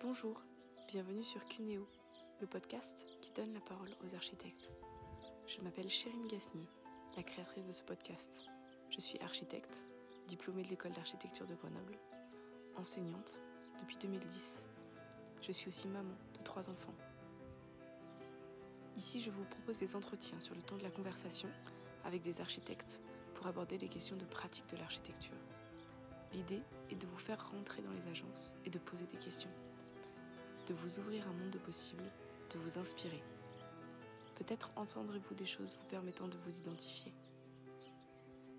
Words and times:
Bonjour, 0.00 0.40
bienvenue 0.86 1.24
sur 1.24 1.44
Cuneo, 1.46 1.84
le 2.40 2.46
podcast 2.46 3.04
qui 3.20 3.32
donne 3.32 3.52
la 3.52 3.60
parole 3.60 3.90
aux 4.04 4.14
architectes. 4.14 4.70
Je 5.48 5.60
m'appelle 5.60 5.88
Chérine 5.88 6.28
Gasnier, 6.28 6.68
la 7.16 7.24
créatrice 7.24 7.66
de 7.66 7.72
ce 7.72 7.82
podcast. 7.82 8.44
Je 8.90 9.00
suis 9.00 9.18
architecte, 9.18 9.84
diplômée 10.28 10.62
de 10.62 10.68
l'école 10.68 10.92
d'architecture 10.92 11.46
de 11.46 11.56
Grenoble, 11.56 11.98
enseignante 12.76 13.40
depuis 13.80 13.96
2010. 13.96 14.66
Je 15.42 15.50
suis 15.50 15.66
aussi 15.66 15.88
maman 15.88 16.14
de 16.38 16.44
trois 16.44 16.70
enfants. 16.70 16.94
Ici, 18.96 19.20
je 19.20 19.32
vous 19.32 19.44
propose 19.46 19.78
des 19.78 19.96
entretiens 19.96 20.38
sur 20.38 20.54
le 20.54 20.62
ton 20.62 20.76
de 20.76 20.84
la 20.84 20.90
conversation 20.90 21.48
avec 22.04 22.22
des 22.22 22.40
architectes 22.40 23.02
pour 23.34 23.48
aborder 23.48 23.78
les 23.78 23.88
questions 23.88 24.16
de 24.16 24.24
pratique 24.26 24.68
de 24.68 24.76
l'architecture. 24.76 25.34
L'idée 26.34 26.62
est 26.90 26.94
de 26.94 27.06
vous 27.06 27.18
faire 27.18 27.50
rentrer 27.50 27.82
dans 27.82 27.92
les 27.92 28.06
agences 28.06 28.54
et 28.64 28.70
de 28.70 28.78
poser 28.78 29.06
des 29.06 29.16
questions, 29.16 29.50
de 30.68 30.74
vous 30.74 30.98
ouvrir 30.98 31.26
un 31.26 31.32
monde 31.32 31.50
de 31.50 31.58
possibles, 31.58 32.12
de 32.50 32.58
vous 32.58 32.78
inspirer. 32.78 33.22
Peut-être 34.34 34.70
entendrez-vous 34.76 35.34
des 35.34 35.46
choses 35.46 35.74
vous 35.74 35.86
permettant 35.86 36.28
de 36.28 36.36
vous 36.36 36.58
identifier. 36.58 37.14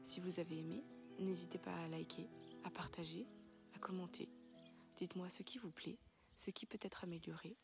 Si 0.01 0.19
vous 0.19 0.39
avez 0.39 0.57
aimé, 0.57 0.83
n'hésitez 1.19 1.59
pas 1.59 1.75
à 1.75 1.87
liker, 1.87 2.27
à 2.63 2.71
partager, 2.71 3.27
à 3.75 3.79
commenter. 3.79 4.27
Dites-moi 4.97 5.29
ce 5.29 5.43
qui 5.43 5.59
vous 5.59 5.71
plaît, 5.71 5.99
ce 6.35 6.49
qui 6.49 6.65
peut 6.65 6.79
être 6.81 7.03
amélioré, 7.03 7.55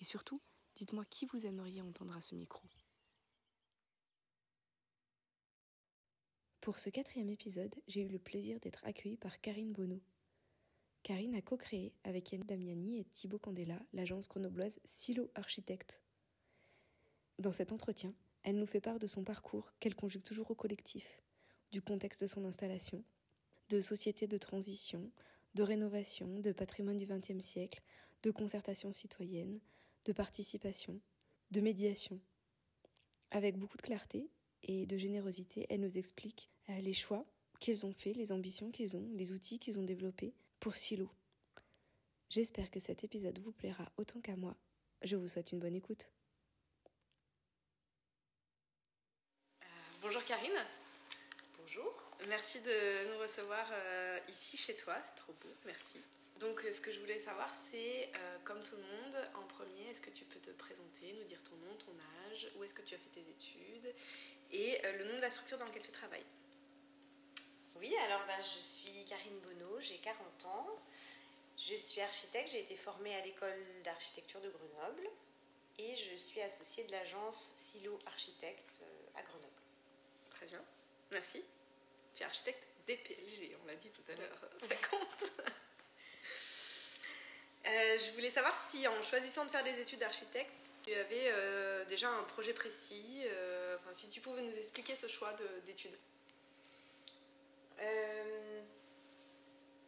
et 0.00 0.04
surtout, 0.04 0.40
dites-moi 0.74 1.04
qui 1.04 1.26
vous 1.26 1.44
aimeriez 1.44 1.82
entendre 1.82 2.16
à 2.16 2.22
ce 2.22 2.34
micro. 2.34 2.66
Pour 6.62 6.78
ce 6.78 6.88
quatrième 6.88 7.30
épisode, 7.30 7.74
j'ai 7.88 8.00
eu 8.00 8.08
le 8.08 8.18
plaisir 8.18 8.58
d'être 8.58 8.84
accueillie 8.84 9.18
par 9.18 9.38
Karine 9.40 9.72
Bonneau. 9.72 10.00
Karine 11.06 11.36
a 11.36 11.40
co-créé 11.40 11.92
avec 12.02 12.32
Yann 12.32 12.42
Damiani 12.42 12.98
et 12.98 13.04
Thibaut 13.04 13.38
Candela 13.38 13.80
l'agence 13.92 14.26
grenobloise 14.26 14.80
Silo 14.84 15.30
Architecte. 15.36 16.02
Dans 17.38 17.52
cet 17.52 17.70
entretien, 17.70 18.12
elle 18.42 18.58
nous 18.58 18.66
fait 18.66 18.80
part 18.80 18.98
de 18.98 19.06
son 19.06 19.22
parcours 19.22 19.72
qu'elle 19.78 19.94
conjugue 19.94 20.24
toujours 20.24 20.50
au 20.50 20.56
collectif, 20.56 21.22
du 21.70 21.80
contexte 21.80 22.22
de 22.22 22.26
son 22.26 22.44
installation, 22.44 23.04
de 23.68 23.80
société 23.80 24.26
de 24.26 24.36
transition, 24.36 25.12
de 25.54 25.62
rénovation, 25.62 26.40
de 26.40 26.50
patrimoine 26.50 26.96
du 26.96 27.06
XXe 27.06 27.38
siècle, 27.38 27.82
de 28.24 28.32
concertation 28.32 28.92
citoyenne, 28.92 29.60
de 30.06 30.12
participation, 30.12 31.00
de 31.52 31.60
médiation. 31.60 32.20
Avec 33.30 33.56
beaucoup 33.56 33.76
de 33.76 33.82
clarté 33.82 34.28
et 34.64 34.86
de 34.86 34.96
générosité, 34.96 35.66
elle 35.68 35.82
nous 35.82 35.98
explique 35.98 36.50
euh, 36.68 36.80
les 36.80 36.94
choix 36.94 37.24
qu'ils 37.60 37.86
ont 37.86 37.92
faits, 37.92 38.16
les 38.16 38.32
ambitions 38.32 38.72
qu'ils 38.72 38.96
ont, 38.96 39.08
les 39.14 39.30
outils 39.30 39.60
qu'ils 39.60 39.78
ont 39.78 39.84
développés 39.84 40.34
pour 40.66 40.74
Silo. 40.74 41.08
J'espère 42.28 42.72
que 42.72 42.80
cet 42.80 43.04
épisode 43.04 43.38
vous 43.38 43.52
plaira 43.52 43.88
autant 43.98 44.20
qu'à 44.20 44.34
moi. 44.34 44.56
Je 45.00 45.14
vous 45.14 45.28
souhaite 45.28 45.52
une 45.52 45.60
bonne 45.60 45.76
écoute. 45.76 46.10
Euh, 49.62 49.66
bonjour 50.02 50.24
Karine. 50.24 50.58
Bonjour. 51.56 52.02
Merci 52.28 52.62
de 52.62 53.12
nous 53.12 53.20
recevoir 53.20 53.64
euh, 53.70 54.18
ici 54.28 54.56
chez 54.56 54.74
toi, 54.74 54.96
c'est 55.04 55.14
trop 55.14 55.34
beau, 55.34 55.54
merci. 55.66 56.00
Donc 56.40 56.60
ce 56.68 56.80
que 56.80 56.90
je 56.90 56.98
voulais 56.98 57.20
savoir 57.20 57.54
c'est, 57.54 58.10
comme 58.42 58.60
tout 58.64 58.74
le 58.74 58.82
monde, 58.82 59.16
en 59.36 59.46
premier, 59.46 59.90
est-ce 59.90 60.00
que 60.00 60.10
tu 60.10 60.24
peux 60.24 60.40
te 60.40 60.50
présenter, 60.50 61.12
nous 61.12 61.28
dire 61.28 61.44
ton 61.44 61.54
nom, 61.58 61.76
ton 61.76 61.94
âge, 62.28 62.48
où 62.56 62.64
est-ce 62.64 62.74
que 62.74 62.82
tu 62.82 62.96
as 62.96 62.98
fait 62.98 63.10
tes 63.10 63.30
études 63.30 63.94
et 64.50 64.80
le 64.98 65.04
nom 65.04 65.14
de 65.14 65.22
la 65.22 65.30
structure 65.30 65.58
dans 65.58 65.66
laquelle 65.66 65.86
tu 65.86 65.92
travailles? 65.92 66.26
Oui, 67.80 67.94
alors 68.04 68.20
bah, 68.26 68.38
je 68.38 68.62
suis 68.62 69.04
Karine 69.04 69.38
Bonneau, 69.40 69.80
j'ai 69.80 69.98
40 69.98 70.46
ans. 70.46 70.78
Je 71.58 71.74
suis 71.74 72.00
architecte, 72.00 72.50
j'ai 72.50 72.60
été 72.60 72.76
formée 72.76 73.14
à 73.16 73.24
l'école 73.24 73.58
d'architecture 73.82 74.40
de 74.40 74.50
Grenoble 74.50 75.08
et 75.78 75.94
je 75.96 76.16
suis 76.16 76.40
associée 76.42 76.84
de 76.84 76.92
l'agence 76.92 77.54
Silo 77.56 77.98
Architecte 78.06 78.82
euh, 78.82 79.18
à 79.18 79.22
Grenoble. 79.22 79.48
Très 80.30 80.46
bien, 80.46 80.62
merci. 81.10 81.42
Tu 82.14 82.22
es 82.22 82.26
architecte 82.26 82.66
DPLG, 82.86 83.56
on 83.62 83.66
l'a 83.66 83.76
dit 83.76 83.90
tout 83.90 84.12
à 84.12 84.14
l'heure, 84.14 84.48
ça 84.56 84.74
compte. 84.90 85.32
Euh, 87.68 87.98
je 87.98 88.12
voulais 88.12 88.30
savoir 88.30 88.56
si 88.56 88.86
en 88.86 89.02
choisissant 89.02 89.44
de 89.44 89.50
faire 89.50 89.64
des 89.64 89.80
études 89.80 89.98
d'architecte, 89.98 90.52
tu 90.84 90.94
avais 90.94 91.32
euh, 91.32 91.84
déjà 91.86 92.08
un 92.08 92.22
projet 92.22 92.52
précis, 92.52 93.24
si 93.92 94.08
tu 94.08 94.20
pouvais 94.20 94.42
nous 94.42 94.56
expliquer 94.56 94.94
ce 94.94 95.08
choix 95.08 95.34
d'études. 95.64 95.98
Euh, 97.80 98.62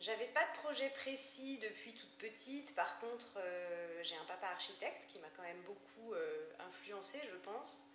j'avais 0.01 0.27
pas 0.27 0.45
de 0.45 0.59
projet 0.59 0.89
précis 0.91 1.59
depuis 1.59 1.93
toute 1.93 2.17
petite. 2.19 2.75
Par 2.75 2.99
contre, 3.01 3.35
euh, 3.37 4.03
j'ai 4.03 4.17
un 4.17 4.25
papa 4.25 4.49
architecte 4.49 5.07
qui 5.07 5.19
m'a 5.19 5.29
quand 5.37 5.43
même 5.43 5.63
beaucoup 5.63 6.13
euh, 6.15 6.51
influencé, 6.61 7.21
je 7.25 7.37
pense. 7.37 7.87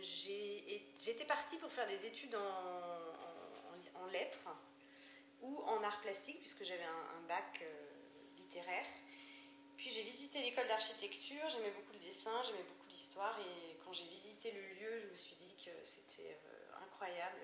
J'étais 0.00 1.24
partie 1.24 1.56
pour 1.56 1.70
faire 1.72 1.86
des 1.86 2.06
études 2.06 2.34
en, 2.34 4.06
lettres 4.10 4.48
ou 5.40 5.62
en 5.62 5.82
art 5.84 6.00
plastique, 6.00 6.38
puisque 6.40 6.64
j'avais 6.64 6.84
un, 6.84 7.20
bac 7.28 7.64
littéraire. 8.36 8.86
Puis 9.76 9.90
j'ai 9.90 10.02
visité 10.02 10.42
l'école 10.42 10.66
d'architecture, 10.68 11.48
j'aimais 11.48 11.70
beaucoup 11.70 11.92
le 11.92 11.98
dessin, 12.00 12.42
j'aimais 12.42 12.64
beaucoup 12.64 12.86
l'histoire, 12.90 13.38
et 13.40 13.78
quand 13.84 13.92
j'ai 13.92 14.04
visité 14.04 14.50
le 14.52 14.60
lieu, 14.74 14.98
je 14.98 15.06
me 15.06 15.16
suis 15.16 15.36
dit 15.36 15.54
que 15.64 15.70
c'était 15.82 16.38
incroyable 16.84 17.40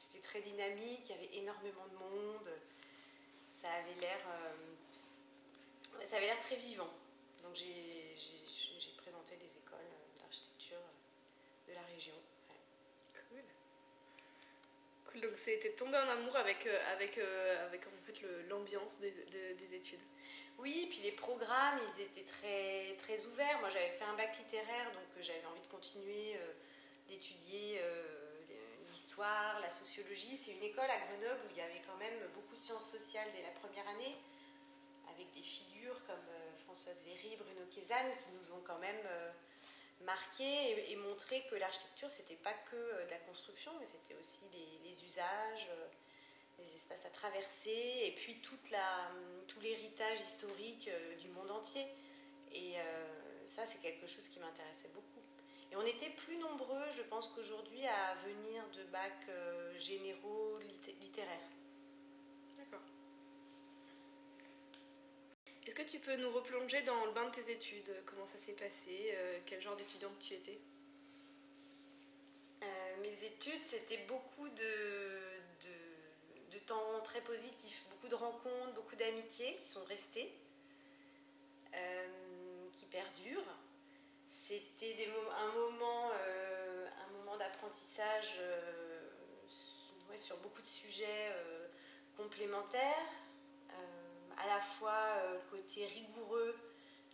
c'était 0.00 0.26
très 0.26 0.40
dynamique, 0.40 1.00
il 1.04 1.10
y 1.10 1.12
avait 1.12 1.36
énormément 1.36 1.86
de 1.86 1.94
monde. 1.94 2.50
Ça 3.50 3.68
avait 3.68 4.00
l'air, 4.00 4.20
euh, 4.28 6.04
ça 6.06 6.16
avait 6.16 6.26
l'air 6.26 6.40
très 6.40 6.56
vivant. 6.56 6.88
Donc 7.42 7.54
j'ai, 7.54 7.68
présenté 8.96 9.36
les 9.42 9.58
écoles 9.58 9.78
d'architecture 10.18 10.80
de 11.68 11.74
la 11.74 11.82
région. 11.82 12.14
Cool. 13.28 13.42
Cool. 15.04 15.20
Donc 15.20 15.32
c'était 15.34 15.72
tombé 15.72 15.98
en 15.98 16.08
amour 16.08 16.34
avec, 16.36 16.66
euh, 16.66 16.92
avec, 16.92 17.18
euh, 17.18 17.66
avec 17.66 17.86
en 17.86 18.02
fait 18.02 18.22
l'ambiance 18.48 19.00
des, 19.00 19.12
des, 19.54 19.74
études. 19.74 20.02
Oui, 20.58 20.86
puis 20.90 21.00
les 21.02 21.12
programmes, 21.12 21.78
ils 21.94 22.02
étaient 22.02 22.24
très, 22.24 22.94
très 22.96 23.26
ouverts. 23.26 23.60
Moi 23.60 23.68
j'avais 23.68 23.90
fait 23.90 24.04
un 24.04 24.14
bac 24.14 24.38
littéraire, 24.38 24.92
donc 24.92 25.22
j'avais 25.22 25.44
envie 25.44 25.60
de 25.60 25.66
continuer 25.66 26.38
d'étudier 27.08 27.80
l'histoire, 28.90 29.60
la 29.60 29.70
sociologie. 29.70 30.36
C'est 30.36 30.52
une 30.52 30.62
école 30.62 30.90
à 30.90 30.98
Grenoble 31.06 31.40
où 31.46 31.50
il 31.52 31.56
y 31.56 31.62
avait 31.62 31.82
quand 31.86 31.96
même 31.96 32.18
beaucoup 32.34 32.54
de 32.54 32.60
sciences 32.60 32.90
sociales 32.90 33.28
dès 33.34 33.42
la 33.42 33.52
première 33.52 33.88
année, 33.88 34.16
avec 35.14 35.30
des 35.32 35.42
figures 35.42 36.04
comme 36.04 36.28
euh, 36.28 36.56
Françoise 36.64 37.04
Véry, 37.04 37.36
Bruno 37.36 37.66
Kézanne, 37.70 38.12
qui 38.14 38.32
nous 38.34 38.52
ont 38.52 38.62
quand 38.64 38.78
même 38.78 39.06
euh, 39.06 39.30
marqué 40.02 40.90
et, 40.92 40.96
montré 40.96 41.44
que 41.50 41.54
l'architecture, 41.54 42.10
c'était 42.10 42.36
pas 42.36 42.52
que 42.52 42.76
euh, 42.76 43.06
de 43.06 43.10
la 43.10 43.18
construction, 43.18 43.72
mais 43.78 43.86
c'était 43.86 44.14
aussi 44.18 44.44
les, 44.84 45.04
usages, 45.04 45.68
les 46.58 46.74
espaces 46.74 47.06
à 47.06 47.10
traverser, 47.10 48.02
et 48.04 48.14
puis 48.16 48.40
toute 48.40 48.70
la, 48.70 49.10
hum, 49.10 49.46
tout 49.46 49.60
l'héritage 49.60 50.20
historique 50.20 50.90
du 51.20 51.28
monde 51.28 51.50
entier. 51.50 51.86
Et 52.52 52.74
ça, 53.44 53.64
c'est 53.64 53.78
quelque 53.78 54.08
chose 54.08 54.28
qui 54.28 54.40
m'intéressait 54.40 54.88
beaucoup. 54.88 55.09
Et 55.72 55.76
on 55.76 55.86
était 55.86 56.10
plus 56.10 56.36
nombreux, 56.36 56.90
je 56.90 57.02
pense 57.02 57.28
qu'aujourd'hui, 57.28 57.86
à 57.86 58.14
venir 58.26 58.62
de 58.76 58.82
bacs 58.90 59.28
euh, 59.28 59.78
généraux 59.78 60.58
littéraires. 61.00 61.48
D'accord. 62.56 62.80
Est-ce 65.66 65.74
que 65.76 65.82
tu 65.82 66.00
peux 66.00 66.16
nous 66.16 66.30
replonger 66.32 66.82
dans 66.82 67.04
le 67.06 67.12
bain 67.12 67.26
de 67.26 67.30
tes 67.30 67.52
études? 67.52 67.92
Comment 68.04 68.26
ça 68.26 68.38
s'est 68.38 68.54
passé? 68.54 69.12
Euh, 69.14 69.38
Quel 69.46 69.60
genre 69.60 69.76
d'étudiante 69.76 70.18
tu 70.18 70.34
étais? 70.34 70.58
Euh, 72.64 72.96
Mes 73.02 73.24
études, 73.24 73.62
c'était 73.62 74.04
beaucoup 74.08 74.48
de, 74.48 74.56
de, 75.62 76.52
de, 76.52 76.58
temps 76.66 77.00
très 77.04 77.20
positif, 77.20 77.84
beaucoup 77.90 78.08
de 78.08 78.16
rencontres, 78.16 78.74
beaucoup 78.74 78.96
d'amitiés 78.96 79.54
qui 79.54 79.68
sont 79.68 79.84
restées, 79.84 80.32
qui 82.74 82.86
perdurent. 82.86 83.56
C'était 84.32 85.08
un 85.40 85.52
moment, 85.56 86.12
euh, 86.14 86.86
moment 87.14 87.36
d'apprentissage 87.36 88.36
euh, 88.38 89.08
sur 90.14 90.36
beaucoup 90.36 90.62
de 90.62 90.68
sujets 90.68 91.32
euh, 91.32 91.66
complémentaires, 92.16 93.10
à 94.36 94.46
la 94.46 94.60
fois 94.60 95.20
le 95.32 95.40
côté 95.50 95.84
rigoureux 95.84 96.56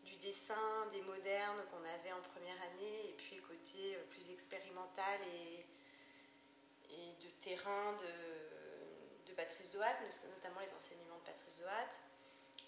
du 0.05 0.15
dessin 0.17 0.87
des 0.93 1.01
modernes 1.01 1.65
qu'on 1.71 1.83
avait 1.89 2.13
en 2.13 2.21
première 2.21 2.61
année, 2.71 3.09
et 3.09 3.15
puis 3.15 3.37
le 3.37 3.43
côté 3.43 3.97
plus 4.11 4.31
expérimental 4.31 5.19
et, 5.23 5.65
et 6.91 7.15
de 7.15 7.29
terrain 7.41 7.95
de, 7.95 9.31
de 9.31 9.33
Patrice 9.35 9.71
Dohat, 9.71 9.97
notamment 10.35 10.61
les 10.61 10.75
enseignements 10.75 11.17
de 11.17 11.25
Patrice 11.25 11.57
Dohat. 11.57 11.89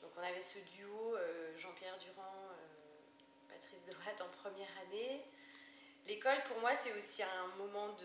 Donc 0.01 0.13
on 0.17 0.23
avait 0.23 0.41
ce 0.41 0.59
duo 0.61 1.17
Jean-Pierre 1.57 1.99
Durand 1.99 2.48
Patrice 3.61 3.85
Dohat 3.87 4.25
en 4.25 4.29
première 4.37 4.69
année. 4.87 5.21
L'école, 6.07 6.41
pour 6.47 6.61
moi, 6.61 6.75
c'est 6.75 6.97
aussi 6.97 7.23
un 7.23 7.47
moment 7.57 7.97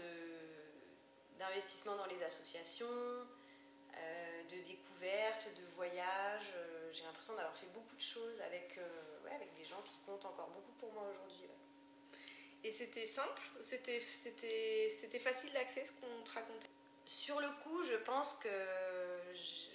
d'investissement 1.37 1.95
dans 1.95 2.07
les 2.07 2.23
associations, 2.23 2.87
de 4.49 4.57
découvertes, 4.65 5.47
de 5.55 5.63
voyages. 5.75 6.53
J'ai 6.91 7.03
l'impression 7.03 7.35
d'avoir 7.35 7.55
fait 7.55 7.67
beaucoup 7.67 7.95
de 7.95 8.01
choses 8.01 8.41
avec, 8.41 8.79
avec 9.31 9.53
des 9.53 9.63
gens 9.63 9.81
qui 9.83 9.97
comptent 10.05 10.25
encore 10.25 10.49
beaucoup 10.49 10.73
pour 10.73 10.91
moi 10.93 11.03
aujourd'hui. 11.03 11.47
Et 12.63 12.71
c'était 12.71 13.05
simple 13.05 13.41
C'était 13.61 13.99
facile 15.19 15.53
d'accès 15.53 15.83
ce 15.83 15.93
qu'on 15.93 16.23
te 16.23 16.31
racontait? 16.31 16.69
Sur 17.05 17.39
le 17.41 17.49
coup, 17.63 17.83
je 17.83 17.95
pense 17.95 18.39
que 18.41 18.49
je, 19.33 19.67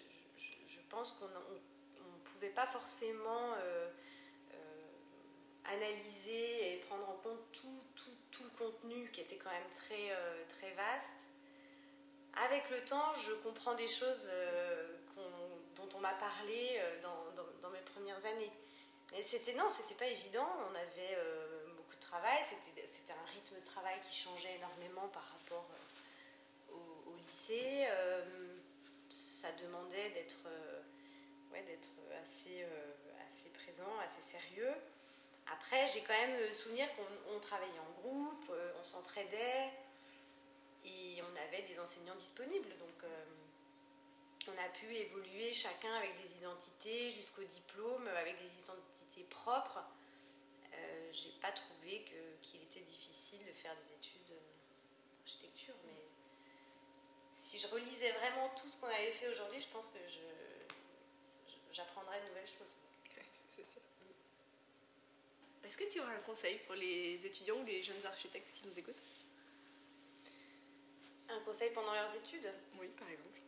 je 0.66 0.80
pense 0.88 1.12
qu'on 1.12 1.28
ne 1.28 2.20
pouvait 2.25 2.50
pas 2.50 2.66
forcément 2.66 3.52
euh, 3.58 3.58
euh, 3.69 3.90
analyser 5.75 6.73
et 6.73 6.76
prendre 6.79 7.09
en 7.09 7.17
compte 7.17 7.53
tout, 7.53 7.82
tout, 7.94 8.17
tout, 8.31 8.43
le 8.44 8.50
contenu 8.50 9.11
qui 9.11 9.20
était 9.20 9.37
quand 9.37 9.50
même 9.50 9.70
très, 9.75 10.11
euh, 10.11 10.44
très 10.49 10.70
vaste. 10.73 11.26
Avec 12.47 12.70
le 12.70 12.85
temps, 12.85 13.15
je 13.15 13.32
comprends 13.43 13.75
des 13.75 13.88
choses 13.88 14.31
dont 15.75 15.88
on 15.97 15.99
m'a 15.99 16.12
parlé 16.12 16.81
dans, 17.03 17.32
dans, 17.35 17.49
dans, 17.61 17.70
mes 17.70 17.81
premières 17.81 18.25
années. 18.26 18.53
Mais 19.11 19.23
c'était 19.23 19.55
non, 19.55 19.69
c'était 19.70 19.97
pas 19.97 20.06
évident. 20.06 20.47
On 20.70 20.75
avait 20.75 21.17
travail. 22.09 22.38
C'était 22.43 23.12
un 23.12 23.32
rythme 23.35 23.56
de 23.56 23.64
travail 23.64 23.99
qui 24.09 24.17
changeait 24.17 24.56
énormément 24.56 25.09
par 25.09 25.25
rapport 25.25 25.69
euh, 26.71 26.75
au, 26.75 27.17
lycée. 27.17 27.87
Euh, 27.91 28.56
ça 29.09 29.49
demandait 29.62 30.11
d'être 30.11 30.47
euh, 30.47 30.81
ouais, 31.53 31.64
assez, 32.23 32.64
assez 33.26 33.50
présent, 33.50 33.99
assez 34.03 34.23
sérieux. 34.23 34.73
Après, 35.53 35.87
j'ai 35.87 36.03
quand 36.03 36.15
même 36.15 36.53
souvenir 36.53 36.87
qu'on 36.95 37.41
travaillait 37.41 37.79
en 37.79 38.00
groupe, 38.00 38.53
on 38.79 38.83
s'entraidait 38.83 39.73
et 40.85 41.23
on 41.23 41.37
avait 41.47 41.62
des 41.62 41.81
enseignants 41.81 42.15
disponibles. 42.17 42.69
Donc, 42.79 43.11
on 44.49 44.65
a 44.65 44.69
pu 44.71 44.95
évoluer 44.95 45.53
chacun 45.53 45.93
avec 45.95 46.21
des 46.23 46.37
identités 46.37 47.11
jusqu'au 47.11 47.45
diplôme, 47.45 48.06
avec 48.09 48.39
des 48.41 48.61
identités 48.61 49.25
propres 49.25 49.85
j'ai 51.12 51.31
pas 51.41 51.53
trouvé 51.53 52.05
qu'il 52.41 52.62
était 52.62 52.81
difficile 52.81 53.45
de 53.47 53.53
faire 53.53 53.75
des 53.77 53.93
études 53.93 54.37
d'architecture, 55.19 55.75
mais 55.87 56.06
si 57.31 57.59
je 57.59 57.67
relisais 57.69 58.12
vraiment 58.12 58.50
tout 58.56 58.69
ce 58.69 58.81
qu'on 58.81 58.89
avait 58.89 59.11
fait 59.11 59.29
aujourd'hui, 59.29 59.61
je 59.61 59.69
pense 59.69 59.89
que 59.89 59.99
j'apprendrais 61.73 62.21
de 62.23 62.29
nouvelles 62.29 62.47
choses. 62.47 62.77
c'est 63.49 63.65
sûr. 63.65 63.83
Est-ce 65.69 65.76
que 65.76 65.85
tu 65.85 66.00
aurais 66.00 66.15
un 66.15 66.20
conseil 66.20 66.59
pour 66.67 66.75
les 66.76 67.26
étudiants 67.26 67.61
ou 67.61 67.65
les 67.67 67.82
jeunes 67.82 68.06
architectes 68.06 68.50
qui 68.55 68.67
nous 68.67 68.79
écoutent? 68.79 69.03
Un 71.29 71.41
conseil 71.41 71.70
pendant 71.75 71.93
leurs 71.93 72.17
études? 72.17 72.50
Oui, 72.81 72.88
par 72.99 73.09
exemple. 73.11 73.38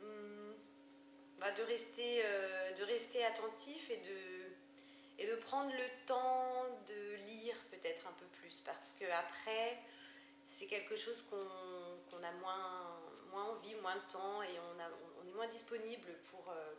Hmm. 0.00 0.52
Bah 1.40 1.50
de, 1.52 1.62
rester, 1.62 2.20
euh, 2.22 2.72
de 2.72 2.84
rester 2.84 3.24
attentif 3.24 3.90
et 3.90 3.96
de 3.96 4.42
et 5.18 5.26
de 5.26 5.36
prendre 5.36 5.70
le 5.72 6.06
temps 6.06 6.64
de 6.86 7.14
lire 7.28 7.56
peut-être 7.70 8.06
un 8.06 8.12
peu 8.12 8.26
plus 8.26 8.60
parce 8.60 8.92
que 8.92 9.04
après 9.04 9.78
c'est 10.44 10.66
quelque 10.66 10.96
chose 10.96 11.22
qu'on 11.22 12.22
a 12.22 12.32
moins, 12.40 13.00
moins 13.30 13.44
envie, 13.50 13.74
moins 13.76 13.94
le 13.94 14.12
temps 14.12 14.42
et 14.42 14.58
on, 14.58 14.80
a, 14.80 14.88
on 15.22 15.28
est 15.28 15.32
moins 15.32 15.46
disponible 15.46 16.08
pour, 16.30 16.50
euh, 16.50 16.74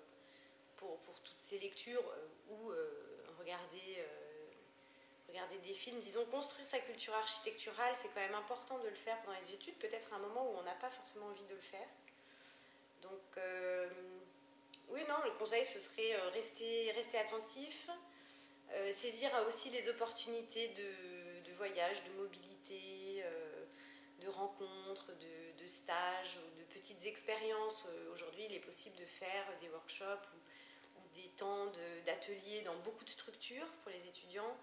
pour, 0.75 0.99
pour, 0.99 1.19
toutes 1.21 1.39
ces 1.39 1.59
lectures 1.59 2.03
euh, 2.05 2.27
ou 2.49 2.71
euh, 2.71 3.23
regarder, 3.39 4.05
regarder 5.33 5.57
des 5.59 5.73
films. 5.73 5.99
Disons, 5.99 6.23
construire 6.25 6.67
sa 6.67 6.79
culture 6.79 7.13
architecturale, 7.15 7.93
c'est 7.99 8.07
quand 8.09 8.21
même 8.21 8.35
important 8.35 8.79
de 8.79 8.87
le 8.87 8.95
faire 8.95 9.19
pendant 9.23 9.37
les 9.39 9.53
études, 9.53 9.75
peut-être 9.75 10.13
à 10.13 10.17
un 10.17 10.19
moment 10.19 10.49
où 10.49 10.57
on 10.57 10.63
n'a 10.63 10.75
pas 10.75 10.89
forcément 10.89 11.25
envie 11.25 11.43
de 11.45 11.55
le 11.55 11.61
faire. 11.61 11.87
Donc, 13.01 13.39
oui, 14.89 15.01
non, 15.09 15.15
le 15.25 15.31
conseil, 15.31 15.65
ce 15.65 15.79
serait 15.79 16.15
rester, 16.33 16.91
rester 16.91 17.17
attentif, 17.17 17.89
euh, 18.75 18.91
saisir 18.91 19.29
aussi 19.47 19.69
les 19.69 19.87
opportunités 19.89 20.69
de, 20.69 21.49
de 21.49 21.53
voyage, 21.53 22.03
de 22.05 22.11
mobilité, 22.13 23.21
euh, 23.23 23.65
de 24.21 24.29
rencontres, 24.29 25.11
de, 25.17 25.67
stages 25.67 26.37
ou 26.37 26.59
de 26.59 26.63
petites 26.73 27.05
expériences. 27.05 27.87
Euh, 27.87 28.11
aujourd'hui, 28.11 28.43
il 28.49 28.53
est 28.53 28.59
possible 28.59 28.97
de 28.97 29.05
faire 29.05 29.45
des 29.61 29.69
workshops 29.69 30.33
ou, 30.35 30.99
des 31.15 31.29
temps 31.37 31.71
d'ateliers 32.05 32.61
dans 32.63 32.75
beaucoup 32.79 33.05
de 33.05 33.09
structures 33.09 33.67
pour 33.83 33.91
les 33.91 34.07
étudiants. 34.07 34.57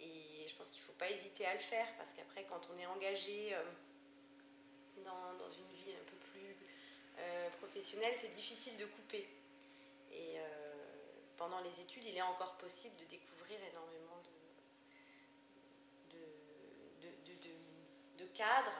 Et 0.00 0.46
je 0.48 0.54
pense 0.56 0.70
qu'il 0.70 0.80
ne 0.80 0.86
faut 0.86 0.92
pas 0.94 1.10
hésiter 1.10 1.46
à 1.46 1.54
le 1.54 1.60
faire 1.60 1.86
parce 1.96 2.12
qu'après, 2.14 2.44
quand 2.44 2.70
on 2.74 2.78
est 2.78 2.86
engagé 2.86 3.54
dans, 5.04 5.34
dans, 5.34 5.50
une 5.50 5.72
vie 5.72 5.92
un 5.92 6.04
peu 6.10 6.16
plus 6.16 6.56
professionnelle, 7.58 8.14
c'est 8.16 8.32
difficile 8.32 8.76
de 8.76 8.86
couper. 8.86 9.28
Et 10.12 10.38
pendant 11.36 11.60
les 11.60 11.80
études, 11.80 12.04
il 12.04 12.16
est 12.16 12.22
encore 12.22 12.56
possible 12.56 12.96
de 12.96 13.04
découvrir 13.04 13.58
énormément 13.70 14.22
de, 14.22 14.28
de, 18.18 18.26
cadres, 18.34 18.72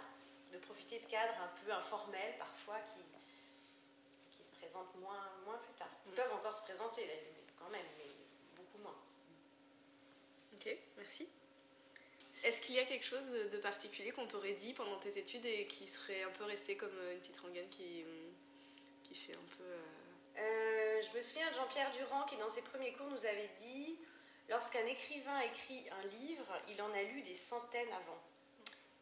de 0.53 0.59
profiter 0.59 0.99
de 0.99 1.07
cadres 1.07 1.35
un 1.41 1.51
peu 1.63 1.73
informels 1.73 2.37
parfois 2.39 2.79
qui, 2.81 2.99
qui 4.31 4.43
se 4.45 4.53
présentent 4.53 4.95
moins, 4.97 5.31
moins 5.45 5.59
plus 5.59 5.75
tard. 5.75 5.91
Ils 6.07 6.13
peuvent 6.13 6.33
encore 6.33 6.55
se 6.55 6.63
présenter 6.63 7.09
quand 7.59 7.69
même, 7.71 7.87
mais. 7.97 8.08
Merci. 10.97 11.29
Est-ce 12.45 12.61
qu'il 12.61 12.77
y 12.77 12.79
a 12.79 12.85
quelque 12.85 13.05
chose 13.05 13.31
de 13.51 13.59
particulier 13.59 14.13
qu'on 14.13 14.27
t'aurait 14.27 14.53
dit 14.53 14.73
pendant 14.73 14.99
tes 14.99 15.19
études 15.19 15.45
et 15.45 15.67
qui 15.67 15.87
serait 15.87 16.23
un 16.23 16.31
peu 16.31 16.45
resté 16.45 16.77
comme 16.77 16.97
une 17.13 17.19
petite 17.19 17.39
rengaine 17.39 17.69
qui, 17.69 18.05
qui 19.03 19.15
fait 19.15 19.35
un 19.35 19.57
peu... 19.57 19.65
Euh, 19.65 19.99
euh, 20.39 21.03
je 21.03 21.17
me 21.17 21.23
souviens 21.23 21.49
de 21.51 21.55
Jean-Pierre 21.55 21.91
Durand 21.93 22.23
qui, 22.25 22.37
dans 22.37 22.49
ses 22.49 22.63
premiers 22.63 22.93
cours, 22.93 23.09
nous 23.09 23.27
avait 23.27 23.51
dit 23.59 23.99
lorsqu'un 24.49 24.87
écrivain 24.87 25.41
écrit 25.41 25.85
un 25.91 26.07
livre, 26.07 26.47
il 26.69 26.81
en 26.81 26.93
a 26.93 27.03
lu 27.03 27.23
des 27.23 27.35
centaines 27.35 27.93
avant. 27.93 28.23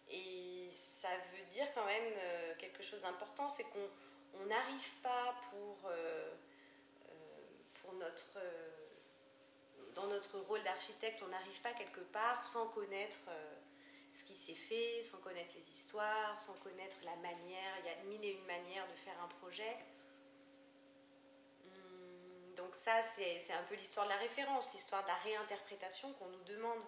Et 0.09 0.71
ça 0.73 1.09
veut 1.33 1.45
dire 1.51 1.67
quand 1.75 1.85
même 1.85 2.13
euh, 2.17 2.55
quelque 2.59 2.83
chose 2.83 3.03
d'important 3.03 3.49
c'est 3.49 3.65
qu'on 3.65 4.47
n'arrive 4.47 4.95
pas 5.03 5.35
pour, 5.51 5.91
euh, 5.91 6.35
pour 7.75 7.93
notre, 7.95 8.39
dans 9.97 10.07
notre 10.07 10.39
rôle 10.39 10.63
d'architecte, 10.63 11.23
on 11.23 11.29
n'arrive 11.29 11.61
pas 11.63 11.73
quelque 11.73 12.01
part 12.01 12.43
sans 12.43 12.69
connaître 12.69 13.19
ce 14.13 14.23
qui 14.25 14.35
s'est 14.35 14.55
fait, 14.55 15.03
sans 15.03 15.19
connaître 15.19 15.55
les 15.57 15.69
histoires, 15.69 16.39
sans 16.39 16.55
connaître 16.61 16.99
la 17.05 17.17
manière. 17.17 17.73
Il 17.81 17.87
y 17.87 17.89
a 17.89 18.05
mille 18.05 18.25
et 18.25 18.33
une 18.33 18.47
manières 18.47 18.87
de 18.89 18.95
faire 18.95 19.21
un 19.25 19.29
projet 19.41 19.77
donc 22.57 22.75
ça, 22.75 23.01
c'est 23.03 23.53
un 23.53 23.63
peu 23.65 23.75
l'histoire 23.75 24.07
de 24.07 24.11
la 24.11 24.17
référence, 24.17 24.73
l'histoire 24.73 25.03
de 25.03 25.09
la 25.09 25.15
réinterprétation 25.17 26.13
qu'on 26.15 26.29
nous 26.29 26.45
demande. 26.45 26.83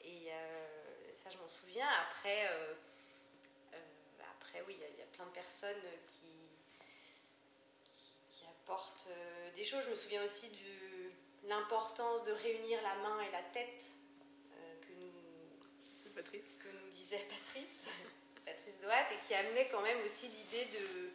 Et 0.00 0.32
euh, 0.32 1.14
ça, 1.14 1.30
je 1.30 1.38
m'en 1.38 1.48
souviens. 1.48 1.88
Après, 2.06 2.46
euh, 2.48 2.74
euh, 3.74 3.78
après 4.36 4.62
oui, 4.66 4.76
il 4.76 4.98
y, 4.98 5.02
a 5.02 5.06
plein 5.06 5.24
de 5.24 5.30
personnes 5.30 5.82
qui, 6.06 6.26
qui, 8.28 8.44
apportent 8.46 9.08
des 9.54 9.64
choses. 9.64 9.84
Je 9.84 9.90
me 9.90 9.96
souviens 9.96 10.24
aussi 10.24 10.50
de 10.50 10.56
l'importance 11.48 12.24
de 12.24 12.32
réunir 12.32 12.80
la 12.82 12.94
main 12.96 13.20
et 13.22 13.32
la 13.32 13.42
tête 13.42 13.92
que, 14.80 14.92
nous, 14.92 16.12
Patrice. 16.14 16.44
que 16.58 16.68
nous 16.68 16.90
disait 16.90 17.24
Patrice, 17.28 17.84
Patrice 18.44 18.80
Doat, 18.80 19.12
et 19.12 19.26
qui 19.26 19.34
amenait 19.34 19.68
quand 19.68 19.82
même 19.82 19.98
aussi 20.04 20.28
l'idée 20.28 20.64
de 20.66 21.10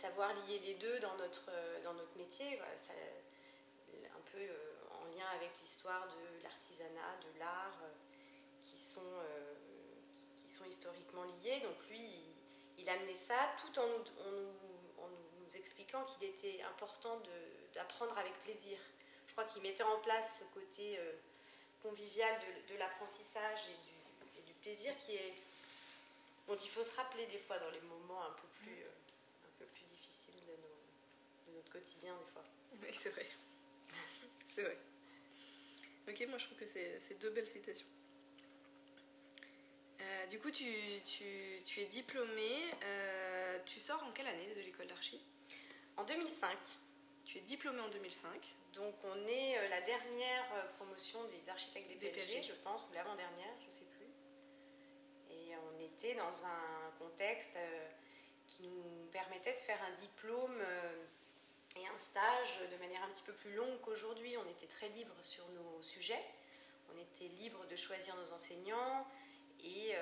savoir 0.00 0.32
lier 0.32 0.58
les 0.64 0.74
deux 0.74 0.98
dans 1.00 1.14
notre, 1.16 1.50
euh, 1.50 1.82
dans 1.82 1.92
notre 1.92 2.16
métier, 2.16 2.58
un 2.58 4.20
peu 4.32 4.38
euh, 4.38 4.74
en 4.98 5.04
lien 5.14 5.26
avec 5.34 5.50
l'histoire 5.60 6.08
de 6.08 6.42
l'artisanat, 6.42 7.16
de 7.22 7.38
l'art, 7.38 7.78
euh, 7.82 7.92
qui, 8.62 8.78
sont, 8.78 9.12
qui, 10.36 10.48
sont 10.48 10.64
historiquement 10.64 11.24
liés. 11.24 11.60
Donc 11.60 11.76
lui, 11.90 12.00
il, 12.78 12.88
amenait 12.88 13.12
ça 13.12 13.36
tout 13.60 13.78
en 13.78 13.86
nous, 13.86 14.04
en 14.98 15.08
nous, 15.08 15.56
expliquant 15.56 16.02
qu'il 16.04 16.28
était 16.28 16.62
important 16.62 17.20
d'apprendre 17.74 18.16
avec 18.18 18.32
plaisir. 18.40 18.78
Je 19.26 19.32
crois 19.32 19.44
qu'il 19.44 19.62
mettait 19.62 19.82
en 19.82 19.98
place 20.00 20.40
ce 20.40 20.44
côté 20.58 20.98
convivial 21.82 22.34
de, 22.40 22.74
de 22.74 22.78
l'apprentissage 22.78 23.68
et 23.68 23.86
du, 23.86 24.40
et 24.40 24.42
du, 24.42 24.54
plaisir 24.54 24.96
qui 24.98 25.14
est, 25.14 25.34
dont 26.46 26.56
il 26.56 26.68
faut 26.68 26.82
se 26.82 26.96
rappeler 26.96 27.26
des 27.26 27.38
fois 27.38 27.58
dans 27.58 27.70
les 27.70 27.80
moments 27.82 28.22
un 28.24 28.32
peu 28.32 28.48
plus 28.62 28.84
quotidien 31.70 32.14
des 32.18 32.32
fois. 32.32 32.44
Oui, 32.82 32.88
c'est 32.92 33.10
vrai. 33.10 33.26
c'est 34.46 34.62
vrai. 34.62 34.78
Ok, 36.08 36.24
moi 36.28 36.38
je 36.38 36.46
trouve 36.46 36.58
que 36.58 36.66
c'est 36.66 37.20
deux 37.20 37.30
belles 37.30 37.46
citations. 37.46 37.86
Euh, 40.00 40.26
du 40.26 40.38
coup, 40.38 40.50
tu, 40.50 40.64
tu, 41.04 41.58
tu 41.64 41.80
es 41.80 41.84
diplômé. 41.84 42.50
Euh, 42.84 43.58
tu 43.66 43.80
sors 43.80 44.02
en 44.02 44.10
quelle 44.12 44.26
année 44.26 44.54
de 44.54 44.60
l'école 44.60 44.86
d'archi? 44.86 45.20
En 45.96 46.04
2005. 46.04 46.56
Tu 47.30 47.38
es 47.38 47.42
diplômé 47.42 47.78
en 47.78 47.88
2005. 47.90 48.28
Donc 48.74 48.92
on 49.04 49.26
est 49.28 49.56
euh, 49.56 49.68
la 49.68 49.80
dernière 49.82 50.66
promotion 50.78 51.22
des 51.26 51.48
architectes 51.48 51.88
des, 51.88 52.08
PLG, 52.08 52.42
je 52.42 52.54
pense, 52.64 52.88
ou 52.90 52.92
l'avant-dernière, 52.92 53.54
je 53.60 53.66
ne 53.66 53.70
sais 53.70 53.84
plus. 53.84 54.08
Et 55.30 55.52
on 55.56 55.80
était 55.80 56.16
dans 56.16 56.44
un 56.44 56.90
contexte 56.98 57.56
qui 58.48 58.64
nous 58.64 59.06
permettait 59.12 59.52
de 59.52 59.58
faire 59.58 59.78
un 59.84 59.92
diplôme 59.92 60.60
et 61.76 61.86
un 61.86 61.96
stage 61.98 62.62
de 62.68 62.76
manière 62.78 63.04
un 63.04 63.10
petit 63.10 63.22
peu 63.22 63.32
plus 63.32 63.54
longue 63.54 63.80
qu'aujourd'hui. 63.80 64.36
On 64.36 64.50
était 64.50 64.66
très 64.66 64.88
libre 64.88 65.14
sur 65.22 65.46
nos 65.50 65.80
sujets, 65.82 66.24
on 66.92 66.98
était 66.98 67.28
libre 67.36 67.64
de 67.68 67.76
choisir 67.76 68.16
nos 68.16 68.32
enseignants 68.32 69.06
et 69.62 69.94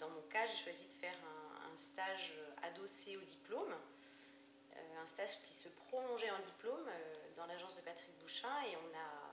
dans 0.00 0.08
mon 0.08 0.22
cas, 0.22 0.44
j'ai 0.46 0.56
choisi 0.56 0.88
de 0.88 0.94
faire 0.94 1.14
un, 1.72 1.76
stage 1.76 2.32
adossé 2.62 3.16
au 3.18 3.20
diplôme, 3.20 3.72
un 5.02 5.06
stage 5.06 5.40
qui 5.40 5.52
se 5.52 5.68
prolongeait 5.68 6.30
en 6.30 6.38
diplôme 6.38 6.88
dans 7.36 7.46
l'agence 7.46 7.76
de 7.76 7.80
Patrick 7.82 8.10
Bouchin 8.20 8.62
et 8.70 8.76
on 8.76 8.98
a 8.98 9.26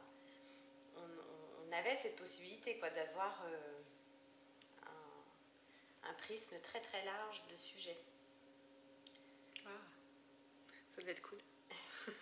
avait 1.74 1.96
cette 1.96 2.16
possibilité 2.16 2.78
quoi, 2.78 2.90
d'avoir 2.90 3.44
euh, 3.48 3.82
un, 6.04 6.14
prisme 6.14 6.60
très 6.62 6.80
très 6.80 7.04
large 7.04 7.44
de 7.50 7.56
sujets. 7.56 7.98
Ah, 9.66 9.70
ça 10.90 11.02
devait 11.02 11.12
être 11.12 11.22
cool. 11.22 11.40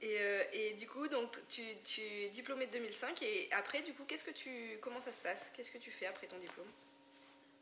et, 0.00 0.18
euh, 0.20 0.44
et, 0.52 0.74
du 0.74 0.88
coup, 0.88 1.08
donc, 1.08 1.36
tu, 1.48 1.62
tu, 1.82 2.00
es 2.00 2.28
diplômé 2.28 2.66
de 2.66 2.72
2005 2.72 3.20
et 3.22 3.48
après, 3.52 3.82
du 3.82 3.92
coup, 3.94 4.04
qu'est-ce 4.04 4.24
que 4.24 4.30
tu, 4.30 4.78
comment 4.80 5.00
ça 5.00 5.12
se 5.12 5.20
passe? 5.20 5.50
Qu'est-ce 5.54 5.72
que 5.72 5.78
tu 5.78 5.90
fais 5.90 6.06
après 6.06 6.26
ton 6.26 6.38
diplôme? 6.38 6.70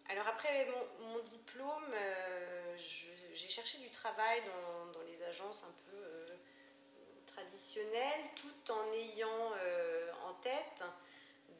Alors 0.09 0.27
après 0.27 0.67
mon, 1.01 1.21
diplôme, 1.21 1.95
euh, 1.95 2.60
j'ai 2.81 3.49
cherché 3.49 3.79
du 3.79 3.91
travail 3.91 4.43
dans, 4.93 5.03
les 5.03 5.23
agences 5.23 5.65
un 5.65 5.75
peu 5.91 5.97
traditionnelles, 7.27 8.25
tout 8.37 8.73
en 8.73 8.93
ayant 8.93 9.53
tête 10.41 10.85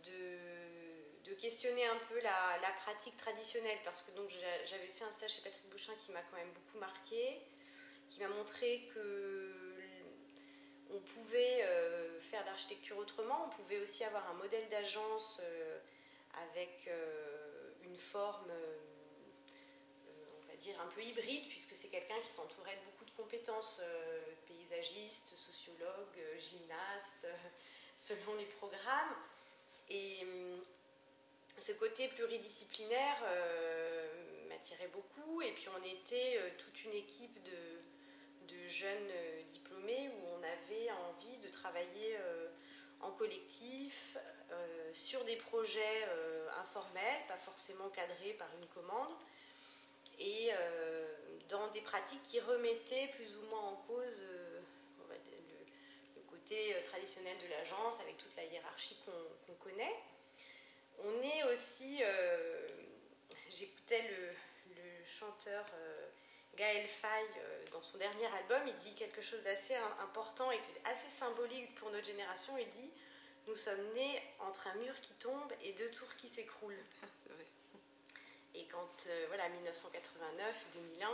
de, 0.05 1.35
questionner 1.41 1.87
un 1.87 1.97
peu 2.09 2.21
la, 2.21 2.71
pratique 2.85 3.17
traditionnelle. 3.17 3.79
Parce 3.85 4.03
que 4.03 4.11
j'avais 4.65 4.87
fait 4.89 5.05
un 5.05 5.11
stage 5.11 5.31
chez 5.31 5.43
Patrick 5.43 5.71
Bouchin 5.71 5.93
qui 6.01 6.13
m'a 6.13 6.21
quand 6.23 6.37
même 6.37 6.53
beaucoup 6.53 6.79
marqué, 6.79 7.41
qui 8.11 8.21
m'a 8.21 8.29
montré 8.29 8.89
que 8.93 9.57
on 10.93 10.99
pouvait 10.99 11.63
euh, 11.63 12.19
faire 12.21 12.45
d'architecture 12.45 12.99
autrement, 12.99 13.47
on 13.47 13.49
pouvait 13.49 13.79
aussi 13.79 14.03
avoir 14.05 14.29
un 14.29 14.35
modèle 14.35 14.69
d'agence 14.71 15.41
euh, 15.41 15.79
avec 16.49 16.89
euh, 16.89 17.73
une 17.85 17.97
forme, 17.97 18.51
dire, 20.61 20.81
un 20.81 20.87
peu 20.87 21.03
hybride, 21.03 21.49
puisque 21.49 21.75
c'est 21.75 21.89
quelqu'un 21.89 22.19
qui 22.21 22.29
s'entourait 22.29 22.77
de 22.77 22.85
beaucoup 22.91 23.05
de 23.05 23.17
compétences, 23.17 23.83
paysagiste, 24.47 25.37
sociologue, 25.37 26.19
gymnaste, 26.39 27.27
selon 27.97 28.35
les 28.37 28.47
programmes. 28.47 29.17
Et 29.89 30.21
hum, 30.23 30.63
ce 31.61 31.73
côté 31.73 32.09
pluridisciplinaire 32.09 33.23
euh, 33.25 34.49
m'attirait 34.49 34.89
beaucoup. 34.89 35.43
Et 35.43 35.53
puis 35.53 35.67
on 35.69 35.83
était 35.85 36.39
euh, 36.39 36.49
toute 36.59 36.85
une 36.85 36.93
équipe 36.93 37.39
de, 37.45 37.51
jeunes 38.67 39.11
euh, 39.11 39.43
diplômés 39.43 40.09
où 40.09 40.27
on 40.29 40.39
avait 40.39 40.91
envie 41.09 41.39
de 41.39 41.49
travailler 41.49 42.17
en 43.01 43.11
collectif 43.11 44.17
sur 44.93 45.25
des 45.25 45.35
projets 45.35 46.09
informels, 46.61 47.27
pas 47.27 47.37
forcément 47.37 47.89
cadrés 47.89 48.35
par 48.35 48.49
une 48.61 48.67
commande, 48.69 49.13
et 50.21 50.51
dans 51.49 51.67
des 51.69 51.81
pratiques 51.81 52.23
qui 52.23 52.39
remettaient 52.41 53.09
plus 53.17 53.37
ou 53.37 53.43
moins 53.51 53.61
en 53.61 53.77
cause 53.87 54.23
euh, 56.53 56.83
traditionnelle 56.83 57.39
de 57.39 57.49
l'agence, 57.49 58.01
avec 58.01 58.19
toute 58.19 58.35
la 58.37 58.45
hiérarchie 58.45 58.97
qu'on 59.05 59.55
connaît. 59.55 59.95
On 60.99 61.23
est 61.23 61.45
aussi, 61.45 62.01
euh, 62.03 62.69
j'écoutais 63.49 64.03
le, 64.09 64.31
chanteur 65.07 65.65
euh, 65.75 66.09
Gaël 66.55 66.87
Faye 66.87 67.27
dans 67.73 67.83
son 67.83 67.99
dernier 67.99 68.27
album, 68.27 68.63
il 68.67 68.75
dit 68.75 68.95
quelque 68.95 69.23
chose 69.23 69.43
d'assez 69.43 69.75
important 70.03 70.51
et 70.53 70.59
qui 70.61 70.71
est 70.73 70.89
assez 70.91 71.09
symbolique 71.09 71.75
pour 71.77 71.91
notre 71.91 72.07
génération. 72.07 72.57
Il 72.59 72.69
dit 72.69 72.91
Nous 73.49 73.57
sommes 73.57 73.93
nés 73.95 74.23
entre 74.41 74.69
un 74.69 74.75
mur 74.75 74.95
qui 75.01 75.15
tombe 75.15 75.53
et 75.63 75.73
deux 75.73 75.91
tours 75.91 76.15
qui 76.17 76.29
s'écroulent. 76.29 76.85
Et 78.55 78.65
quand, 78.67 79.09
voilà, 79.29 79.49
1989, 79.49 80.67
2001, 80.75 81.09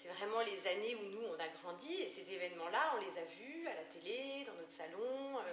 c'est 0.00 0.08
vraiment 0.08 0.40
les 0.40 0.66
années 0.66 0.94
où 0.94 1.04
nous, 1.10 1.26
on 1.26 1.34
a 1.34 1.48
grandi 1.62 1.92
et 1.92 2.08
ces 2.08 2.32
événements-là, 2.32 2.94
on 2.96 3.00
les 3.00 3.18
a 3.18 3.24
vus 3.24 3.66
à 3.68 3.74
la 3.74 3.82
télé, 3.82 4.44
dans 4.46 4.54
notre 4.54 4.72
salon. 4.72 5.38
Euh, 5.38 5.52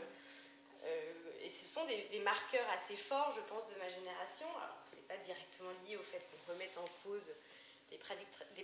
euh, 0.85 1.43
et 1.43 1.49
ce 1.49 1.65
sont 1.65 1.85
des, 1.85 2.19
marqueurs 2.19 2.65
assez 2.73 2.95
forts, 2.95 3.33
je 3.35 3.41
pense, 3.41 3.67
de 3.67 3.77
ma 3.77 3.89
génération. 3.89 4.47
Alors, 4.63 4.77
ce 4.85 4.95
n'est 4.95 5.01
pas 5.01 5.17
directement 5.17 5.69
lié 5.85 5.97
au 5.97 6.01
fait 6.01 6.25
qu'on 6.31 6.53
remette 6.53 6.77
en 6.77 6.85
cause 7.03 7.33
des 7.91 7.97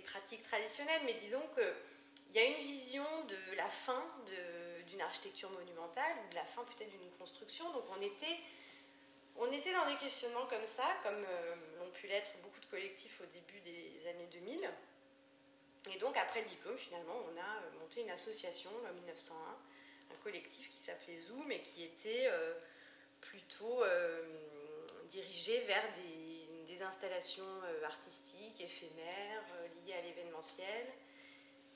pratiques, 0.00 0.42
traditionnelles, 0.42 1.02
mais 1.04 1.14
disons 1.14 1.42
qu'il 1.54 2.34
y 2.34 2.38
a 2.38 2.44
une 2.44 2.62
vision 2.64 3.04
de 3.28 3.56
la 3.56 3.68
fin 3.68 4.02
d'une 4.86 5.02
architecture 5.02 5.50
monumentale, 5.50 6.16
ou 6.24 6.30
de 6.30 6.34
la 6.34 6.46
fin 6.46 6.64
peut-être 6.64 6.90
d'une 6.90 7.10
construction. 7.18 7.70
Donc, 7.72 7.84
on 7.98 8.00
était, 8.00 8.38
on 9.36 9.52
était 9.52 9.72
dans 9.74 9.86
des 9.86 9.96
questionnements 9.96 10.46
comme 10.46 10.64
ça, 10.64 10.86
comme 11.02 11.24
euh, 11.28 11.54
pu 11.94 12.06
l'être 12.08 12.32
beaucoup 12.42 12.60
de 12.60 12.66
collectifs 12.66 13.20
au 13.20 13.26
début 13.26 13.60
des 13.60 14.06
années 14.08 14.28
2000. 14.32 14.68
Et 15.92 15.98
donc, 15.98 16.16
après 16.16 16.40
le 16.40 16.46
diplôme, 16.46 16.76
finalement, 16.76 17.16
on 17.30 17.36
a 17.38 17.62
euh, 17.62 17.80
monté 17.80 18.00
une 18.00 18.10
association 18.10 18.70
en 18.88 18.92
1901, 18.94 20.14
un 20.14 20.18
collectif 20.22 20.70
qui 20.70 20.78
s'appelait 20.78 21.18
Zoom 21.18 21.50
et 21.52 21.60
qui 21.60 21.84
était 21.84 22.26
euh, 22.26 22.54
plutôt 23.20 23.82
euh, 23.84 24.22
dirigé 25.08 25.60
vers 25.62 25.84
des, 25.92 26.22
installations 26.82 27.44
artistiques, 27.84 28.60
éphémères, 28.60 29.44
liées 29.86 29.94
à 29.94 30.02
l'événementiel. 30.02 30.86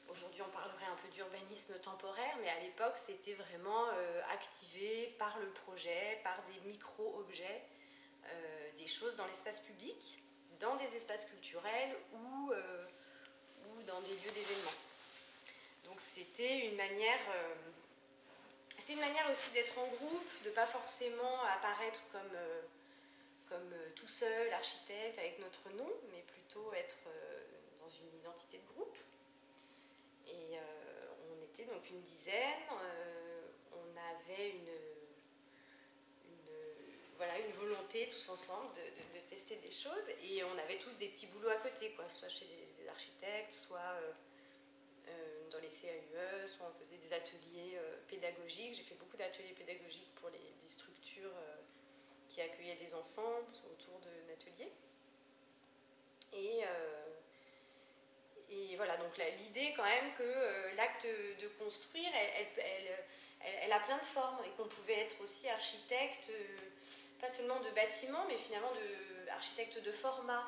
Aujourd'hui, 0.08 0.42
on 0.42 0.50
parlerait 0.50 0.86
un 0.86 0.96
peu 0.96 1.08
d'urbanisme 1.14 1.78
temporaire, 1.78 2.36
mais 2.42 2.48
à 2.48 2.60
l'époque, 2.64 2.98
c'était 2.98 3.34
vraiment 3.34 3.86
activé 4.32 5.14
par 5.16 5.38
le 5.38 5.48
projet, 5.50 6.20
par 6.24 6.42
des 6.42 6.68
micro-objets, 6.68 7.62
des 8.78 8.86
choses 8.86 9.16
dans 9.16 9.26
l'espace 9.26 9.60
public, 9.60 10.22
dans 10.60 10.74
des 10.76 10.96
espaces 10.96 11.26
culturels 11.26 11.94
ou 12.14 12.52
dans 13.88 14.00
des 14.02 14.14
lieux 14.14 14.30
d'événement. 14.30 14.76
Donc 15.84 16.00
c'était 16.00 16.66
une 16.68 16.76
manière, 16.76 17.20
euh, 17.34 17.54
une 18.90 19.00
manière 19.00 19.28
aussi 19.30 19.52
d'être 19.52 19.78
en 19.78 19.86
groupe, 19.86 20.42
de 20.44 20.50
pas 20.50 20.66
forcément 20.66 21.42
apparaître 21.56 22.02
comme, 22.12 22.34
euh, 22.34 22.60
comme 23.48 23.72
euh, 23.72 23.90
tout 23.96 24.06
seul, 24.06 24.52
architecte, 24.52 25.18
avec 25.18 25.38
notre 25.40 25.70
nom, 25.70 25.90
mais 26.12 26.22
plutôt 26.22 26.72
être 26.74 27.04
dans 27.80 27.88
une 27.88 28.14
identité 28.18 28.58
de 28.58 28.74
groupe. 28.74 28.96
Et 30.26 30.58
on 31.30 31.42
était 31.44 31.64
donc 31.64 31.88
une 31.88 32.02
dizaine, 32.02 32.60
on 33.72 33.96
avait 34.14 34.50
une, 34.50 34.68
voilà, 37.18 37.36
une 37.40 37.52
volonté 37.52 38.08
tous 38.08 38.28
ensemble 38.28 38.72
de, 38.74 39.18
tester 39.28 39.56
des 39.56 39.70
choses 39.70 40.08
et 40.22 40.42
on 40.42 40.58
avait 40.58 40.78
tous 40.78 40.96
des 40.96 41.08
petits 41.08 41.26
boulots 41.26 41.50
à 41.50 41.56
côté, 41.56 41.90
quoi, 41.90 42.08
soit 42.08 42.30
chez 42.30 42.46
des 42.46 42.88
architectes, 42.88 43.52
soit 43.52 43.78
euh, 43.78 44.12
euh, 45.08 45.50
dans 45.50 45.58
les 45.58 45.68
CAUE, 45.68 46.46
soit 46.46 46.66
on 46.66 46.72
faisait 46.72 46.96
des 46.96 47.12
ateliers 47.12 47.76
euh, 47.76 47.96
pédagogiques. 48.08 48.74
J'ai 48.74 48.84
fait 48.84 48.94
beaucoup 48.94 49.18
d'ateliers 49.18 49.52
pédagogiques 49.52 50.14
pour 50.14 50.30
les, 50.30 50.38
des 50.38 50.68
structures 50.68 51.34
qui 52.26 52.40
accueillaient 52.40 52.76
des 52.76 52.94
enfants 52.94 53.40
autour 53.70 54.00
d'un 54.00 54.32
atelier. 54.32 54.72
Et, 56.32 56.62
et 58.50 58.76
voilà, 58.76 58.96
donc 58.96 59.16
l'idée 59.16 59.72
quand 59.76 59.84
même 59.84 60.12
que 60.14 60.76
l'acte 60.76 61.06
de 61.40 61.48
construire, 61.62 62.10
elle, 62.14 62.46
elle, 62.56 63.04
elle, 63.62 63.72
a 63.72 63.80
plein 63.80 63.98
de 63.98 64.04
formes 64.04 64.38
et 64.44 64.50
qu'on 64.56 64.68
pouvait 64.68 65.00
être 65.00 65.20
aussi 65.22 65.48
architecte, 65.48 66.30
pas 67.20 67.28
seulement 67.28 67.60
de 67.60 67.70
bâtiments, 67.70 68.24
mais 68.28 68.36
finalement 68.36 68.72
de 68.72 69.08
architecte 69.30 69.82
de 69.82 69.92
format. 69.92 70.44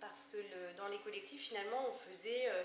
Parce 0.00 0.26
que 0.26 0.36
dans 0.76 0.88
les 0.88 0.98
collectifs, 0.98 1.48
finalement, 1.48 1.88
on 1.88 1.92
faisait 1.92 2.48
euh, 2.48 2.62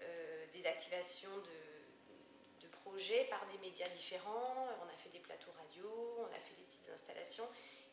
euh, 0.00 0.46
des 0.52 0.66
activations 0.66 1.36
de, 1.36 2.66
de, 2.66 2.68
projets 2.68 3.24
par 3.30 3.44
des 3.46 3.58
médias 3.58 3.88
différents, 3.88 4.68
on 4.82 4.88
a 4.88 4.96
fait 4.96 5.10
des 5.10 5.18
plateaux 5.18 5.52
radio, 5.52 5.88
on 6.18 6.34
a 6.34 6.40
fait 6.40 6.54
des 6.56 6.62
petites 6.62 6.88
installations, 6.92 7.48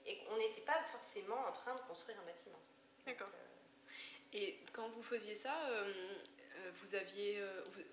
et 0.05 0.17
on 0.31 0.37
n'était 0.37 0.61
pas 0.61 0.81
forcément 0.87 1.37
en 1.45 1.51
train 1.51 1.75
de 1.75 1.81
construire 1.81 2.17
un 2.21 2.25
bâtiment. 2.25 2.59
D'accord. 3.05 3.27
Euh, 3.27 3.93
et 4.33 4.59
quand 4.73 4.87
vous 4.89 5.03
faisiez 5.03 5.35
ça, 5.35 5.55
vous, 6.81 6.95
aviez, 6.95 7.41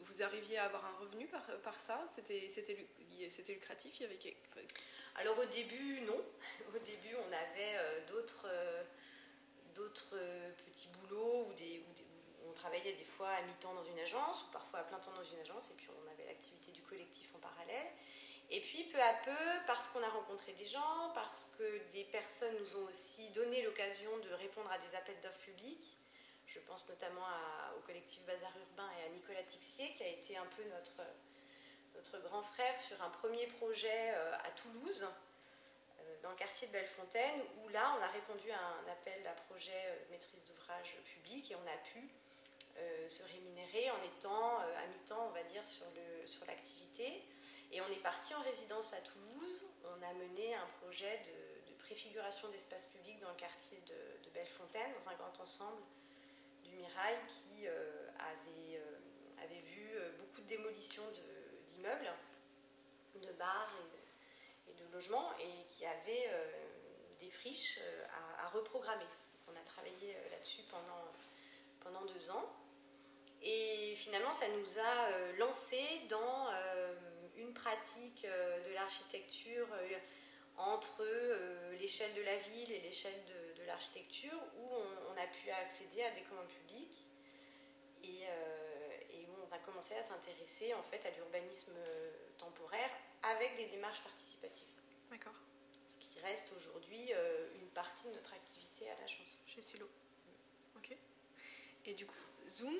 vous, 0.02 0.22
arriviez 0.22 0.58
à 0.58 0.64
avoir 0.64 0.84
un 0.84 0.96
revenu 0.98 1.26
par, 1.28 1.44
par 1.62 1.78
ça? 1.80 2.04
C'était 2.08 2.46
lucratif? 3.48 4.00
Il 4.00 4.02
y 4.02 4.06
avait... 4.06 4.18
Alors 5.16 5.38
au 5.38 5.44
début, 5.46 6.00
non. 6.02 6.20
Au 6.74 6.78
début, 6.78 7.16
on 7.16 7.32
avait 7.32 8.04
d'autres 8.06 8.46
d'autres 9.76 10.14
euh, 10.14 10.50
petits 10.66 10.88
boulots 10.88 11.52
des, 11.56 11.84
on 12.48 12.52
travaillait 12.54 12.94
des 12.94 13.04
fois 13.04 13.28
à 13.28 13.42
mi-temps 13.42 13.74
dans 13.74 13.84
une 13.84 13.98
agence 13.98 14.44
ou 14.44 14.52
parfois 14.52 14.80
à 14.80 14.84
plein 14.84 14.98
temps 14.98 15.12
dans 15.12 15.24
une 15.24 15.38
agence 15.40 15.70
et 15.70 15.74
puis 15.74 15.88
on 15.90 16.10
avait 16.10 16.24
l'activité 16.26 16.72
du 16.72 16.82
collectif 16.82 17.30
en 17.36 17.38
parallèle. 17.38 17.92
Et 18.50 18.60
puis 18.60 18.84
peu 18.84 19.00
à 19.00 19.14
peu, 19.24 19.66
parce 19.66 19.88
qu'on 19.88 20.02
a 20.02 20.08
rencontré 20.08 20.52
des 20.52 20.64
gens, 20.64 21.10
parce 21.14 21.56
que 21.58 21.90
des 21.90 22.04
personnes 22.04 22.54
nous 22.60 22.76
ont 22.76 22.84
aussi 22.84 23.30
donné 23.30 23.60
l'occasion 23.62 24.16
de 24.18 24.32
répondre 24.34 24.70
à 24.70 24.78
des 24.78 24.94
appels 24.94 25.20
d'offres 25.20 25.40
publics, 25.40 25.98
je 26.46 26.60
pense 26.60 26.88
notamment 26.88 27.26
au 27.76 27.80
collectif 27.80 28.24
Bazar 28.24 28.52
Urbain 28.56 28.88
et 29.00 29.06
à 29.06 29.08
Nicolas 29.08 29.42
Tixier, 29.42 29.92
qui 29.94 30.04
a 30.04 30.08
été 30.08 30.36
un 30.36 30.46
peu 30.56 30.62
notre, 30.70 31.02
grand 32.14 32.42
frère 32.42 32.78
sur 32.78 33.00
un 33.02 33.10
premier 33.10 33.46
projet 33.46 34.10
à 34.44 34.50
Toulouse, 34.50 35.06
dans 36.22 36.30
le 36.30 36.36
quartier 36.36 36.68
de 36.68 36.72
Bellefontaine, 36.72 37.40
où 37.62 37.68
là, 37.68 37.96
on 37.98 38.02
a 38.02 38.08
répondu 38.08 38.50
à 38.50 38.58
un 38.58 38.92
appel 38.92 39.26
à 39.26 39.32
projet 39.48 40.06
maîtrise 40.10 40.44
d'ouvrage 40.44 40.96
public 41.04 41.50
et 41.50 41.56
on 41.56 41.66
a 41.66 41.76
pu 41.78 42.08
se 43.08 43.22
rémunérer 43.24 43.90
en 43.90 44.02
étant 44.02 44.58
à 44.58 44.86
mi-temps, 44.92 45.28
on 45.28 45.34
va 45.34 45.42
dire, 45.44 45.62
sur 45.64 46.46
l'activité. 46.46 47.04
Sur 47.38 47.56
et 47.72 47.80
on 47.80 47.88
est 47.88 48.02
parti 48.02 48.34
en 48.34 48.42
résidence 48.42 48.92
à 48.92 49.00
Toulouse. 49.00 49.64
On 49.84 50.02
a 50.02 50.12
mené 50.14 50.54
un 50.54 50.66
projet 50.82 51.20
de, 51.26 51.74
préfiguration 51.78 52.48
d'espace 52.48 52.86
public 52.86 53.20
dans 53.20 53.28
le 53.28 53.36
quartier 53.36 53.78
de, 53.86 54.24
de, 54.24 54.30
Bellefontaine, 54.34 54.90
dans 54.98 55.08
un 55.08 55.14
grand 55.14 55.40
ensemble 55.40 55.80
du 56.64 56.72
Mirail 56.72 57.16
qui 57.28 57.68
avait, 57.68 58.80
avait, 59.38 59.60
vu 59.60 59.88
beaucoup 60.18 60.40
de 60.40 60.46
démolitions 60.48 61.04
d'immeubles, 61.66 62.10
de, 63.16 63.32
bars 63.32 63.72
et 64.68 64.72
de, 64.72 64.92
logements, 64.92 65.30
et 65.38 65.66
qui 65.66 65.84
avait 65.84 66.30
des 67.18 67.28
friches 67.28 67.80
à, 68.38 68.46
à 68.46 68.48
reprogrammer. 68.48 69.06
On 69.48 69.56
a 69.56 69.62
travaillé 69.64 70.16
là-dessus 70.30 70.62
pendant, 70.70 71.12
pendant 71.80 72.04
deux 72.06 72.30
ans. 72.30 72.56
Et 73.42 73.94
finalement, 73.96 74.32
ça 74.32 74.48
nous 74.48 74.78
a 74.78 75.32
lancé 75.38 75.78
dans 76.08 76.48
une 77.36 77.52
pratique 77.52 78.22
de 78.24 78.74
l'architecture 78.74 79.68
entre 80.56 81.04
l'échelle 81.78 82.14
de 82.14 82.22
la 82.22 82.36
ville 82.36 82.72
et 82.72 82.80
l'échelle 82.80 83.24
de, 83.26 83.62
l'architecture, 83.66 84.38
où 84.58 84.68
on, 84.74 85.16
a 85.16 85.26
pu 85.26 85.50
accéder 85.50 86.04
à 86.04 86.10
des 86.10 86.20
commandes 86.22 86.46
publiques 86.46 87.08
et, 88.04 88.24
on 88.24 88.45
a 89.56 89.58
commencé 89.64 89.94
à 89.96 90.02
s'intéresser 90.02 90.74
en 90.74 90.82
fait 90.82 91.04
à 91.06 91.10
l'urbanisme 91.10 91.72
temporaire 92.38 92.90
avec 93.22 93.56
des 93.56 93.66
démarches 93.66 94.02
participatives. 94.02 94.68
D'accord. 95.10 95.34
Ce 95.88 95.98
qui 95.98 96.20
reste 96.20 96.52
aujourd'hui 96.56 97.12
une 97.60 97.68
partie 97.68 98.08
de 98.08 98.12
notre 98.14 98.34
activité 98.34 98.90
à 98.90 99.00
l'agence. 99.00 99.40
Chez 99.46 99.62
Silo. 99.62 99.88
Ok. 100.76 100.96
Et 101.86 101.94
du 101.94 102.06
coup, 102.06 102.14
Zoom, 102.48 102.76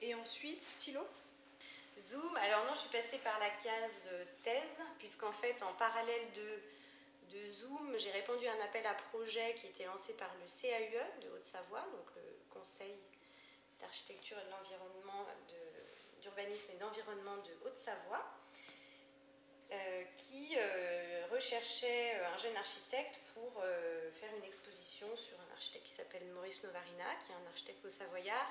et 0.00 0.14
ensuite, 0.14 0.60
stylo 0.60 1.06
Zoom, 1.98 2.36
alors 2.36 2.64
non, 2.66 2.74
je 2.74 2.80
suis 2.80 2.90
passée 2.90 3.18
par 3.18 3.38
la 3.40 3.50
case 3.50 4.08
thèse, 4.44 4.80
puisqu'en 4.98 5.32
fait, 5.32 5.62
en 5.64 5.72
parallèle 5.74 6.32
de, 6.32 7.36
de 7.36 7.50
Zoom, 7.50 7.98
j'ai 7.98 8.12
répondu 8.12 8.46
à 8.46 8.52
un 8.52 8.60
appel 8.60 8.86
à 8.86 8.94
projet 8.94 9.54
qui 9.54 9.66
était 9.66 9.84
lancé 9.84 10.12
par 10.14 10.32
le 10.34 10.46
CAUE 10.46 11.22
de 11.22 11.30
Haute-Savoie, 11.30 11.80
donc 11.80 12.06
le 12.14 12.22
Conseil 12.50 12.94
d'architecture 13.80 14.38
et 14.38 14.44
de 14.44 14.50
l'environnement, 14.50 15.26
d'urbanisme 16.20 16.72
et 16.74 16.78
d'environnement 16.78 17.36
de 17.36 17.66
Haute-Savoie, 17.66 18.24
euh, 19.70 20.04
qui 20.16 20.56
euh, 20.56 21.26
recherchait 21.30 22.14
un 22.32 22.36
jeune 22.36 22.56
architecte 22.56 23.20
pour 23.34 23.62
euh, 23.62 24.10
faire 24.12 24.30
une 24.36 24.44
exposition 24.44 25.06
sur 25.16 25.38
un 25.40 25.52
architecte 25.52 25.84
qui 25.84 25.92
s'appelle 25.92 26.24
Maurice 26.34 26.64
Novarina, 26.64 27.14
qui 27.22 27.32
est 27.32 27.34
un 27.34 27.48
architecte 27.50 27.84
au 27.84 27.90
Savoyard, 27.90 28.50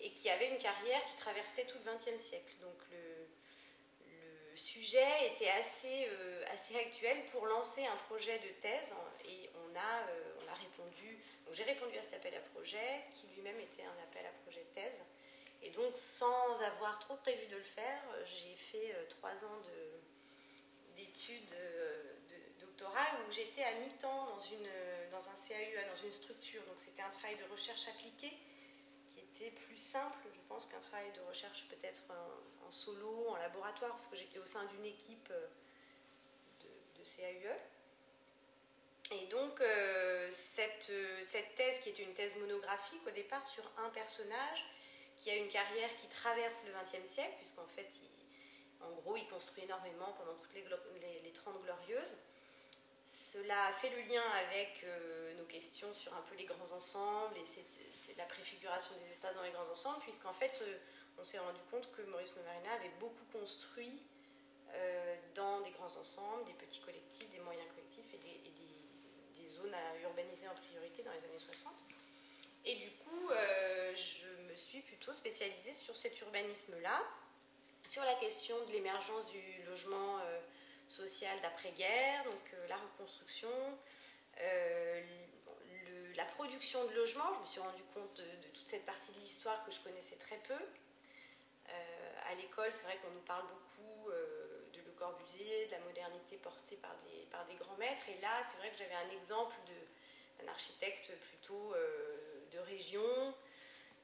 et 0.00 0.12
qui 0.12 0.28
avait 0.30 0.48
une 0.48 0.58
carrière 0.58 1.04
qui 1.04 1.16
traversait 1.16 1.66
tout 1.66 1.78
le 1.84 1.92
XXe 1.92 2.20
siècle. 2.20 2.54
Donc 2.60 2.76
le, 2.90 3.28
le, 4.06 4.56
sujet 4.56 5.26
était 5.32 5.50
assez, 5.50 6.08
euh, 6.08 6.44
assez 6.52 6.76
actuel 6.76 7.24
pour 7.26 7.46
lancer 7.46 7.84
un 7.84 7.96
projet 8.08 8.38
de 8.38 8.48
thèse 8.60 8.94
et 9.24 9.50
on 9.54 9.76
a, 9.76 10.08
euh, 10.08 10.32
on 10.42 10.52
a 10.52 10.54
répondu, 10.54 11.18
donc 11.44 11.54
j'ai 11.54 11.64
répondu 11.64 11.96
à 11.98 12.02
cet 12.02 12.14
appel 12.14 12.34
à 12.34 12.40
projet 12.54 13.04
qui 13.12 13.26
lui-même 13.34 13.58
était 13.60 13.84
un 13.84 14.02
appel 14.02 14.24
à 14.26 14.32
projet 14.42 14.64
donc 15.76 15.96
sans 15.96 16.60
avoir 16.62 16.98
trop 16.98 17.16
prévu 17.16 17.46
de 17.46 17.56
le 17.56 17.62
faire, 17.62 18.02
j'ai 18.24 18.54
fait 18.54 18.94
euh, 18.94 19.06
trois 19.08 19.44
ans 19.44 19.62
d'études 20.96 21.50
de, 21.50 22.60
doctorat 22.60 23.06
où 23.26 23.32
j'étais 23.32 23.62
à 23.62 23.74
mi-temps 23.74 24.26
dans, 24.26 24.38
dans 25.10 25.28
un 25.28 25.34
CAUA, 25.34 25.84
dans 25.94 26.02
une 26.04 26.12
structure. 26.12 26.62
Donc 26.64 26.78
c'était 26.78 27.02
un 27.02 27.10
travail 27.10 27.36
de 27.36 27.44
recherche 27.50 27.88
appliquée 27.88 28.36
plus 29.50 29.76
simple, 29.76 30.18
je 30.34 30.40
pense, 30.48 30.66
qu'un 30.66 30.80
travail 30.80 31.10
de 31.12 31.20
recherche 31.28 31.66
peut-être 31.68 32.04
en, 32.66 32.70
solo, 32.70 33.28
en 33.28 33.36
laboratoire, 33.36 33.92
parce 33.92 34.06
que 34.06 34.16
j'étais 34.16 34.38
au 34.38 34.44
sein 34.44 34.64
d'une 34.66 34.84
équipe 34.84 35.28
euh, 35.30 35.46
de, 36.96 37.02
CAUE. 37.02 37.54
Et 39.12 39.26
donc, 39.26 39.60
euh, 39.60 40.28
cette, 40.32 40.90
euh, 40.90 41.22
cette, 41.22 41.54
thèse, 41.54 41.80
qui 41.80 41.90
était 41.90 42.02
une 42.02 42.14
thèse 42.14 42.36
monographique 42.38 43.06
au 43.06 43.10
départ 43.10 43.46
sur 43.46 43.62
un 43.78 43.88
personnage 43.90 44.64
qui 45.16 45.30
a 45.30 45.36
une 45.36 45.48
carrière 45.48 45.94
qui 45.96 46.06
traverse 46.08 46.64
le 46.66 46.72
XXe 46.72 47.08
siècle, 47.08 47.34
puisqu'en 47.38 47.66
fait, 47.66 47.88
en 48.80 48.90
gros, 48.92 49.16
il 49.16 49.26
construit 49.28 49.64
énormément 49.64 50.12
pendant 50.18 50.34
toutes 50.34 50.54
les, 50.54 50.62
les, 51.00 51.20
les 51.20 51.32
30 51.32 51.62
glorieuses. 51.62 52.16
Cela 53.04 53.70
fait 53.70 53.90
le 53.90 54.02
lien 54.02 54.22
avec 54.48 54.82
euh, 54.82 55.34
nos 55.38 55.44
questions 55.44 55.92
sur 55.92 56.12
un 56.14 56.22
peu 56.22 56.34
les 56.34 56.44
grands 56.44 56.72
ensembles 56.72 57.36
et 57.38 57.44
c'est 57.90 58.16
la 58.18 58.24
préfiguration 58.24 58.96
des 58.96 59.12
espaces 59.12 59.36
dans 59.36 59.42
les 59.42 59.52
grands 59.52 59.70
ensembles, 59.70 60.00
puisqu'en 60.00 60.32
fait, 60.32 60.58
euh, 60.62 60.78
on 61.16 61.22
s'est 61.22 61.38
rendu 61.38 61.60
compte 61.70 61.88
que 61.92 62.02
Maurice 62.02 62.34
Novarina 62.36 62.72
avait 62.72 62.92
beaucoup 62.98 63.24
construit 63.32 64.02
euh, 64.74 65.16
dans 65.34 65.60
des 65.60 65.70
grands 65.70 65.84
ensembles, 65.84 66.44
des 66.46 66.52
petits 66.54 66.80
collectifs, 66.80 67.30
des 67.30 67.38
moyens 67.38 67.68
collectifs 67.70 68.12
et 68.12 68.18
des 68.18 69.46
zones 69.46 69.72
à 69.72 69.98
urbaniser 70.02 70.48
en 70.48 70.54
priorité 70.54 71.04
dans 71.04 71.12
les 71.12 71.24
années 71.24 71.38
60. 71.38 71.75
Et 72.66 72.74
du 72.74 72.90
coup, 72.90 73.30
je 73.94 74.26
me 74.50 74.56
suis 74.56 74.80
plutôt 74.82 75.12
spécialisée 75.12 75.72
sur 75.72 75.96
cet 75.96 76.20
urbanisme-là, 76.20 77.02
sur 77.86 78.02
la 78.04 78.14
question 78.14 78.56
de 78.66 78.72
l'émergence 78.72 79.30
du 79.30 79.62
logement 79.68 80.18
sociale 80.88 81.38
d'après-guerre, 81.40 82.24
donc 82.24 82.54
euh, 82.54 82.68
la 82.68 82.76
reconstruction, 82.76 83.50
euh, 84.40 85.02
la 86.14 86.24
production 86.24 86.84
de 86.86 86.94
logements. 86.94 87.34
Je 87.34 87.40
me 87.40 87.46
suis 87.46 87.60
rendu 87.60 87.82
compte 87.94 88.16
de, 88.16 88.22
de 88.22 88.48
toute 88.54 88.68
cette 88.68 88.84
partie 88.84 89.12
de 89.12 89.18
l'histoire 89.18 89.64
que 89.64 89.70
je 89.70 89.80
connaissais 89.80 90.16
très 90.16 90.36
peu. 90.38 90.54
Euh, 90.54 92.30
à 92.30 92.34
l'école, 92.36 92.72
c'est 92.72 92.84
vrai 92.84 92.96
qu'on 92.98 93.10
nous 93.10 93.22
parle 93.26 93.46
beaucoup 93.46 94.10
de 94.72 94.80
Le 94.80 94.92
Corbusier, 94.92 95.66
de 95.66 95.72
la 95.72 95.80
modernité 95.80 96.36
portée 96.36 96.76
par 96.76 96.94
des, 96.96 97.26
par 97.30 97.44
des 97.46 97.54
grands 97.54 97.76
maîtres. 97.76 98.08
Et 98.08 98.20
là, 98.20 98.42
c'est 98.42 98.58
vrai 98.58 98.70
que 98.70 98.78
j'avais 98.78 98.94
un 98.94 99.10
exemple 99.10 99.54
d'un 100.38 100.48
architecte 100.48 101.12
plutôt 101.20 101.74
de 102.56 102.60
région, 102.60 103.34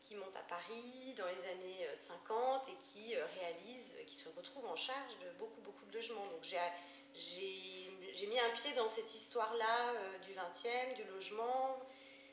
qui 0.00 0.16
monte 0.16 0.36
à 0.36 0.42
Paris 0.42 1.14
dans 1.16 1.26
les 1.26 1.50
années 1.50 1.88
50 1.94 2.68
et 2.68 2.76
qui 2.80 3.14
réalise, 3.14 3.94
qui 4.06 4.16
se 4.16 4.28
retrouve 4.30 4.66
en 4.66 4.76
charge 4.76 5.18
de 5.18 5.30
beaucoup, 5.38 5.60
beaucoup 5.60 5.84
de 5.86 5.94
logements. 5.94 6.26
Donc 6.26 6.42
j'ai 6.42 8.26
mis 8.26 8.38
un 8.38 8.50
pied 8.50 8.72
dans 8.74 8.88
cette 8.88 9.14
histoire-là 9.14 9.94
euh, 9.94 10.18
du 10.18 10.32
20e, 10.32 10.94
du 10.96 11.04
logement. 11.04 11.80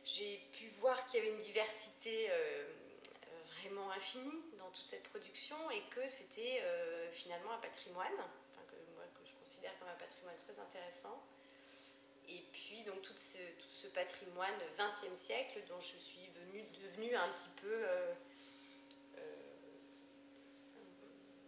J'ai 0.04 0.38
pu 0.52 0.68
voir 0.80 1.06
qu'il 1.06 1.20
y 1.20 1.24
avait 1.24 1.32
une 1.32 1.42
diversité 1.42 2.30
euh, 2.32 2.64
vraiment 3.48 3.92
infinie 3.92 4.44
dans 4.58 4.70
toute 4.72 4.88
cette 4.88 5.04
production 5.10 5.58
et 5.72 5.82
que 5.90 6.08
c'était 6.08 6.62
euh, 6.64 7.12
finalement 7.12 7.52
un 7.52 7.58
patrimoine, 7.60 8.16
que, 8.68 8.76
moi, 8.96 9.04
que 9.14 9.30
je 9.30 9.36
considère 9.36 9.78
comme 9.80 9.90
un 9.90 10.00
patrimoine 10.00 10.36
très 10.38 10.60
intéressant. 10.60 11.22
Et 12.30 12.44
puis, 12.52 12.84
donc, 12.84 13.02
tout 13.02 13.16
ce, 13.16 13.38
tout 13.38 13.72
ce 13.72 13.88
patrimoine 13.88 14.54
20e 14.78 15.16
siècle 15.16 15.62
dont 15.68 15.80
je 15.80 15.98
suis 15.98 16.30
venue, 16.30 16.64
devenue 16.84 17.16
un 17.16 17.28
petit 17.30 17.50
peu. 17.62 17.72
Euh, 17.72 18.14
euh, 19.18 19.22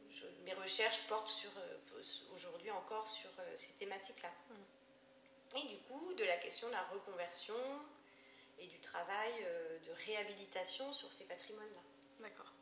je, 0.10 0.26
mes 0.44 0.54
recherches 0.54 1.08
portent 1.08 1.28
sur, 1.28 1.52
euh, 1.58 2.02
aujourd'hui 2.34 2.72
encore 2.72 3.08
sur 3.08 3.30
ces 3.56 3.74
thématiques-là. 3.74 4.32
Mm. 4.50 5.58
Et 5.58 5.67
du 5.67 5.78
coup, 5.84 6.13
de 6.13 6.24
la 6.24 6.38
question 6.38 6.67
de 6.67 6.74
la 6.74 6.84
reconversion 6.86 7.56
et 8.58 8.67
du 8.67 8.80
travail 8.80 9.34
de 9.86 9.91
réhabilitation 10.06 10.91
sur 10.94 11.12
ces 11.12 11.26
patrimoines-là. 11.26 11.82
D'accord. 12.22 12.54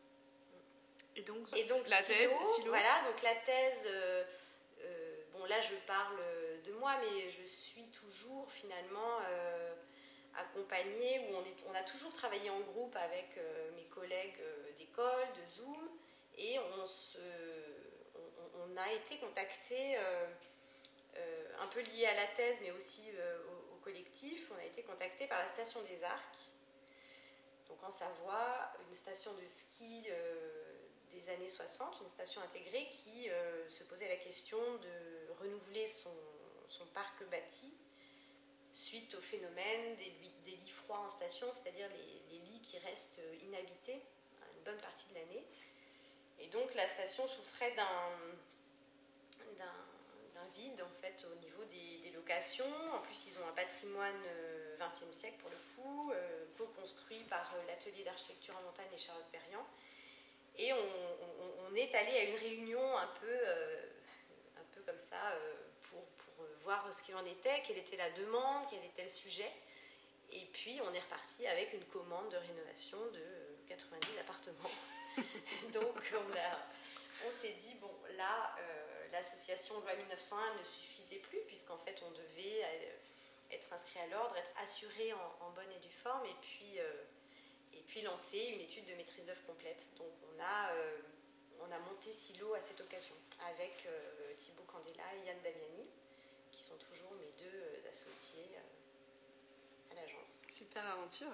Et 1.15 1.21
donc, 1.21 1.47
et 1.55 1.65
donc 1.65 1.87
la 1.87 2.01
silo, 2.01 2.17
thèse, 2.17 2.47
silo. 2.55 2.67
Voilà, 2.69 3.01
donc 3.03 3.21
la 3.21 3.35
thèse, 3.35 3.87
bon 5.33 5.45
là 5.45 5.59
je 5.59 5.75
parle 5.85 6.17
de 6.63 6.73
moi, 6.73 6.95
mais 7.01 7.29
je 7.29 7.43
suis 7.43 7.87
toujours 7.87 8.49
finalement 8.51 9.19
euh, 9.29 9.73
accompagnée, 10.35 11.27
où 11.29 11.35
on, 11.69 11.73
a 11.73 11.83
toujours 11.83 12.13
travaillé 12.13 12.49
en 12.49 12.59
groupe 12.59 12.95
avec 12.95 13.37
euh, 13.37 13.71
mes 13.75 13.85
collègues 13.85 14.39
euh, 14.41 14.71
d'école, 14.77 15.27
de 15.41 15.45
Zoom, 15.47 15.89
et 16.37 16.57
on, 16.59 16.83
a 18.77 18.93
été 18.93 19.17
contacté, 19.17 19.97
un 21.61 21.67
peu 21.67 21.81
lié 21.81 22.05
à 22.05 22.15
la 22.15 22.27
thèse, 22.27 22.59
mais 22.61 22.71
aussi 22.71 23.11
au, 23.49 23.75
au, 23.75 23.77
collectif, 23.83 24.49
on 24.55 24.57
a 24.57 24.63
été 24.63 24.83
contacté 24.83 25.27
par 25.27 25.37
la 25.39 25.47
station 25.47 25.81
des 25.81 26.01
Arcs, 26.01 26.53
donc 27.67 27.83
en 27.83 27.91
Savoie, 27.91 28.71
une 28.87 28.95
station 28.95 29.33
de 29.33 29.45
ski 29.49 30.07
des 31.11 31.29
années 31.29 31.49
60, 31.49 31.99
une 32.03 32.07
station 32.07 32.41
intégrée 32.41 32.87
qui 32.89 33.29
se 33.67 33.83
posait 33.83 34.07
la 34.07 34.15
question 34.15 34.59
de 34.59 35.33
renouveler 35.41 35.87
son, 35.87 36.15
son 36.69 36.85
parc 36.87 37.23
bâti 37.29 37.73
suite 38.71 39.13
au 39.15 39.21
phénomène 39.21 39.95
des, 39.95 40.11
lits 40.45 40.69
froids 40.69 40.99
en 40.99 41.09
station, 41.09 41.47
c'est-à-dire 41.51 41.87
les, 42.31 42.39
lits 42.39 42.61
qui 42.61 42.77
reste 42.79 43.19
inhabité 43.43 43.93
une 43.93 44.63
bonne 44.63 44.77
partie 44.77 45.07
de 45.09 45.15
l'année. 45.15 45.45
Et 46.39 46.47
donc 46.47 46.73
la 46.75 46.87
station 46.87 47.27
souffrait 47.27 47.73
d'un 47.73 47.85
vide 50.55 50.81
en 50.81 51.01
fait 51.01 51.27
au 51.31 51.35
niveau 51.43 51.63
des, 51.65 52.11
locations. 52.11 52.65
En 52.93 52.99
plus, 52.99 53.27
ils 53.27 53.39
ont 53.39 53.47
un 53.47 53.53
patrimoine 53.53 54.23
20e 54.79 55.13
siècle 55.13 55.37
pour 55.39 55.49
le 55.51 55.57
coup, 55.75 56.11
co-construit 56.57 57.19
par 57.29 57.55
l'atelier 57.67 58.03
d'architecture 58.03 58.55
en 58.57 58.63
montagne 58.63 58.87
et 58.93 58.97
Charlotte 58.97 59.27
Perriand. 59.31 59.65
Et 60.57 60.73
on, 60.73 61.75
est 61.75 61.93
allé 61.95 62.11
à 62.17 62.23
une 62.23 62.35
réunion 62.37 62.97
un 62.97 63.07
peu, 63.19 63.47
un 64.57 64.63
peu 64.73 64.81
comme 64.81 64.97
ça 64.97 65.21
pour, 65.81 66.03
voir 66.63 66.91
ce 66.93 67.03
qu'il 67.03 67.15
en 67.15 67.25
était, 67.25 67.61
quelle 67.61 67.77
était 67.77 67.97
la 67.97 68.09
demande, 68.11 68.65
quel 68.69 68.83
était 68.85 69.03
le 69.03 69.09
sujet. 69.09 69.51
Et 70.31 70.45
puis 70.53 70.79
on 70.81 70.93
est 70.93 70.99
reparti 70.99 71.47
avec 71.47 71.73
une 71.73 71.85
commande 71.85 72.29
de 72.29 72.37
rénovation 72.37 72.99
de 73.07 73.23
90 73.67 74.19
appartements. 74.19 74.69
Donc 75.73 76.13
on, 76.13 77.27
on 77.27 77.31
s'est 77.31 77.55
dit, 77.59 77.75
bon 77.75 77.91
là, 78.19 78.55
euh, 78.59 79.07
l'association 79.11 79.79
Loi 79.79 79.95
1901 79.95 80.59
ne 80.59 80.63
suffisait 80.63 81.19
plus, 81.19 81.39
puisqu'en 81.47 81.77
fait 81.77 82.01
on 82.05 82.11
devait 82.11 82.63
euh, 82.63 83.51
être 83.51 83.71
inscrit 83.73 83.99
à 83.99 84.07
l'ordre, 84.07 84.35
être 84.37 84.51
assuré 84.61 85.13
en, 85.13 85.49
bonne 85.51 85.71
et 85.71 85.79
due 85.79 85.91
forme, 85.91 86.25
et 86.25 86.35
puis, 86.41 86.79
euh, 86.79 87.03
et 87.73 87.81
puis 87.87 88.01
lancer 88.01 88.39
une 88.53 88.61
étude 88.61 88.85
de 88.85 88.93
maîtrise 88.95 89.25
d'œuvre 89.25 89.43
complète. 89.47 89.89
Donc 89.97 90.11
on 90.31 90.43
a, 90.43 90.71
on 91.61 91.71
a 91.71 91.79
monté 91.79 92.11
Silo 92.11 92.53
à 92.53 92.61
cette 92.61 92.81
occasion, 92.81 93.15
avec 93.49 93.87
Thibaut 94.37 94.63
Candela 94.63 95.03
et 95.15 95.27
Yann 95.27 95.41
Damiani, 95.41 95.87
qui 96.59 96.65
sont 96.65 96.77
toujours 96.77 97.13
mes 97.13 97.31
deux 97.41 97.87
associés 97.87 98.57
à 99.89 99.95
l'agence. 99.95 100.41
Super 100.49 100.85
aventure. 100.85 101.31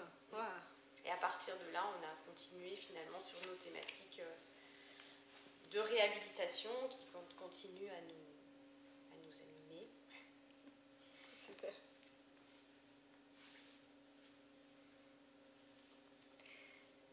Et 1.04 1.10
à 1.10 1.16
partir 1.18 1.56
de 1.58 1.74
là, 1.74 1.84
on 1.84 2.04
a 2.04 2.32
continué 2.32 2.76
finalement 2.76 3.20
sur 3.20 3.40
nos 3.48 3.56
thématiques 3.56 4.22
euh, 4.22 4.36
de 5.72 5.80
réhabilitation 5.80 6.70
qui 6.90 7.06
continuent 7.36 7.90
à 7.90 8.02
nous, 8.02 9.14
à 9.14 9.18
nous 9.18 9.42
animer. 9.42 9.88
Super. 11.40 11.74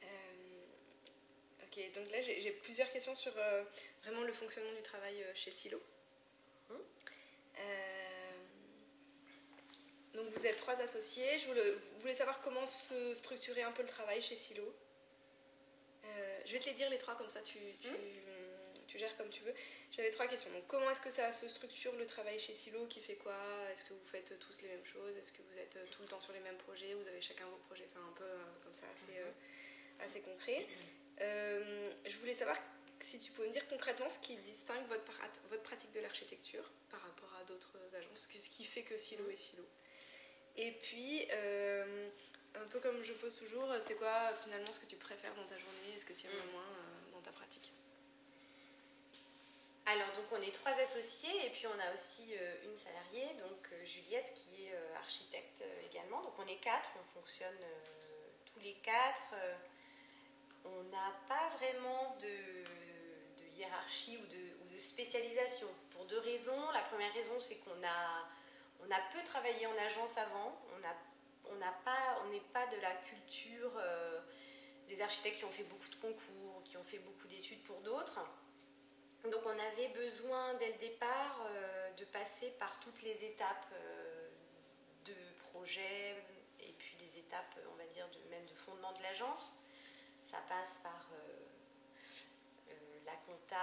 Euh, 0.02 0.62
ok, 1.64 1.92
donc 1.94 2.10
là 2.10 2.20
j'ai 2.20 2.50
plusieurs 2.62 2.90
questions 2.92 3.14
sur 3.14 3.32
euh, 3.38 3.64
vraiment 4.02 4.22
le 4.22 4.32
fonctionnement 4.34 4.72
du 4.72 4.82
travail 4.82 5.24
chez 5.34 5.50
Silo. 5.50 5.80
Hum. 6.70 6.78
Donc 10.22 10.32
vous 10.32 10.46
êtes 10.46 10.56
trois 10.56 10.80
associés. 10.80 11.38
Je 11.38 11.48
voulais, 11.98 12.14
savoir 12.14 12.40
comment 12.42 12.66
se 12.66 13.14
structurer 13.14 13.62
un 13.62 13.72
peu 13.72 13.82
le 13.82 13.88
travail 13.88 14.22
chez 14.22 14.36
Silo. 14.36 14.74
Euh, 16.04 16.40
je 16.46 16.52
vais 16.52 16.58
te 16.58 16.66
les 16.66 16.74
dire 16.74 16.90
les 16.90 16.98
trois 16.98 17.14
comme 17.16 17.28
ça 17.28 17.40
tu, 17.42 17.58
tu, 18.86 18.98
gères 18.98 19.16
comme 19.16 19.28
tu 19.30 19.42
veux. 19.42 19.54
J'avais 19.90 20.10
trois 20.10 20.26
questions. 20.26 20.50
Donc 20.52 20.66
comment 20.68 20.88
est-ce 20.90 21.00
que 21.00 21.10
ça 21.10 21.32
se 21.32 21.48
structure 21.48 21.94
le 21.96 22.06
travail 22.06 22.38
chez 22.38 22.52
Silo 22.52 22.86
Qui 22.86 23.00
fait 23.00 23.16
quoi? 23.16 23.36
Est-ce 23.72 23.84
que 23.84 23.94
vous 23.94 24.04
faites 24.04 24.38
tous 24.38 24.62
les 24.62 24.68
mêmes 24.68 24.84
choses? 24.84 25.16
Est-ce 25.16 25.32
que 25.32 25.42
vous 25.42 25.58
êtes 25.58 25.78
tout 25.90 26.02
le 26.02 26.08
temps 26.08 26.20
sur 26.20 26.32
les 26.32 26.40
mêmes 26.40 26.58
projets? 26.58 26.94
Vous 26.94 27.08
avez 27.08 27.20
chacun 27.20 27.46
vos 27.46 27.58
projets 27.68 27.88
enfin, 27.90 28.06
un 28.08 28.12
peu 28.12 28.24
euh, 28.24 28.44
comme 28.62 28.74
ça 28.74 28.86
assez, 28.94 29.18
euh, 29.18 30.04
assez 30.04 30.20
concret. 30.20 30.66
je 31.18 32.16
voulais 32.18 32.34
savoir 32.34 32.56
si 33.00 33.18
tu 33.18 33.32
pouvais 33.32 33.48
me 33.48 33.52
dire 33.52 33.66
concrètement 33.66 34.08
ce 34.08 34.20
qui 34.20 34.36
distingue 34.36 34.86
votre, 34.86 35.02
votre 35.48 35.62
pratique 35.62 35.90
de 35.90 36.00
l'architecture 36.00 36.70
par 36.88 37.00
rapport 37.00 37.32
à 37.40 37.44
d'autres 37.44 37.76
agences, 37.96 38.28
ce 38.30 38.50
qui 38.50 38.64
fait 38.64 38.82
que 38.82 38.96
Silo 38.96 39.28
est 39.28 39.36
Silo? 39.36 39.64
Et 40.56 40.72
puis, 40.72 41.26
euh, 41.32 42.10
un 42.54 42.66
peu 42.66 42.80
comme 42.80 43.02
je 43.02 43.12
pose 43.14 43.36
toujours, 43.36 43.68
c'est 43.78 43.96
quoi 43.96 44.32
finalement 44.34 44.66
ce 44.66 44.80
que 44.80 44.86
tu 44.86 44.96
préfères 44.96 45.34
dans 45.34 45.46
ta 45.46 45.56
journée 45.56 45.94
et 45.94 45.98
ce 45.98 46.04
que 46.04 46.12
tu 46.12 46.26
aimes 46.26 46.36
le 46.44 46.52
moins 46.52 46.62
euh, 46.62 47.12
dans 47.12 47.20
ta 47.20 47.32
pratique? 47.32 47.72
Alors, 49.86 50.12
donc 50.12 50.24
on 50.30 50.42
est 50.42 50.52
trois 50.52 50.72
associés 50.72 51.46
et 51.46 51.50
puis 51.50 51.66
on 51.66 51.80
a 51.80 51.92
aussi 51.92 52.34
euh, 52.36 52.54
une 52.64 52.76
salariée, 52.76 53.34
donc 53.40 53.68
Juliette 53.84 54.32
qui 54.34 54.66
est 54.66 54.74
architecte 54.96 55.64
également. 55.90 56.22
Donc 56.22 56.34
on 56.38 56.46
est 56.46 56.60
quatre, 56.60 56.90
on 57.00 57.18
fonctionne 57.18 57.58
tous 58.44 58.60
les 58.60 58.74
quatre. 58.74 59.34
on 60.64 60.82
n'a 60.84 61.12
pas 61.26 61.48
vraiment 61.56 62.16
de, 62.20 63.48
hiérarchie 63.56 64.18
ou 64.18 64.26
de, 64.26 64.62
ou 64.62 64.74
de, 64.74 64.78
spécialisation 64.78 65.68
pour 65.90 66.04
deux 66.04 66.20
raisons. 66.20 66.70
La 66.72 66.82
première 66.82 67.12
raison, 67.14 67.38
c'est 67.40 67.56
qu'on 67.56 67.82
a 67.82 68.28
on 68.86 68.90
a 68.90 69.00
peu 69.12 69.22
travaillé 69.24 69.66
en 69.66 69.76
agence 69.86 70.18
avant, 70.18 70.58
on 72.24 72.28
n'est 72.30 72.40
pas, 72.52 72.66
de 72.66 72.80
la 72.80 72.94
culture 72.94 73.72
euh, 73.76 74.20
des 74.88 75.02
architectes 75.02 75.38
qui 75.38 75.44
ont 75.44 75.50
fait 75.50 75.64
beaucoup 75.64 75.88
de 75.88 75.96
concours, 75.96 76.62
qui 76.64 76.76
ont 76.76 76.84
fait 76.84 76.98
beaucoup 76.98 77.28
d'études 77.28 77.62
pour 77.64 77.80
d'autres. 77.80 78.20
Donc 79.24 79.42
on 79.44 79.50
avait 79.50 79.88
besoin 79.88 80.54
dès 80.54 80.72
le 80.72 80.78
départ 80.78 81.46
euh, 81.46 81.92
de 81.92 82.04
passer 82.06 82.50
par 82.58 82.80
toutes 82.80 83.02
les 83.02 83.24
étapes 83.24 83.66
euh, 83.72 84.28
de 85.04 85.14
projet 85.50 86.16
et 86.60 86.72
puis 86.72 86.96
les 87.00 87.18
étapes, 87.18 87.58
on 87.72 87.76
va 87.76 87.84
dire, 87.86 88.08
de, 88.10 88.30
même 88.30 88.44
de 88.46 88.54
fondement 88.54 88.92
de 88.92 89.02
l'agence. 89.02 89.58
Ça 90.22 90.38
passe 90.48 90.80
par 90.82 91.08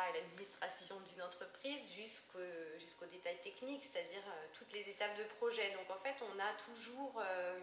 et 0.10 0.14
l'administration 0.14 1.00
d'une 1.02 1.22
entreprise 1.22 1.94
jusqu'au 1.94 2.40
jusqu'aux 2.80 3.06
détails 3.06 3.40
techniques, 3.42 3.84
c'est-à-dire 3.84 4.24
euh, 4.28 4.46
toutes 4.54 4.72
les 4.74 4.90
étapes 4.90 5.18
de 5.18 5.24
projet. 5.38 5.70
Donc 5.72 5.90
en 5.90 6.00
fait, 6.00 6.16
on 6.22 6.40
a 6.40 6.54
toujours, 6.54 7.20
euh, 7.20 7.60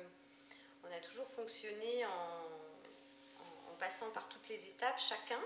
on 0.84 0.92
a 0.92 1.00
toujours 1.00 1.26
fonctionné 1.26 2.04
en, 2.06 3.72
en, 3.72 3.76
passant 3.78 4.10
par 4.10 4.28
toutes 4.28 4.48
les 4.48 4.66
étapes, 4.68 4.98
chacun. 4.98 5.40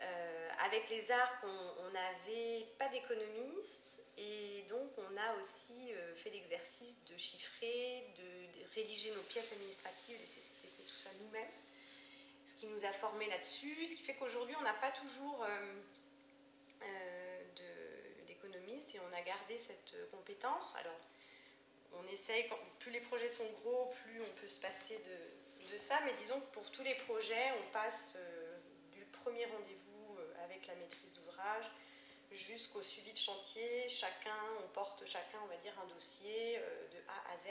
Euh, 0.00 0.48
avec 0.64 0.90
les 0.90 1.12
arcs, 1.12 1.44
on 1.44 1.90
n'avait 1.90 2.66
pas 2.78 2.88
d'économiste 2.88 4.02
et 4.16 4.64
donc 4.68 4.90
on 4.98 5.16
a 5.16 5.38
aussi 5.38 5.92
fait 6.16 6.30
l'exercice 6.30 7.04
de 7.04 7.16
chiffrer, 7.16 8.04
de, 8.18 8.74
rédiger 8.74 9.12
nos 9.12 9.22
pièces 9.22 9.52
administratives, 9.52 10.18
c'était 10.24 10.68
fait 10.68 10.82
tout 10.82 10.96
ça 10.96 11.10
nous-mêmes 11.20 11.61
qui 12.62 12.68
nous 12.68 12.84
a 12.84 12.92
formés 12.92 13.26
là-dessus, 13.26 13.86
ce 13.86 13.96
qui 13.96 14.02
fait 14.02 14.14
qu'aujourd'hui 14.14 14.54
on 14.60 14.62
n'a 14.62 14.74
pas 14.74 14.92
toujours 14.92 15.42
euh, 15.42 15.80
euh, 16.82 17.42
d'économistes 18.28 18.94
et 18.94 19.00
on 19.00 19.12
a 19.12 19.20
gardé 19.22 19.58
cette 19.58 19.96
compétence. 20.12 20.76
Alors 20.76 21.00
on 21.94 22.06
essaye, 22.12 22.48
plus 22.78 22.92
les 22.92 23.00
projets 23.00 23.28
sont 23.28 23.48
gros, 23.62 23.86
plus 23.86 24.22
on 24.22 24.40
peut 24.40 24.46
se 24.46 24.60
passer 24.60 24.96
de, 24.96 25.76
ça, 25.76 25.98
mais 26.04 26.12
disons 26.12 26.38
que 26.38 26.52
pour 26.52 26.70
tous 26.70 26.82
les 26.82 26.94
projets, 26.94 27.50
on 27.58 27.72
passe 27.72 28.14
euh, 28.16 28.58
du 28.92 29.04
premier 29.06 29.46
rendez-vous 29.46 30.18
avec 30.44 30.66
la 30.68 30.74
maîtrise 30.76 31.14
d'ouvrage 31.14 31.64
jusqu'au 32.30 32.82
suivi 32.82 33.12
de 33.12 33.18
chantier. 33.18 33.88
Chacun, 33.88 34.38
on 34.64 34.68
porte 34.68 35.04
chacun, 35.04 35.38
on 35.42 35.46
va 35.46 35.56
dire, 35.56 35.72
un 35.82 35.86
dossier 35.86 36.60
de 36.92 36.98
A 37.08 37.32
à 37.32 37.36
Z. 37.38 37.48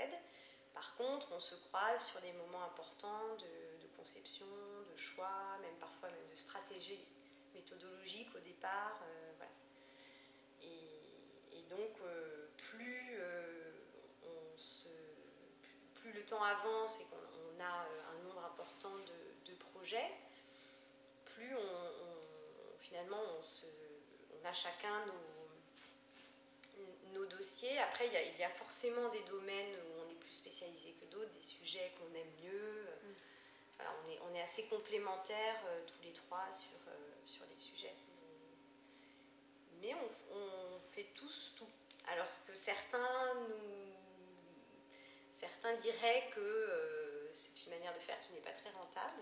Par 0.74 0.96
contre, 0.96 1.30
on 1.34 1.40
se 1.40 1.56
croise 1.56 2.06
sur 2.06 2.22
des 2.22 2.32
moments 2.34 2.64
importants 2.64 3.36
de 3.40 3.88
conception, 3.98 4.48
choix, 4.96 5.58
même 5.62 5.76
parfois 5.80 6.10
même 6.10 6.30
de 6.30 6.36
stratégie 6.36 7.00
méthodologique 7.54 8.30
au 8.36 8.40
départ. 8.40 9.02
Euh, 9.04 9.32
et, 10.64 11.64
donc, 11.70 11.96
euh, 12.06 12.48
plus, 12.58 13.12
euh, 13.14 13.72
on 14.24 14.58
se, 14.58 14.90
plus, 15.96 16.12
le 16.12 16.24
temps 16.26 16.44
avance 16.44 17.00
et 17.00 17.06
qu'on 17.06 17.64
a 17.64 17.88
un 18.12 18.24
nombre 18.24 18.44
important 18.44 18.92
de, 18.92 19.54
projets, 19.56 20.12
plus 21.26 21.56
on, 21.56 22.78
finalement 22.78 23.22
on, 23.38 23.42
se, 23.42 23.66
on, 24.32 24.46
a 24.46 24.54
chacun 24.54 25.06
nos, 27.14 27.26
dossiers. 27.26 27.80
Après, 27.80 28.06
il 28.08 28.40
y, 28.40 28.44
a, 28.44 28.50
forcément 28.50 29.10
des 29.10 29.22
domaines 29.22 29.76
où 29.76 30.02
on 30.06 30.12
est 30.12 30.20
plus 30.20 30.32
spécialisé 30.32 30.94
que 30.94 31.06
d'autres, 31.06 31.32
des 31.32 31.42
sujets 31.42 31.92
qu'on 31.98 32.14
aime 32.14 32.34
mieux 32.44 32.61
on, 34.24 34.36
est, 34.36 34.42
assez 34.42 34.66
complémentaires 34.66 35.62
euh, 35.66 35.82
tous 35.86 36.02
les 36.04 36.14
trois 36.14 36.52
sur, 36.52 36.72
euh, 36.88 37.46
les 37.50 37.56
sujets. 37.56 37.94
Mais 39.82 39.94
on, 39.96 40.80
fait 40.80 41.08
tous 41.16 41.54
tout. 41.58 41.70
Alors 42.08 42.28
ce 42.28 42.48
que 42.48 42.56
certains 42.56 43.38
certains 45.30 45.74
diraient 45.76 46.30
que 46.32 46.42
euh, 46.42 47.30
c'est 47.32 47.66
une 47.66 47.72
manière 47.72 47.94
de 47.94 48.00
faire 48.00 48.20
qui 48.20 48.34
n'est 48.34 48.42
pas 48.42 48.52
très 48.52 48.70
rentable. 48.72 49.22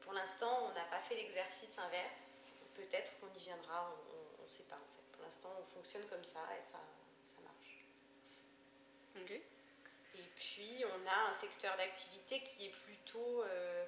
Pour 0.00 0.12
l'instant, 0.12 0.68
on 0.70 0.74
n'a 0.74 0.84
pas 0.84 1.00
fait 1.00 1.16
l'exercice 1.16 1.78
inverse. 1.78 2.42
Peut-être 2.74 3.18
qu'on 3.18 3.32
y 3.34 3.42
viendra, 3.42 3.94
on 4.38 4.42
ne 4.42 4.46
sait 4.46 4.64
pas. 4.64 4.78
Pour 5.12 5.22
l'instant, 5.22 5.50
on 5.60 5.64
fonctionne 5.64 6.06
comme 6.06 6.24
ça 6.24 6.40
et 6.58 6.62
ça, 6.62 6.80
ça 7.24 7.40
marche. 7.42 7.84
Ok. 9.16 9.40
Et 10.14 10.28
puis, 10.34 10.84
on 10.84 11.08
a 11.08 11.30
un 11.30 11.32
secteur 11.32 11.76
d'activité 11.76 12.40
qui 12.40 12.66
est 12.66 12.70
plutôt 12.70 13.42
euh, 13.42 13.86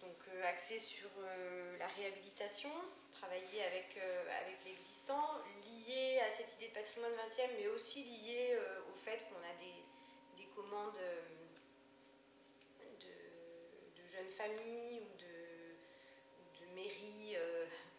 donc, 0.00 0.16
euh, 0.28 0.44
axé 0.48 0.78
sur 0.78 1.10
euh, 1.18 1.78
la 1.78 1.86
réhabilitation, 1.88 2.70
travailler 3.12 3.64
avec, 3.64 3.98
avec 4.42 4.64
l'existant, 4.64 5.40
lié 5.66 6.20
à 6.20 6.30
cette 6.30 6.54
idée 6.54 6.68
de 6.68 6.74
patrimoine 6.74 7.12
20e, 7.12 7.50
mais 7.58 7.68
aussi 7.68 8.02
lié 8.04 8.58
au 8.90 8.94
fait 8.94 9.24
qu'on 9.28 9.36
a 9.36 9.54
des, 9.60 10.42
des 10.42 10.48
commandes 10.54 10.98
de, 13.00 13.08
jeunes 14.08 14.30
familles 14.30 15.00
ou 15.00 15.16
de, 15.18 16.64
de 16.64 16.66
mairies 16.74 17.36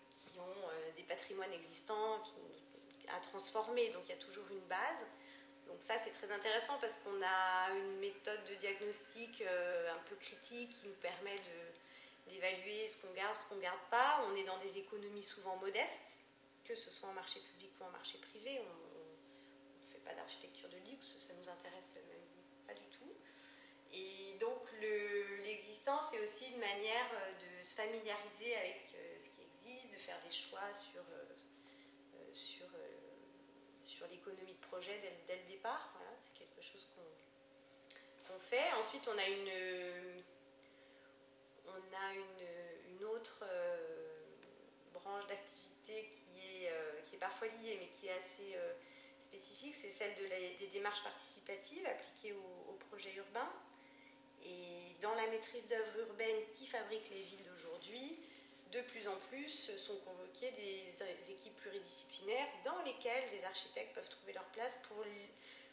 qui 0.10 0.40
ont 0.40 0.70
des 0.96 1.04
patrimoines 1.04 1.52
existants 1.52 2.22
à 3.16 3.20
transformer. 3.20 3.90
Donc 3.90 4.04
il 4.06 4.10
y 4.10 4.14
a 4.14 4.18
toujours 4.18 4.46
une 4.50 4.66
base. 4.68 5.08
Donc 5.68 5.82
ça, 5.82 5.98
c'est 5.98 6.12
très 6.12 6.32
intéressant 6.32 6.78
parce 6.80 6.98
qu'on 6.98 7.22
a 7.22 7.72
une 7.72 8.00
méthode 8.00 8.44
de 8.46 8.56
diagnostic 8.56 9.42
un 9.42 10.10
peu 10.10 10.16
critique 10.16 10.70
qui 10.70 10.88
nous 10.88 10.96
permet 10.96 11.36
d'évaluer 12.28 12.88
ce 12.88 13.02
qu'on 13.02 13.14
garde, 13.14 13.36
ce 13.36 13.48
qu'on 13.50 13.56
ne 13.56 13.62
garde 13.62 13.80
pas. 13.90 14.26
On 14.30 14.36
est 14.36 14.44
dans 14.44 14.58
des 14.58 14.78
économies 14.78 15.24
souvent 15.24 15.58
modestes, 15.58 16.22
que 16.64 16.76
ce 16.76 16.90
soit 16.90 17.10
en 17.10 17.14
marché 17.14 17.40
public 17.40 17.72
ou 17.80 17.84
en 17.84 17.92
marché 17.92 18.18
privé. 18.20 18.60
On 18.60 18.64
ne 18.64 19.92
fait 19.92 20.00
pas 20.00 20.14
d'architecture 20.14 20.70
de 20.70 20.78
luxe, 20.90 21.18
ça 21.18 21.34
nous 21.34 21.50
intéresse 21.50 21.92
pas 22.68 22.74
du 22.74 22.86
tout. 22.88 23.14
Et 23.94 24.38
donc 24.40 24.62
l'existence 25.44 26.14
est 26.14 26.24
aussi 26.24 26.52
une 26.52 26.60
manière 26.60 27.10
euh, 27.14 27.60
de 27.60 27.64
se 27.64 27.76
familiariser 27.76 28.56
avec 28.56 28.94
euh, 28.96 29.20
ce 29.20 29.30
qui 29.30 29.42
existe, 29.44 29.94
de 29.94 29.98
faire 29.98 30.20
des 30.24 30.32
choix 30.32 30.60
euh, 30.60 30.74
sur, 30.74 31.04
sur 33.86 34.08
l'économie 34.08 34.54
de 34.54 34.68
projet 34.68 35.00
dès, 35.28 35.36
le 35.36 35.48
départ. 35.48 35.92
Voilà, 35.96 36.12
c'est 36.20 36.38
quelque 36.38 36.62
chose 36.62 36.88
qu'on 38.28 38.40
fait. 38.40 38.72
Ensuite, 38.78 39.08
on 39.08 39.18
a 39.18 39.28
une, 39.28 40.24
on 41.68 41.96
a 41.96 42.14
une, 42.14 42.96
une 42.96 43.06
autre 43.06 43.46
branche 44.94 45.28
d'activité 45.28 46.10
qui 46.10 46.66
est, 46.66 46.74
qui 47.04 47.16
est 47.16 47.20
parfois 47.20 47.48
liée, 47.48 47.78
mais 47.80 47.88
qui 47.90 48.08
est 48.08 48.18
assez 48.18 48.56
spécifique, 49.20 49.76
c'est 49.76 49.90
celle 49.90 50.14
de 50.16 50.26
des 50.60 50.68
démarches 50.68 51.04
participatives 51.04 51.86
appliquées 51.88 52.34
aux, 52.34 52.74
projets 52.90 53.14
urbains. 53.16 53.52
Et 54.46 54.96
dans 55.02 55.14
la 55.16 55.28
maîtrise 55.28 55.68
d'œuvre 55.68 56.00
urbaine 56.08 56.38
qui 56.52 56.68
fabrique 56.68 57.10
les 57.10 57.22
villes 57.22 57.44
d'aujourd'hui, 57.50 58.20
de 58.72 58.82
plus 58.82 59.08
en 59.08 59.16
plus 59.30 59.76
sont 59.78 59.98
des, 60.40 61.32
équipes 61.32 61.56
pluridisciplinaires 61.58 62.48
dans 62.64 62.82
lesquelles 62.84 63.30
des 63.30 63.44
architectes 63.46 63.94
peuvent 63.94 64.10
trouver 64.10 64.34
leur 64.34 64.46
place 64.46 64.78
pour, 64.88 65.04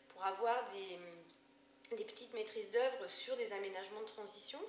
pour 0.08 0.24
avoir 0.24 0.56
des, 0.72 1.96
des 1.96 2.04
petites 2.04 2.32
maîtrises 2.34 2.70
d'œuvre 2.70 3.08
sur 3.08 3.36
des 3.36 3.52
aménagements 3.52 4.00
de 4.00 4.06
transition. 4.06 4.60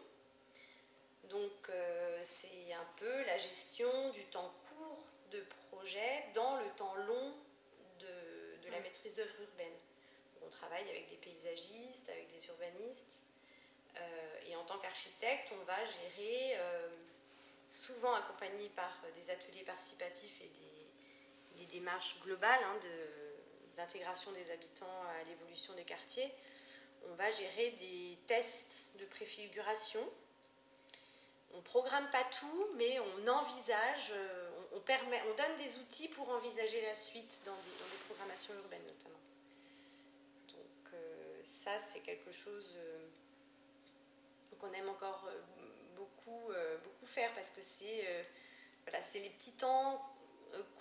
Donc 1.30 1.70
euh, 1.70 2.20
c'est 2.24 2.74
un 2.74 2.88
peu 2.98 3.24
la 3.26 3.38
gestion 3.38 4.10
du 4.12 4.24
temps 4.26 4.54
court 4.70 5.06
de 5.32 5.42
projet 5.70 6.26
dans 6.34 6.58
le 6.58 6.70
temps 6.76 6.96
long 6.96 7.34
la 8.74 8.80
maîtrise 8.80 9.14
d'œuvre 9.14 9.40
urbaine. 9.42 9.78
On 10.46 10.50
travaille 10.50 10.90
avec 10.90 11.10
des 11.10 11.18
paysagistes, 11.18 12.10
avec 12.10 12.28
des 12.28 12.48
urbanistes. 12.48 13.22
Euh, 13.96 14.50
et 14.50 14.56
en 14.56 14.64
tant 14.66 14.78
qu'architecte, 14.80 15.54
on 15.54 15.64
va 15.66 15.78
gérer, 15.84 16.58
euh, 16.58 16.90
souvent 17.74 18.14
accompagné 18.14 18.70
par 18.70 19.02
des 19.16 19.32
ateliers 19.32 19.64
participatifs 19.64 20.42
et 20.42 20.50
des, 20.50 21.66
démarches 21.72 22.20
globales 22.22 22.60
hein, 22.66 22.80
d'intégration 23.78 24.32
des 24.34 24.52
habitants 24.52 25.02
à 25.20 25.24
l'évolution 25.24 25.74
des 25.74 25.86
quartiers, 25.86 26.30
on 27.10 27.16
va 27.16 27.32
gérer 27.32 27.72
des 27.80 28.18
tests 28.28 28.90
de 29.00 29.06
préfiguration. 29.06 30.08
On 31.54 31.58
ne 31.58 31.62
programme 31.64 32.08
pas 32.12 32.24
tout, 32.26 32.68
mais 32.76 33.00
on 33.00 33.28
envisage, 33.28 34.12
euh, 34.12 34.50
on, 34.74 34.80
donne 34.80 35.56
des 35.58 35.78
outils 35.80 36.10
pour 36.10 36.30
envisager 36.30 36.82
la 36.82 36.94
suite 36.94 37.42
dans 37.46 37.56
des, 37.56 37.98
programmations 38.08 38.54
urbaines 38.54 38.86
notamment. 38.86 39.20
Donc 40.50 40.94
euh, 40.94 41.40
ça, 41.44 41.80
c'est 41.80 42.02
quelque 42.02 42.32
chose 42.32 42.76
euh, 42.78 43.08
qu'on 44.64 44.72
aime 44.74 44.90
encore 44.90 45.26
euh, 45.28 45.42
beaucoup, 46.26 46.52
beaucoup 46.84 47.06
faire 47.06 47.32
parce 47.34 47.52
que 47.52 47.62
c'est 47.62 48.06
voilà, 48.86 49.00
les 49.16 49.30
petits 49.30 49.54
temps 49.54 50.02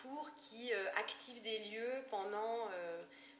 courts 0.03 0.31
qui 0.37 0.73
activent 0.97 1.43
des 1.43 1.59
lieux 1.71 2.05
pendant, 2.11 2.69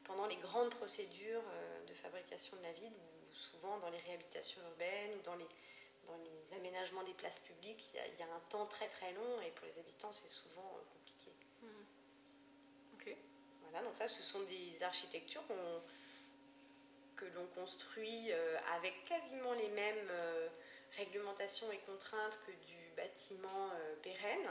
pendant 0.03 0.27
les 0.27 0.37
grandes 0.37 0.69
procédures 0.69 1.43
de 1.87 1.93
fabrication 1.93 2.57
de 2.57 2.63
la 2.63 2.71
ville 2.73 2.91
ou 2.91 3.35
souvent 3.35 3.77
dans 3.79 3.89
les 3.89 3.99
réhabilitations 3.99 4.61
urbaines 4.61 5.17
ou 5.17 5.21
dans 5.23 5.35
les 5.35 5.47
dans 6.07 6.17
les 6.17 6.57
aménagements 6.57 7.03
des 7.03 7.13
places 7.13 7.39
publiques, 7.39 7.83
il 7.93 8.19
y, 8.19 8.23
a, 8.23 8.25
un 8.25 8.39
temps 8.49 8.65
très 8.65 8.87
très 8.87 9.11
long 9.13 9.41
et 9.45 9.51
pour 9.51 9.67
les 9.67 9.79
habitants, 9.79 10.11
c'est 10.11 10.29
souvent 10.29 10.77
euh, 10.77 10.83
compliqué. 10.93 11.31
Mhm. 11.61 11.85
Ok. 12.93 13.17
Voilà, 13.63 13.85
donc 13.85 13.95
ça, 13.95 14.07
ce 14.07 14.21
sont 14.21 14.41
des 14.41 14.83
architectures 14.83 15.43
que 17.15 17.25
l'on 17.25 17.45
construit 17.47 18.31
euh, 18.31 18.57
avec 18.75 19.03
quasiment 19.03 19.53
les 19.53 19.69
mêmes 19.69 20.07
euh, 20.11 20.49
réglementations 20.97 21.71
et 21.71 21.79
contraintes 21.79 22.39
que 22.45 22.51
du 22.51 22.91
bâtiment 22.95 23.71
pérenne, 24.01 24.49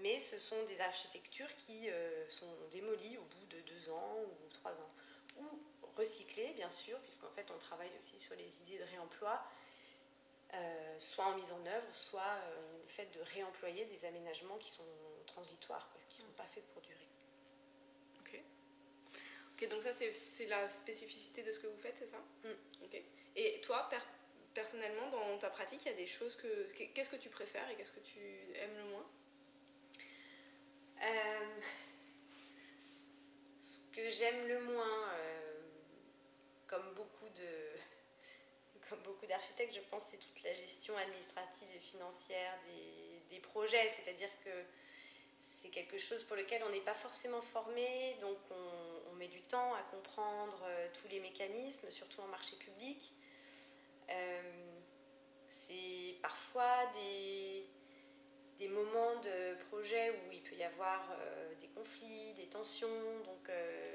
mais 0.00 0.18
ce 0.18 0.38
sont 0.38 0.62
des 0.64 0.80
architectures 0.80 1.54
qui 1.56 1.88
sont 2.28 2.52
démolies 2.70 3.16
au 3.18 3.24
bout 3.24 3.46
de 3.50 3.60
deux 3.60 3.90
ans 3.90 4.16
ou 4.20 4.48
trois 4.48 4.72
ans. 4.72 4.90
Ou 5.38 5.46
recyclées, 5.96 6.52
bien 6.54 6.68
sûr, 6.68 6.98
puisqu'en 7.00 7.30
fait, 7.30 7.46
on 7.54 7.58
travaille 7.58 7.90
aussi 7.98 8.18
sur 8.18 8.34
les 8.36 8.60
idées 8.62 8.78
de 8.78 8.84
réemploi 8.84 9.42
euh, 10.54 10.98
soit 10.98 11.24
en 11.24 11.36
mise 11.36 11.50
en 11.52 11.64
œuvre, 11.64 11.86
soit 11.92 12.20
euh, 12.20 12.78
le 12.82 12.88
fait 12.88 13.06
de 13.14 13.20
réemployer 13.20 13.86
des 13.86 14.04
aménagements 14.04 14.58
qui 14.58 14.70
sont 14.70 14.84
transitoires, 15.24 15.90
qui 16.10 16.20
ne 16.20 16.26
sont 16.26 16.32
pas 16.34 16.44
faits 16.44 16.64
pour 16.74 16.82
durer. 16.82 17.08
Ok. 18.20 18.38
Ok, 19.54 19.68
donc 19.68 19.82
ça 19.82 19.92
c'est 19.94 20.46
la 20.46 20.68
spécificité 20.68 21.42
de 21.42 21.52
ce 21.52 21.58
que 21.58 21.68
vous 21.68 21.78
faites, 21.78 21.96
c'est 21.96 22.06
ça? 22.06 22.18
Mm. 22.44 22.84
Ok. 22.84 23.02
Et 23.36 23.60
toi, 23.62 23.88
personnellement, 24.54 25.08
dans 25.10 25.38
ta 25.38 25.50
pratique, 25.50 25.82
il 25.84 25.88
y 25.88 25.94
a 25.94 25.96
des 25.96 26.06
choses 26.06 26.36
que... 26.36 26.72
Qu'est-ce 26.94 27.10
que 27.10 27.16
tu 27.16 27.28
préfères 27.28 27.68
et 27.70 27.74
qu'est-ce 27.76 27.92
que 27.92 28.00
tu 28.00 28.20
aimes 28.56 28.76
le 28.76 28.84
moins? 28.84 29.06
Euh, 31.02 31.60
Ce 33.60 33.80
que 33.94 34.08
j'aime 34.08 34.48
le 34.48 34.60
moins, 34.60 35.10
comme 36.66 36.94
beaucoup 36.94 37.28
de 37.28 37.52
comme 38.88 39.00
beaucoup 39.02 39.26
d'architectes, 39.26 39.74
je 39.74 39.80
pense, 39.90 40.04
c'est 40.10 40.18
toute 40.18 40.42
la 40.42 40.52
gestion 40.52 40.96
administrative 40.96 41.68
et 41.74 41.78
financière 41.78 42.58
des, 42.64 43.40
projets. 43.40 43.88
C'est-à-dire 43.88 44.30
que 44.44 44.50
c'est 45.38 45.68
quelque 45.68 45.98
chose 45.98 46.22
pour 46.24 46.36
lequel 46.36 46.62
on 46.64 46.70
n'est 46.70 46.80
pas 46.80 46.94
forcément 46.94 47.40
formé, 47.42 48.16
donc 48.20 48.38
on, 48.50 49.14
met 49.14 49.28
du 49.28 49.42
temps 49.42 49.74
à 49.74 49.82
comprendre 49.82 50.58
euh, 50.64 50.88
tous 50.94 51.08
les 51.08 51.20
mécanismes, 51.20 51.90
surtout 51.90 52.20
en 52.22 52.28
marché 52.28 52.56
public. 52.56 53.12
Euh, 54.12 54.42
c'est 55.48 56.18
parfois 56.22 56.86
des, 56.94 57.66
des, 58.58 58.68
moments 58.68 59.16
de 59.16 59.54
projet 59.68 60.10
où 60.10 60.32
il 60.32 60.42
peut 60.42 60.54
y 60.54 60.64
avoir 60.64 61.10
euh, 61.12 61.54
des 61.56 61.68
conflits, 61.68 62.34
des 62.34 62.46
tensions, 62.46 62.88
donc 63.24 63.50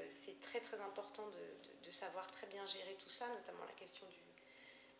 c'est 0.08 0.40
très 0.40 0.60
très 0.60 0.80
important 0.80 1.26
de, 1.28 1.90
savoir 1.90 2.30
très 2.30 2.46
bien 2.48 2.66
gérer 2.66 2.94
tout 2.98 3.08
ça, 3.08 3.26
notamment 3.28 3.64
la 3.64 3.72
question 3.72 4.06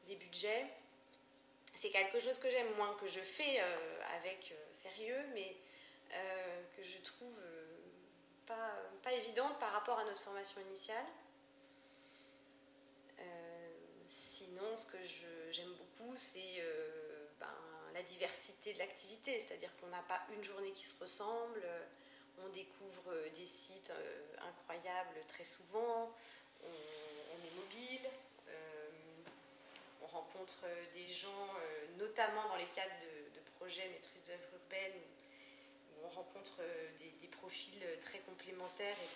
des 0.06 0.16
budgets. 0.16 0.66
C'est 1.78 1.90
quelque 1.90 2.18
chose 2.18 2.38
que 2.38 2.50
j'aime 2.50 2.74
moins, 2.74 2.92
que 2.94 3.06
je 3.06 3.20
fais 3.20 3.60
euh, 3.60 4.02
avec 4.18 4.50
euh, 4.50 4.64
sérieux, 4.72 5.22
mais 5.32 5.56
euh, 6.12 6.62
que 6.76 6.82
je 6.82 6.98
trouve 6.98 7.40
pas, 8.46 8.72
pas 9.02 9.10
par 9.60 9.72
rapport 9.72 9.96
à 9.96 10.04
notre 10.04 10.20
formation 10.20 10.60
initiale. 10.62 11.04
Sinon, 14.08 14.74
ce 14.74 14.86
que 14.86 14.98
j'aime 15.52 15.72
beaucoup, 15.74 16.12
c'est 16.16 16.62
ben, 17.38 17.46
la 17.94 18.02
diversité 18.02 18.72
de 18.72 18.78
l'activité, 18.78 19.38
c'est-à-dire 19.38 19.70
qu'on 19.80 19.88
n'a 19.88 20.02
pas 20.02 20.20
une 20.34 20.42
journée 20.42 20.72
qui 20.72 20.84
se 20.84 20.98
ressemble, 21.00 21.62
on 22.44 22.48
découvre 22.48 23.12
des 23.36 23.44
sites 23.44 23.92
incroyables 24.40 25.20
très 25.28 25.44
souvent, 25.44 26.10
on 26.64 27.46
est 27.46 27.54
mobile, 27.56 28.10
rencontre 30.12 30.64
euh, 30.64 30.84
des 30.92 31.08
gens, 31.08 31.48
euh, 31.60 31.86
notamment 31.98 32.48
dans 32.48 32.56
les 32.56 32.66
cadres 32.66 32.94
de, 33.00 33.40
projets 33.58 33.88
maîtrise 33.88 34.22
d'œuvre 34.22 34.48
urbaine, 34.54 34.92
où 35.90 36.06
on 36.06 36.08
rencontre 36.10 36.60
euh, 36.60 36.90
des, 36.98 37.28
profils 37.28 37.82
très 38.00 38.18
complémentaires 38.20 38.96
et 38.96 39.08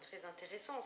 très, 0.00 0.24
intéressants. 0.24 0.80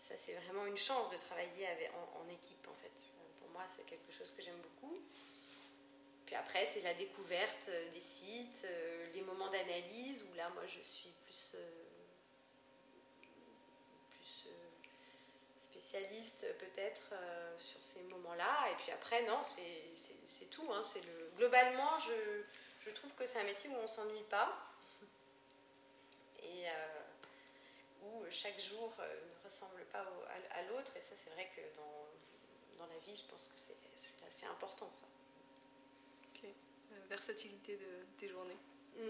Ça, 0.00 0.16
c'est 0.16 0.34
vraiment 0.34 0.66
une 0.66 0.76
chance 0.76 1.10
de 1.10 1.16
travailler 1.16 1.66
en, 2.14 2.28
équipe, 2.28 2.66
en 2.68 2.74
fait. 2.74 3.14
Pour 3.40 3.50
moi, 3.50 3.64
c'est 3.66 3.84
quelque 3.84 4.12
chose 4.12 4.32
que 4.32 4.42
j'aime 4.42 4.60
beaucoup. 4.60 4.96
Puis 6.26 6.34
après, 6.34 6.64
c'est 6.64 6.82
la 6.82 6.94
découverte 6.94 7.70
des 7.92 8.00
sites, 8.00 8.66
les 9.14 9.22
moments 9.22 9.48
d'analyse, 9.48 10.24
où 10.30 10.34
là, 10.36 10.48
moi, 10.50 10.64
je 10.66 10.80
suis 10.80 11.10
plus 11.24 11.56
spécialiste 15.88 16.46
peut-être 16.58 17.12
euh, 17.12 17.56
sur 17.56 17.82
ces 17.82 18.02
moments-là. 18.04 18.70
Et 18.72 18.74
puis 18.76 18.92
après, 18.92 19.22
non, 19.22 19.40
c'est 19.42 20.50
tout. 20.50 20.66
Hein. 20.72 20.80
Le... 20.96 21.30
Globalement, 21.36 21.98
je, 21.98 22.42
je, 22.84 22.90
trouve 22.90 23.14
que 23.14 23.24
c'est 23.24 23.40
un 23.40 23.44
métier 23.44 23.70
où 23.70 23.74
on 23.74 23.86
s'ennuie 23.86 24.24
pas. 24.28 24.56
Et 26.42 26.68
euh, 26.68 27.00
où 28.02 28.24
chaque 28.30 28.60
jour 28.60 28.92
euh, 28.98 29.14
ressemble 29.48 29.84
pas 29.86 30.04
à, 30.50 30.62
l'autre. 30.64 30.92
Et 30.96 31.00
ça, 31.00 31.14
c'est 31.16 31.30
vrai 31.30 31.50
que 31.54 31.60
dans, 31.76 32.84
dans 32.84 32.86
la 32.86 32.98
vie, 32.98 33.14
je 33.14 33.24
pense 33.30 33.46
que 33.46 33.56
c'est 33.56 34.26
assez 34.26 34.46
important 34.46 34.90
ça. 34.94 35.06
Ok, 36.34 36.48
versatilité 37.08 37.76
de 37.76 38.06
tes 38.16 38.28
journées. 38.28 38.58
Mm. 38.96 39.08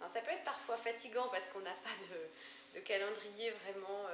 Alors, 0.00 0.10
ça 0.10 0.20
peut 0.20 0.30
être 0.30 0.44
parfois 0.44 0.76
fatigant 0.76 1.28
parce 1.28 1.48
qu'on 1.48 1.60
n'a 1.60 1.74
pas 1.74 1.96
de, 2.74 2.80
calendrier 2.80 3.50
vraiment 3.50 4.06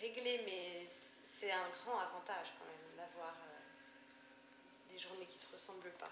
réglé, 0.00 0.42
mais 0.44 0.86
c'est 1.24 1.50
un 1.50 1.68
grand 1.70 1.98
avantage 1.98 2.52
quand 2.58 2.66
même 2.66 2.98
d'avoir 2.98 3.34
des 4.90 4.98
journées 4.98 5.24
qui 5.24 5.36
ne 5.36 5.40
se 5.40 5.52
ressemblent 5.52 5.92
pas. 5.92 6.10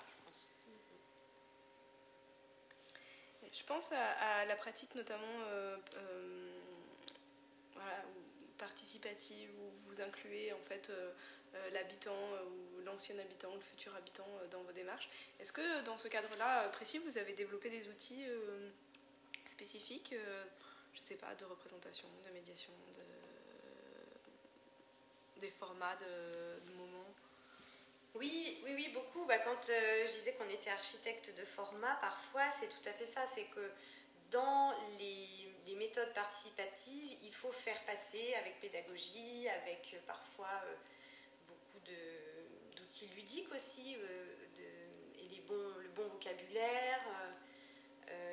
Je 3.52 3.64
pense 3.64 3.92
à, 3.92 4.44
la 4.44 4.54
pratique 4.54 4.94
notamment 4.94 5.24
euh, 5.48 5.76
euh, 5.96 6.29
participative 8.70 9.50
où 9.60 9.70
vous 9.86 10.00
incluez 10.00 10.52
en 10.52 10.62
fait 10.62 10.90
euh, 10.90 11.70
l'habitant 11.72 12.22
ou 12.46 12.80
l'ancien 12.84 13.18
habitant, 13.18 13.52
le 13.54 13.60
futur 13.60 13.94
habitant 13.96 14.28
dans 14.50 14.62
vos 14.62 14.72
démarches. 14.72 15.10
Est-ce 15.40 15.52
que 15.52 15.82
dans 15.82 15.98
ce 15.98 16.08
cadre-là 16.08 16.68
précis, 16.68 16.98
vous 16.98 17.18
avez 17.18 17.32
développé 17.32 17.68
des 17.68 17.88
outils 17.88 18.24
spécifiques, 19.46 20.14
je 20.92 20.98
ne 20.98 21.02
sais 21.02 21.18
pas, 21.18 21.34
de 21.34 21.44
représentation, 21.44 22.08
de 22.26 22.32
médiation, 22.32 22.72
des 25.40 25.50
formats 25.50 25.96
de 25.96 26.72
moments? 26.76 27.14
Oui, 28.14 28.58
oui, 28.64 28.72
oui, 28.74 28.88
beaucoup. 28.92 29.24
Bah, 29.26 29.38
quand 29.38 29.70
euh, 29.70 30.06
je 30.06 30.12
disais 30.12 30.32
qu'on 30.34 30.48
était 30.48 30.70
architecte 30.70 31.32
de 31.38 31.44
format, 31.44 31.94
parfois 31.96 32.42
c'est 32.50 32.68
tout 32.68 32.88
à 32.88 32.92
fait 32.92 33.06
ça. 33.06 33.26
C'est 33.26 33.44
que 33.44 33.70
dans 34.30 34.74
les, 34.98 35.39
méthodes 35.76 36.12
participatives, 36.12 37.18
il 37.24 37.32
faut 37.32 37.52
faire 37.52 37.80
passer 37.84 38.34
avec 38.34 38.60
pédagogie, 38.60 39.48
avec 39.62 39.94
euh, 39.94 39.98
parfois 40.06 40.50
euh, 40.66 40.74
beaucoup 41.48 41.78
d'outils 42.76 43.08
ludiques 43.16 43.52
aussi, 43.54 43.94
et 43.94 45.28
les 45.28 45.42
le 45.82 45.88
bon 45.88 46.06
vocabulaire. 46.06 47.00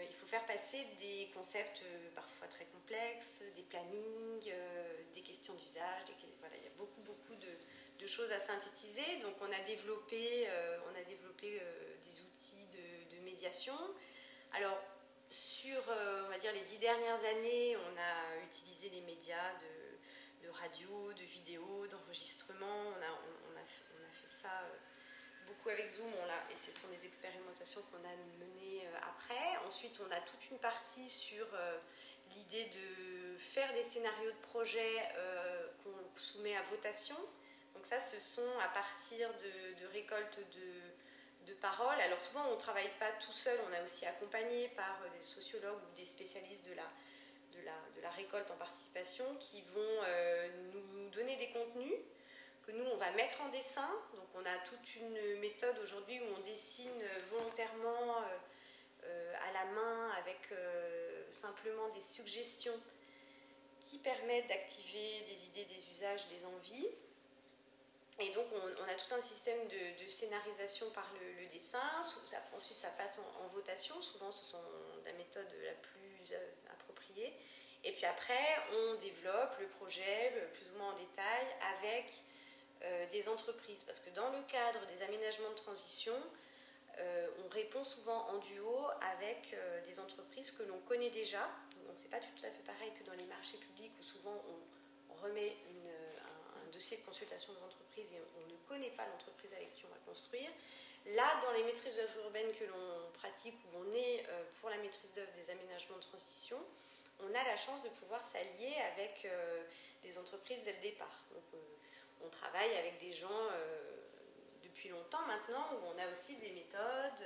il 0.10 0.16
faut 0.16 0.28
faire 0.28 0.46
passer 0.46 0.86
des 1.00 1.30
concepts 1.34 1.84
parfois 2.14 2.48
très 2.48 2.66
complexes, 2.66 3.44
des 3.56 3.64
plannings, 3.64 4.52
des 5.14 5.22
questions 5.22 5.54
d'usage. 5.56 6.04
Voilà, 6.40 6.56
il 6.58 6.64
y 6.64 6.68
a 6.68 6.78
beaucoup, 6.78 7.02
beaucoup 7.02 7.36
de 7.36 7.50
de 8.00 8.06
choses 8.06 8.32
à 8.32 8.40
synthétiser. 8.40 9.18
Donc 9.22 9.34
on 9.42 9.52
a 9.52 9.60
développé, 9.66 10.48
euh, 10.48 10.78
on 10.92 11.00
a 11.00 11.04
développé 11.04 11.60
euh, 11.62 11.96
des 12.02 12.22
outils 12.22 12.68
de, 12.72 12.78
médiation. 13.26 13.76
Alors 14.54 14.82
sur 15.30 15.82
euh, 15.90 16.24
on 16.26 16.30
va 16.30 16.38
dire 16.38 16.54
les 16.54 16.62
dix 16.62 16.78
dernières 16.78 17.24
années, 17.24 17.76
on 17.78 17.98
a 17.98 18.44
utilisé 18.46 18.90
les 18.90 19.02
médias 19.02 19.54
de, 19.60 20.50
radio, 20.50 21.14
de 21.14 21.24
vidéo, 21.24 21.86
d'enregistrement. 21.88 22.66
On 22.66 23.02
a, 23.02 23.12
on, 23.52 23.60
a, 23.60 23.66
fait 23.66 24.28
ça 24.28 24.50
beaucoup 25.46 25.70
avec 25.70 25.90
Zoom 25.90 26.08
on 26.08 26.30
a, 26.30 26.54
et 26.54 26.58
ce 26.58 26.72
sont 26.72 26.88
des 26.88 27.06
expérimentations 27.06 27.82
qu'on 27.92 27.98
a 27.98 28.16
menées 28.40 28.88
après. 29.04 29.58
Ensuite, 29.66 30.00
on 30.08 30.12
a 30.12 30.20
toute 30.22 30.50
une 30.50 30.58
partie 30.60 31.08
sur 31.10 31.46
l'idée 32.36 32.66
de 32.66 33.38
faire 33.38 33.72
des 33.74 33.84
scénarios 33.84 34.32
de 34.32 34.48
projet 34.48 34.96
qu'on 35.84 36.20
soumet 36.20 36.56
à 36.56 36.62
votation. 36.64 37.18
Donc 37.78 37.86
ça, 37.86 38.00
ce 38.00 38.20
sont 38.20 38.58
à 38.64 38.70
partir 38.70 39.30
de, 39.38 39.86
récoltes 39.94 40.40
de, 40.40 40.87
paroles. 41.54 42.00
Alors 42.02 42.22
souvent, 42.22 42.46
on 42.50 42.54
ne 42.54 42.60
travaille 42.60 42.90
pas 43.00 43.12
tout 43.14 43.32
seul, 43.32 43.58
on 43.70 43.74
a 43.74 43.84
aussi 43.84 44.06
accompagné 44.06 44.70
par 44.70 45.00
des 45.16 45.22
sociologues 45.22 45.80
ou 45.92 45.96
des 45.96 46.06
spécialistes 46.06 46.66
de 46.68 46.74
la, 46.74 46.84
de 47.96 48.02
la, 48.02 48.10
récolte 48.12 48.50
en 48.52 48.56
participation 48.56 49.26
qui 49.40 49.62
vont 49.62 49.82
euh, 50.06 50.50
nous 50.74 51.10
donner 51.10 51.36
des 51.36 51.50
contenus 51.50 51.94
que 52.66 52.72
nous, 52.72 52.86
on 52.86 52.96
va 52.96 53.12
mettre 53.12 53.42
en 53.42 53.50
dessin. 53.50 53.90
Donc 54.16 54.28
on 54.36 54.46
a 54.46 54.58
toute 54.60 54.96
une 54.96 55.40
méthode 55.40 55.78
aujourd'hui 55.80 56.20
où 56.20 56.26
on 56.38 56.42
dessine 56.46 57.04
volontairement 57.30 58.18
euh, 58.18 58.24
euh, 59.04 59.34
à 59.50 59.54
la 59.54 59.66
main 59.72 60.12
avec 60.12 60.50
simplement 61.30 61.88
des 61.90 62.02
suggestions 62.02 62.80
qui 63.80 64.00
permettent 64.00 64.48
d'activer 64.48 65.22
des 65.28 65.46
idées, 65.48 65.66
des 65.66 65.90
usages, 65.90 66.28
des 66.30 66.46
envies. 66.46 66.88
Et 68.20 68.30
donc, 68.32 68.46
on, 68.52 68.84
a 68.84 68.96
tout 68.96 69.14
un 69.14 69.20
système 69.20 69.60
de, 69.68 70.08
scénarisation 70.08 70.90
par 70.90 71.12
le, 71.14 71.37
dessin. 71.48 71.82
ensuite, 72.00 72.78
ça 72.78 72.90
passe 72.92 73.20
en, 73.44 73.48
votation. 73.48 74.00
Souvent, 74.02 74.32
ce 74.32 74.46
sont 74.46 74.64
la 75.06 75.14
méthode 75.14 75.48
la 75.64 75.74
plus 75.74 76.34
euh, 76.34 76.74
appropriée. 76.74 77.34
Et 77.84 77.92
puis 77.92 78.06
après, 78.06 78.46
on 78.74 78.96
développe 78.96 79.58
le 79.60 79.68
projet 79.68 80.34
plus 80.54 80.72
ou 80.72 80.78
moins 80.78 80.94
en 80.94 80.98
détail 80.98 81.46
avec 81.76 82.12
euh, 82.84 83.06
des 83.08 83.30
entreprises. 83.30 83.84
Parce 83.84 84.00
que 84.00 84.10
dans 84.12 84.30
le 84.30 84.42
cadre 84.44 84.86
des 84.88 85.02
aménagements 85.04 85.50
de 85.50 85.56
transition, 85.56 86.16
euh, 87.00 87.28
on 87.46 87.50
répond 87.50 87.84
souvent 87.84 88.28
en 88.30 88.38
duo 88.38 88.88
avec 89.14 89.56
des 89.86 90.00
entreprises 90.00 90.52
que 90.52 90.64
l'on 90.64 90.80
connaît 90.82 91.12
déjà. 91.12 91.50
Donc, 91.88 91.96
c'est 91.96 92.10
pas 92.10 92.20
tout 92.20 92.46
à 92.46 92.50
fait 92.50 92.64
pareil 92.66 92.92
que 93.00 93.04
dans 93.04 93.16
les 93.16 93.26
marchés 93.26 93.58
publics 93.58 93.94
où 94.00 94.04
souvent 94.04 94.44
on, 94.50 94.58
remet 95.24 95.58
consultation 97.18 97.54
des 97.54 97.64
entreprises 97.64 98.14
et 98.14 98.22
on 98.38 98.52
ne 98.52 98.58
connaît 98.68 98.96
pas 98.96 99.06
l'entreprise 99.08 99.52
avec 99.54 99.72
qui 99.72 99.86
on 99.86 99.90
va 99.90 99.98
construire. 100.06 100.50
Là, 101.16 101.40
dans 101.42 101.52
les 101.54 101.64
maîtrises 101.64 101.96
d'œuvre 101.96 102.26
urbaines 102.26 102.52
que 102.54 102.66
l'on 102.66 103.12
pratique, 103.14 103.56
où 103.66 103.78
on 103.80 103.92
est 103.92 104.24
euh, 104.30 104.44
pour 104.60 104.70
la 104.70 104.78
maîtrise 104.78 105.16
d'œuvre 105.16 105.32
des 105.34 105.50
aménagements 105.50 105.96
de 105.96 106.02
transition, 106.02 106.60
on 107.20 107.34
a 107.34 107.44
la 107.44 107.56
chance 107.56 107.82
de 107.82 107.90
pouvoir 107.90 108.24
s'allier 108.24 108.76
avec 108.94 109.26
euh, 109.26 109.64
des 110.04 110.20
entreprises 110.20 110.64
dès 110.64 110.74
le 110.74 110.82
départ. 110.82 111.24
Euh, 111.34 111.58
on 112.24 112.30
travaille 112.30 112.76
avec 112.78 113.00
des 113.00 113.14
gens 113.14 113.50
depuis 114.64 114.90
longtemps 114.90 115.26
maintenant, 115.28 115.66
où 115.74 115.94
on 115.96 116.00
a 116.02 116.12
aussi 116.12 116.36
des 116.38 116.50
méthodes 116.50 117.26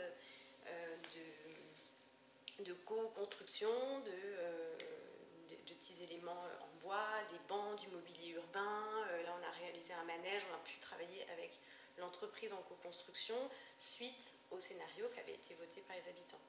de, 2.60 2.64
de 2.66 2.74
co-construction, 2.86 3.70
de, 4.06 5.56
de, 5.56 5.74
petits 5.74 6.04
éléments 6.04 6.44
en 6.62 6.71
bois, 6.84 7.24
des 7.30 7.40
bancs, 7.48 7.80
du 7.80 7.88
mobilier 7.90 8.30
urbain. 8.30 8.86
là, 9.26 9.36
on 9.40 9.48
a 9.48 9.52
réalisé 9.60 9.94
un 9.94 10.04
manège, 10.04 10.44
on 10.52 10.56
a 10.56 10.60
pu 10.60 10.78
travailler 10.80 11.26
avec 11.34 11.60
l'entreprise 11.98 12.54
en 12.54 12.62
co-construction 12.64 13.36
suite 13.78 14.38
au 14.52 14.60
scénario 14.60 15.08
qui 15.14 15.20
avait 15.20 15.34
été 15.34 15.54
voté 15.56 15.82
par 15.82 15.96
les 15.96 16.10
habitants. 16.10 16.40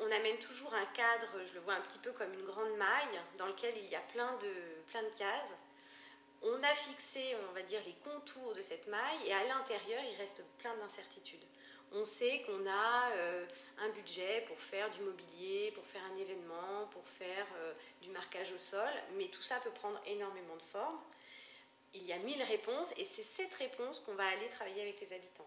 On 0.00 0.10
amène 0.10 0.38
toujours 0.38 0.74
un 0.74 0.86
cadre, 0.86 1.44
je 1.44 1.54
le 1.54 1.60
vois 1.60 1.74
un 1.74 1.80
petit 1.82 1.98
peu 1.98 2.12
comme 2.12 2.32
une 2.32 2.44
grande 2.44 2.76
maille, 2.76 3.20
dans 3.38 3.46
lequel 3.46 3.76
il 3.78 3.88
y 3.88 3.94
a 3.94 4.00
plein 4.00 4.32
de, 4.38 4.52
plein 4.88 5.02
de 5.02 5.10
cases. 5.10 5.54
On 6.42 6.62
a 6.62 6.74
fixé, 6.74 7.36
on 7.48 7.52
va 7.52 7.62
dire, 7.62 7.80
les 7.86 7.94
contours 8.04 8.54
de 8.54 8.60
cette 8.60 8.88
maille 8.88 9.26
et 9.26 9.32
à 9.32 9.44
l'intérieur, 9.44 10.02
il 10.12 10.16
reste 10.16 10.44
plein 10.58 10.74
d'incertitudes. 10.76 11.44
On 11.96 12.04
sait 12.04 12.42
qu'on 12.42 12.66
a 12.66 13.12
euh, 13.12 13.46
un 13.78 13.88
budget 13.90 14.42
pour 14.48 14.58
faire 14.58 14.90
du 14.90 15.00
mobilier, 15.02 15.70
pour 15.76 15.86
faire 15.86 16.02
un 16.12 16.16
événement, 16.16 16.88
pour 16.90 17.06
faire 17.06 17.46
euh, 17.56 17.72
du 18.02 18.10
marquage 18.10 18.50
au 18.50 18.58
sol, 18.58 18.90
mais 19.16 19.26
tout 19.26 19.42
ça 19.42 19.60
peut 19.60 19.70
prendre 19.70 20.00
énormément 20.06 20.56
de 20.56 20.62
formes 20.62 20.98
il 21.96 22.04
y 22.04 22.12
a 22.12 22.18
mille 22.18 22.42
réponses 22.42 22.92
et 22.96 23.04
c'est 23.04 23.22
cette 23.22 23.54
réponse 23.54 24.00
qu'on 24.00 24.14
va 24.14 24.26
aller 24.26 24.48
travailler 24.48 24.82
avec 24.82 25.00
les 25.00 25.12
habitants. 25.12 25.46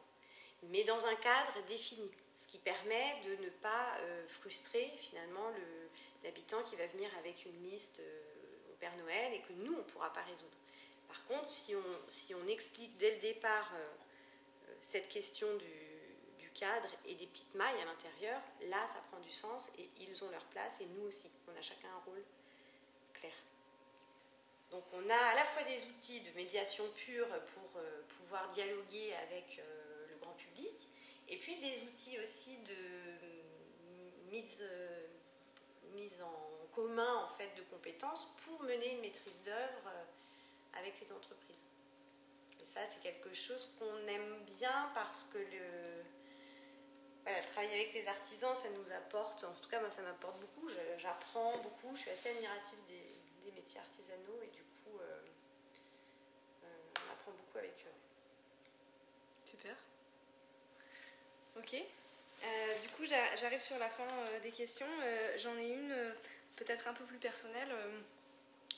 Mais 0.70 0.86
dans 0.86 1.06
un 1.06 1.16
cadre 1.16 1.52
défini, 1.68 2.10
ce 2.38 2.48
qui 2.48 2.58
permet 2.60 3.16
de 3.26 3.44
ne 3.44 3.50
pas 3.50 3.98
euh, 4.00 4.26
frustrer 4.28 4.90
finalement 4.98 5.52
l'habitant 6.24 6.64
qui 6.64 6.78
va 6.78 6.88
venir 6.88 7.10
avec 7.20 7.46
une 7.46 7.70
liste 7.70 8.02
au 8.72 8.76
Père 8.80 8.96
Noël 8.96 9.34
et 9.34 9.42
que 9.42 9.52
nous, 9.66 9.74
on 9.74 9.80
ne 9.80 9.84
pourra 9.84 10.14
pas 10.14 10.22
résoudre. 10.22 10.56
Par 11.10 11.26
contre, 11.26 11.50
si 11.50 11.76
on, 11.76 11.84
si 12.08 12.34
on 12.34 12.48
explique 12.48 12.96
dès 12.96 13.16
le 13.16 13.20
départ 13.20 13.70
cette 14.80 15.10
question 15.10 15.54
du, 15.58 15.97
cadre 16.58 16.90
et 17.06 17.16
des 17.16 17.28
petites 17.28 17.54
mailles 17.56 17.82
à 17.82 17.86
l'intérieur, 17.86 18.42
là, 18.64 18.86
ça 18.88 19.00
prend 19.12 19.20
du 19.20 19.32
sens 19.32 19.70
et 19.78 19.90
ils 20.02 20.24
ont 20.24 20.30
leur 20.32 20.46
place 20.46 20.82
et 20.82 20.86
nous 20.88 21.08
aussi. 21.08 21.32
On 21.48 21.58
a 21.58 21.62
chacun 21.62 21.88
un 21.90 22.10
rôle 22.10 22.24
clair. 23.14 23.34
Donc 24.72 24.84
on 24.94 25.10
a 25.10 25.16
à 25.16 25.36
la 25.36 25.44
fois 25.44 25.64
des 25.64 25.86
outils 25.86 26.22
de 26.22 26.32
médiation 26.36 26.84
pure 26.96 27.28
pour 27.28 27.78
euh, 27.78 28.02
pouvoir 28.20 28.48
dialoguer 28.50 29.14
avec 29.28 29.60
euh, 29.60 30.08
le 30.10 30.18
grand 30.18 30.34
public, 30.34 30.88
et 31.30 31.38
puis 31.38 31.56
des 31.58 31.84
outils 31.84 32.20
aussi 32.20 32.58
de 32.64 34.32
mise, 34.32 34.66
euh, 34.70 35.08
mise 35.96 36.22
en 36.22 36.68
commun 36.74 37.24
en 37.24 37.28
fait 37.28 37.50
de 37.56 37.62
compétences 37.64 38.36
pour 38.46 38.62
mener 38.64 38.94
une 38.94 39.02
maîtrise 39.02 39.42
d'œuvre 39.44 39.92
avec 40.74 41.00
les 41.02 41.12
entreprises. 41.12 41.66
Et 42.62 42.66
ça 42.66 42.82
c'est 42.90 43.00
quelque 43.00 43.34
chose 43.34 43.78
qu'on 43.80 44.08
aime 44.08 44.44
bien 44.46 44.92
parce 44.94 45.24
que 45.26 45.38
le 45.38 45.97
voilà, 47.28 47.44
travailler 47.44 47.82
avec 47.82 47.94
les 47.94 48.08
artisans, 48.08 48.56
ça 48.56 48.70
nous 48.70 48.90
apporte, 48.94 49.44
en 49.44 49.52
tout 49.52 49.68
cas 49.68 49.82
moi 49.82 49.90
ça 49.90 50.02
m'apporte 50.02 50.40
beaucoup, 50.40 50.70
j'apprends 50.98 51.58
beaucoup, 51.58 51.94
je 51.94 52.04
suis 52.04 52.10
assez 52.10 52.30
admirative 52.30 52.82
des, 52.86 53.04
des 53.44 53.52
métiers 53.52 53.82
artisanaux 53.82 54.40
et 54.44 54.48
du 54.48 54.64
coup, 54.64 54.98
euh, 55.02 55.20
euh, 56.64 56.68
on 56.96 57.12
apprend 57.12 57.32
beaucoup 57.32 57.58
avec 57.58 57.76
eux. 57.86 58.70
Super. 59.44 59.76
Ok. 61.58 61.74
Euh, 61.74 62.80
du 62.80 62.90
coup, 62.90 63.06
j'arrive 63.06 63.60
sur 63.60 63.78
la 63.78 63.90
fin 63.90 64.08
des 64.42 64.52
questions. 64.52 64.88
J'en 65.38 65.58
ai 65.58 65.68
une 65.68 66.14
peut-être 66.56 66.88
un 66.88 66.94
peu 66.94 67.04
plus 67.04 67.18
personnelle. 67.18 67.76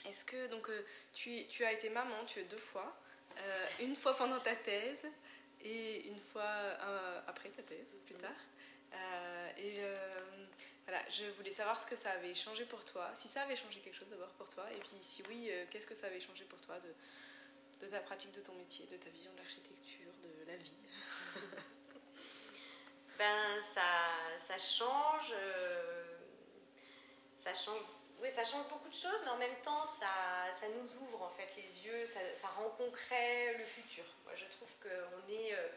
Est-ce 0.06 0.26
que 0.26 0.48
donc 0.48 0.70
tu, 1.14 1.46
tu, 1.48 1.66
as 1.66 1.74
été 1.74 1.90
maman, 1.90 2.24
tu 2.26 2.40
es 2.40 2.46
deux 2.46 2.58
fois. 2.58 2.96
une 3.80 3.96
fois 3.96 4.16
pendant 4.16 4.40
ta 4.40 4.56
thèse 4.56 5.08
et 5.62 6.08
une 6.08 6.20
fois 6.20 6.50
après 7.28 7.50
ta 7.50 7.64
thèse, 7.64 7.98
plus 8.06 8.16
tard. 8.16 8.32
et 9.58 9.82
voilà, 10.86 11.04
je 11.10 11.26
voulais 11.38 11.52
savoir 11.52 11.80
ce 11.80 11.86
que 11.86 11.96
ça 11.96 12.12
avait 12.12 12.34
changé 12.34 12.66
pour 12.66 12.84
toi, 12.84 13.10
si 13.14 13.28
ça 13.28 13.42
avait 13.44 13.56
changé 13.56 13.80
quelque 13.80 13.96
chose 13.96 14.10
d'abord 14.10 14.34
pour 14.34 14.50
toi, 14.50 14.66
et 14.72 14.80
puis 14.80 14.98
si 15.02 15.24
oui, 15.30 15.52
qu'est-ce 15.70 15.88
que 15.88 15.96
ça 15.96 16.08
avait 16.08 16.20
changé 16.20 16.46
pour 16.46 16.60
toi 16.62 16.80
de, 16.80 17.86
de 17.86 17.92
ta 17.92 18.00
pratique 18.00 18.34
de 18.34 18.42
ton 18.42 18.54
métier, 18.56 18.86
de 18.88 18.98
ta 18.98 19.10
vision 19.10 19.32
de 19.34 19.38
l'architecture, 19.38 20.12
de 20.24 20.52
la 20.52 20.58
vie? 20.58 20.76
Ben, 23.20 23.62
ça, 23.62 23.82
ça 24.38 24.58
change. 24.58 25.34
Euh, 25.34 26.06
ça 27.36 27.54
change. 27.54 27.82
Oui, 28.22 28.30
ça 28.30 28.44
change 28.44 28.68
beaucoup 28.68 28.90
de 28.90 28.94
choses, 28.94 29.22
mais 29.24 29.32
en 29.32 29.38
même 29.38 29.56
temps, 29.62 29.84
ça, 29.86 30.52
ça 30.52 30.68
nous 30.70 30.98
ouvre 31.04 31.22
en 31.22 31.30
fait 31.30 31.50
les 31.56 31.86
yeux, 31.86 32.06
ça, 32.06 32.20
ça 32.36 32.48
rend 32.50 32.70
concret 32.72 33.54
le 33.58 33.64
futur. 33.64 34.04
Moi, 34.26 34.34
je 34.36 34.46
trouve 34.46 34.74
qu'on 34.82 35.32
est 35.32 35.54
euh, 35.54 35.68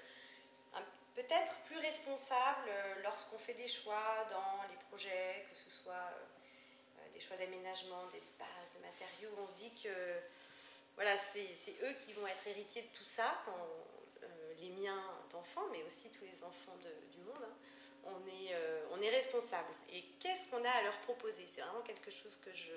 peut-être 1.15 1.55
plus 1.67 1.79
responsable 1.79 2.69
euh, 2.69 3.03
lorsqu'on 3.05 3.39
fait 3.39 3.55
des 3.55 3.69
choix 3.69 4.27
dans 4.29 4.69
les 4.69 4.77
projets, 4.89 5.47
que 5.53 5.57
ce 5.57 5.71
soit 5.71 6.11
des 7.13 7.21
choix 7.21 7.37
d'aménagement, 7.37 8.07
d'espace, 8.13 8.75
de 8.77 8.81
matériaux. 8.81 9.31
On 9.39 9.47
se 9.47 9.55
dit 9.55 9.73
que 9.83 9.89
voilà, 10.97 11.17
c'est 11.17 11.75
eux 11.83 11.93
qui 11.95 12.13
vont 12.13 12.27
être 12.27 12.47
héritiers 12.47 12.83
de 12.83 12.89
tout 12.89 13.05
ça, 13.05 13.43
euh, 14.23 14.55
les 14.59 14.71
miens 14.71 15.03
d'enfants, 15.31 15.67
mais 15.73 15.83
aussi 15.85 16.11
tous 16.13 16.25
les 16.25 16.45
enfants 16.45 16.77
du 17.13 17.19
monde. 17.21 17.43
Hein. 17.43 17.57
on, 18.05 18.27
est, 18.27 18.55
euh, 18.55 18.72
on 18.93 19.01
est 19.01 19.11
responsable. 19.11 19.73
Et 19.91 20.03
qu'est-ce 20.21 20.49
qu'on 20.49 20.65
a 20.65 20.71
à 20.71 20.83
leur 20.83 20.99
proposer? 21.01 21.47
C'est 21.47 21.61
vraiment 21.63 21.83
quelque 21.83 22.11
chose 22.11 22.37
que 22.37 22.53
je, 22.53 22.73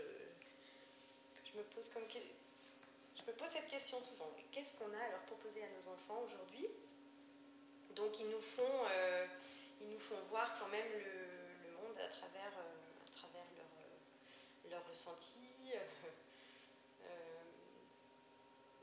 me 1.57 1.63
pose 1.63 1.89
comme 1.89 2.03
je 2.09 3.31
me 3.31 3.37
pose 3.37 3.47
cette 3.47 3.67
question 3.67 3.99
souvent. 4.01 4.29
Qu'est-ce 4.51 4.75
qu'on 4.75 4.93
a 4.93 4.97
à 4.97 5.09
leur 5.09 5.21
proposer 5.21 5.63
à 5.63 5.67
nos 5.69 5.87
enfants 5.93 6.21
aujourd'hui? 6.25 6.67
Donc 7.95 8.19
ils 8.19 8.29
nous 8.29 8.41
font, 8.41 8.85
euh, 8.91 9.25
ils 9.81 9.89
nous 9.89 9.99
font 9.99 10.19
voir 10.29 10.59
quand 10.59 10.67
même 10.67 10.91
le, 10.91 11.71
monde 11.71 11.97
à 11.97 12.07
travers, 12.07 12.51
à 12.51 13.17
travers 13.17 13.45
leur 14.69 14.85
ressenti 14.87 15.71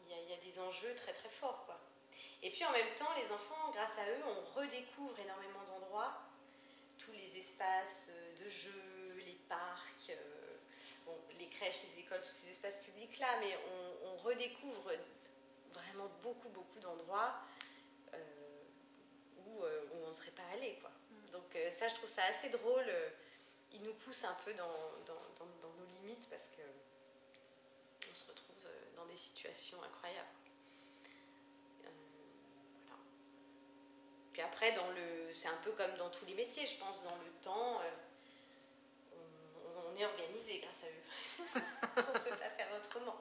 il 0.04 0.30
y, 0.30 0.34
a 0.34 0.36
des 0.36 0.58
enjeux 0.58 0.94
très 0.94 1.12
très 1.12 1.28
forts. 1.28 1.64
Quoi. 1.66 1.78
Et 2.42 2.50
puis 2.50 2.64
en 2.64 2.72
même 2.72 2.94
temps, 2.96 3.08
les 3.16 3.32
enfants, 3.32 3.70
grâce 3.72 3.98
à 3.98 4.08
eux, 4.08 4.22
on 4.26 4.60
redécouvre 4.60 5.18
énormément 5.18 5.62
d'endroits, 5.64 6.12
tous 7.04 7.12
les 7.12 7.38
espaces 7.38 8.10
euh, 8.10 8.42
de 8.42 8.48
jeux, 8.48 9.14
les 9.24 9.38
parcs, 9.48 10.10
euh, 10.10 11.16
les 11.38 11.48
crèches, 11.48 11.82
les 11.82 12.00
écoles, 12.00 12.20
tous 12.20 12.30
ces 12.30 12.50
espaces 12.50 12.78
publics-là, 12.78 13.28
mais 13.40 13.56
on, 14.04 14.16
redécouvre 14.22 14.92
vraiment 15.72 16.08
beaucoup, 16.22 16.48
beaucoup 16.50 16.78
d'endroits 16.78 17.34
euh, 18.14 18.18
où, 19.38 19.64
on 20.04 20.08
ne 20.08 20.12
serait 20.12 20.30
pas 20.30 20.44
allé. 20.52 20.78
Quoi. 20.80 20.90
Mm. 20.90 21.30
Donc 21.30 21.58
ça, 21.70 21.88
je 21.88 21.94
trouve 21.96 22.08
ça 22.08 22.22
assez 22.30 22.50
drôle. 22.50 22.86
Il 23.72 23.82
nous 23.82 23.94
pousse 23.94 24.22
un 24.22 24.36
peu 24.44 24.54
dans, 24.54 24.64
dans, 25.06 25.46
dans 25.60 25.72
nos 25.74 25.86
limites 25.86 26.28
parce 26.30 26.50
que 26.50 26.62
on 28.08 28.14
se 28.14 28.26
retrouve 28.28 28.52
des 29.12 29.16
situations 29.16 29.82
incroyables. 29.82 30.26
Euh, 31.84 31.88
Puis 34.32 34.42
après, 34.42 34.74
c'est 35.30 35.48
un 35.48 35.60
peu 35.62 35.72
comme 35.72 35.94
dans 35.96 36.08
tous 36.10 36.24
les 36.26 36.34
métiers, 36.34 36.66
je 36.66 36.76
pense, 36.76 37.02
dans 37.02 37.16
le 37.16 37.30
temps, 37.42 37.80
euh, 37.80 39.16
on, 39.86 39.96
est 39.96 40.04
organisé 40.04 40.58
grâce 40.60 40.84
à 40.84 40.86
eux. 40.86 41.60
on 41.96 42.12
ne 42.12 42.18
peut 42.18 42.36
pas 42.36 42.50
faire 42.50 42.68
autrement. 42.76 43.16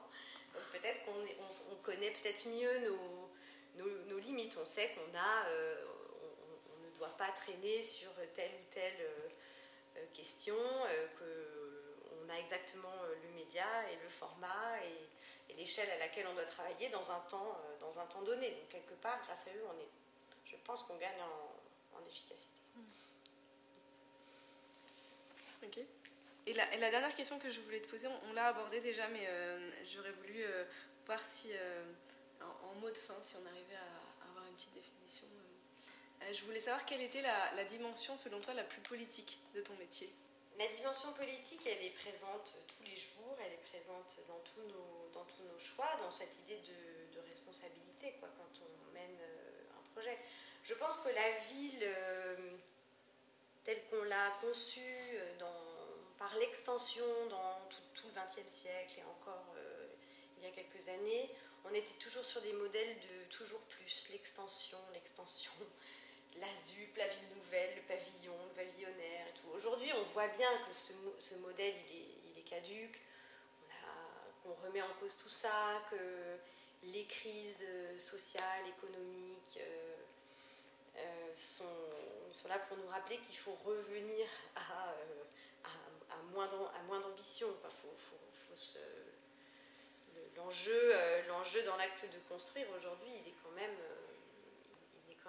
Donc 0.54 0.62
peut-être 0.72 1.04
qu'on 1.04 1.12
on, 1.12 1.76
connaît 1.76 2.10
peut-être 2.10 2.48
mieux 2.48 2.88
nos, 2.88 4.18
limites. 4.18 4.56
On 4.60 4.64
sait 4.64 4.90
qu'on 4.90 5.18
a, 5.18 5.46
euh, 5.48 5.84
on, 6.70 6.86
ne 6.86 6.96
doit 6.96 7.16
pas 7.18 7.30
traîner 7.32 7.82
sur 7.82 8.10
telle 8.34 8.52
ou 8.52 8.72
telle 8.72 9.10
question, 10.12 10.56
qu'on 11.18 12.28
a 12.30 12.38
exactement 12.38 12.94
le 13.22 13.28
média 13.34 13.66
et 13.90 13.96
le 14.02 14.08
format 14.08 14.78
et 14.84 15.54
l'échelle 15.54 15.90
à 15.90 15.98
laquelle 15.98 16.26
on 16.30 16.34
doit 16.34 16.44
travailler 16.44 16.88
euh, 16.88 17.78
dans 17.80 18.00
un 18.00 18.06
temps 18.06 18.22
donné. 18.22 18.50
Donc 18.50 18.68
quelque 18.68 18.94
part, 18.94 19.20
grâce 19.24 19.46
à 19.46 19.50
eux, 19.50 19.64
on 19.74 19.78
est, 19.78 19.91
je 20.44 20.56
pense 20.64 20.82
qu'on 20.84 20.96
gagne 20.96 21.20
en, 21.20 21.98
en, 21.98 22.06
efficacité. 22.06 22.60
Ok. 25.64 25.78
Et 26.46 26.52
la, 26.54 26.74
et 26.74 26.78
la, 26.78 26.90
dernière 26.90 27.14
question 27.14 27.38
que 27.38 27.50
je 27.50 27.60
voulais 27.60 27.80
te 27.80 27.88
poser, 27.88 28.08
on, 28.28 28.32
l'a 28.32 28.48
abordée 28.48 28.80
déjà, 28.80 29.06
mais 29.08 29.26
euh, 29.26 29.70
j'aurais 29.84 30.10
voulu 30.12 30.42
euh, 30.42 30.64
voir 31.06 31.20
si, 31.20 31.50
en, 32.40 32.74
mot 32.80 32.90
de 32.90 32.98
fin, 32.98 33.14
si 33.22 33.36
on 33.36 33.46
arrivait 33.46 33.76
à, 33.76 34.28
avoir 34.28 34.46
une 34.48 34.54
petite 34.54 34.74
définition. 34.74 35.28
je 36.32 36.44
voulais 36.44 36.60
savoir 36.60 36.84
quelle 36.84 37.02
était 37.02 37.22
la, 37.22 37.54
la 37.54 37.64
dimension, 37.64 38.16
selon 38.16 38.40
toi, 38.40 38.54
la 38.54 38.64
plus 38.64 38.80
politique 38.82 39.38
de 39.54 39.60
ton 39.60 39.74
métier. 39.76 40.12
La 40.58 40.66
dimension 40.68 41.12
politique, 41.12 41.66
elle 41.66 41.84
est 41.84 41.94
présente 41.94 42.58
tous 42.66 42.82
les 42.84 42.96
jours, 42.96 43.36
elle 43.44 43.52
est 43.52 43.64
présente 43.70 44.18
dans 44.26 44.40
tous 44.40 44.60
nos 44.62 45.02
dans 45.12 45.24
tous 45.24 45.42
nos 45.44 45.58
choix, 45.58 45.96
dans 45.98 46.10
cette 46.10 46.38
idée 46.40 46.58
de, 46.58 47.20
responsabilité 47.28 48.12
quoi, 48.20 48.28
quand 48.36 48.60
on 48.60 48.66
euh, 48.66 48.71
Je 50.62 50.74
pense 50.74 50.98
que 50.98 51.08
la 51.08 51.30
ville, 51.52 51.82
euh, 51.82 52.36
telle 53.64 53.82
qu'on 53.86 54.02
l'a 54.04 54.30
conçue 54.40 54.80
euh, 55.14 55.38
par 56.18 56.34
l'extension 56.36 57.04
dans 57.28 57.60
tout, 57.68 58.06
le 58.06 58.20
XXe 58.20 58.50
siècle 58.50 58.98
et 58.98 59.04
encore 59.04 59.54
il 60.38 60.44
y 60.44 60.46
a 60.46 60.50
quelques 60.50 60.88
années, 60.88 61.30
on 61.64 61.72
était 61.72 61.94
toujours 61.94 62.24
sur 62.24 62.40
des 62.42 62.52
modèles 62.54 62.96
de 63.00 63.30
toujours 63.30 63.60
plus, 63.62 64.08
l'extension, 64.10 64.78
l'extension, 64.92 65.52
la 66.40 66.52
ZUP, 66.54 66.96
la 66.96 67.06
ville 67.06 67.28
nouvelle, 67.36 67.76
le 67.76 67.82
pavillon, 67.82 68.36
le 68.48 68.54
pavillonnaire 68.54 69.26
tout. 69.34 69.48
Aujourd'hui, 69.54 69.90
on 69.94 70.02
voit 70.12 70.28
bien 70.28 70.50
que 70.66 70.74
ce, 70.74 71.34
modèle, 71.36 71.74
il 71.88 71.96
est, 71.96 72.38
il 72.38 72.44
caduque. 72.44 73.00
On 74.44 74.54
remet 74.66 74.82
en 74.82 74.94
cause 75.00 75.16
tout 75.16 75.28
ça, 75.28 75.84
que 75.88 75.96
les 76.84 77.04
crises 77.04 77.64
euh, 77.68 77.98
sociales, 77.98 78.66
économiques 78.66 79.58
euh, 79.58 79.60
euh, 79.60 79.91
sont, 81.34 81.64
là 82.48 82.58
pour 82.58 82.76
nous 82.76 82.88
rappeler 82.88 83.18
qu'il 83.18 83.36
faut 83.36 83.56
revenir 83.64 84.26
à, 84.56 84.94
à, 85.64 86.22
moins 86.32 87.00
d'ambition. 87.00 87.48
L'enjeu 90.36 90.94
l'enjeu 91.28 91.62
dans 91.62 91.76
l'acte 91.76 92.04
de 92.04 92.18
construire 92.28 92.66
aujourd'hui, 92.74 93.10
il 93.24 93.28
est 93.28 93.36
quand 93.42 93.52
même 93.52 93.76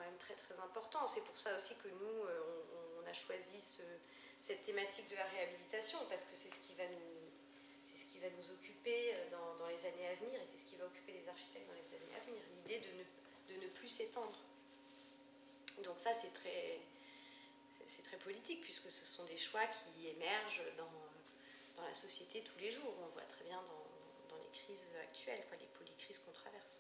même 0.03 0.17
très 0.17 0.59
important. 0.59 1.05
C'est 1.07 1.23
pour 1.25 1.37
ça 1.37 1.55
aussi 1.55 1.75
que 1.77 1.87
nous, 1.87 2.25
on, 2.97 3.07
a 3.07 3.13
choisi 3.13 3.59
cette 4.39 4.61
thématique 4.61 5.09
de 5.09 5.15
la 5.15 5.25
réhabilitation, 5.25 5.99
parce 6.09 6.25
que 6.25 6.35
c'est 6.35 6.49
ce 6.49 6.59
qui 6.59 6.73
va 6.73 8.29
nous 8.29 8.51
occuper 8.51 9.13
euh, 9.13 9.29
dans, 9.57 9.67
les 9.67 9.85
années 9.85 10.07
à 10.07 10.15
venir 10.15 10.41
et 10.41 10.45
c'est 10.45 10.57
ce 10.57 10.65
qui 10.65 10.75
va 10.75 10.85
occuper 10.85 11.13
les 11.13 11.27
architectes 11.27 11.67
dans 11.67 11.73
les 11.73 11.93
années 11.95 12.15
à 12.15 12.19
venir. 12.25 12.41
L'idée 12.55 12.81
de 13.49 13.55
ne 13.55 13.67
plus 13.67 13.89
s'étendre. 13.89 14.37
Donc 15.81 15.99
ça, 15.99 16.13
c'est 16.13 16.31
très, 16.31 16.79
c'est 17.87 18.03
très 18.03 18.17
politique 18.17 18.61
puisque 18.61 18.89
ce 18.89 19.05
sont 19.05 19.23
des 19.25 19.37
choix 19.37 19.65
qui 19.67 20.07
émergent 20.07 20.63
dans, 20.77 20.91
dans 21.75 21.87
la 21.87 21.93
société 21.93 22.41
tous 22.41 22.59
les 22.59 22.71
jours. 22.71 22.93
On 23.01 23.07
voit 23.07 23.23
très 23.23 23.43
bien 23.45 23.61
dans, 23.63 24.35
dans 24.35 24.41
les 24.41 24.49
crises 24.51 24.91
actuelles, 25.01 25.43
quoi, 25.47 25.57
les 25.57 25.67
polycrises 25.77 26.19
qu'on 26.19 26.31
traverse. 26.31 26.75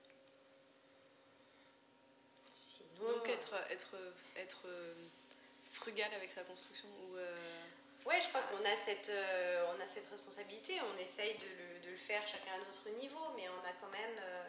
Sinon, 2.45 3.17
Donc 3.17 3.29
être, 3.29 3.55
être, 3.71 3.95
être 4.35 4.67
frugal 5.71 6.13
avec 6.13 6.31
sa 6.31 6.43
construction 6.43 6.87
ou... 7.03 7.17
Euh, 7.17 7.35
oui, 8.05 8.15
je 8.21 8.27
crois 8.27 8.41
qu'on 8.41 8.63
a, 8.65 8.75
cette, 8.75 9.09
euh, 9.09 9.65
on 9.75 9.81
a 9.81 9.87
cette 9.87 10.09
responsabilité. 10.09 10.73
On 10.81 10.97
essaye 11.01 11.37
de 11.37 11.45
le, 11.45 11.85
de 11.85 11.91
le, 11.91 11.97
faire 11.97 12.25
chacun 12.27 12.51
à 12.53 12.57
notre 12.57 12.89
niveau, 13.01 13.31
mais 13.35 13.47
on 13.47 13.67
a 13.67 13.71
quand 13.79 13.89
même 13.89 14.17
euh, 14.19 14.43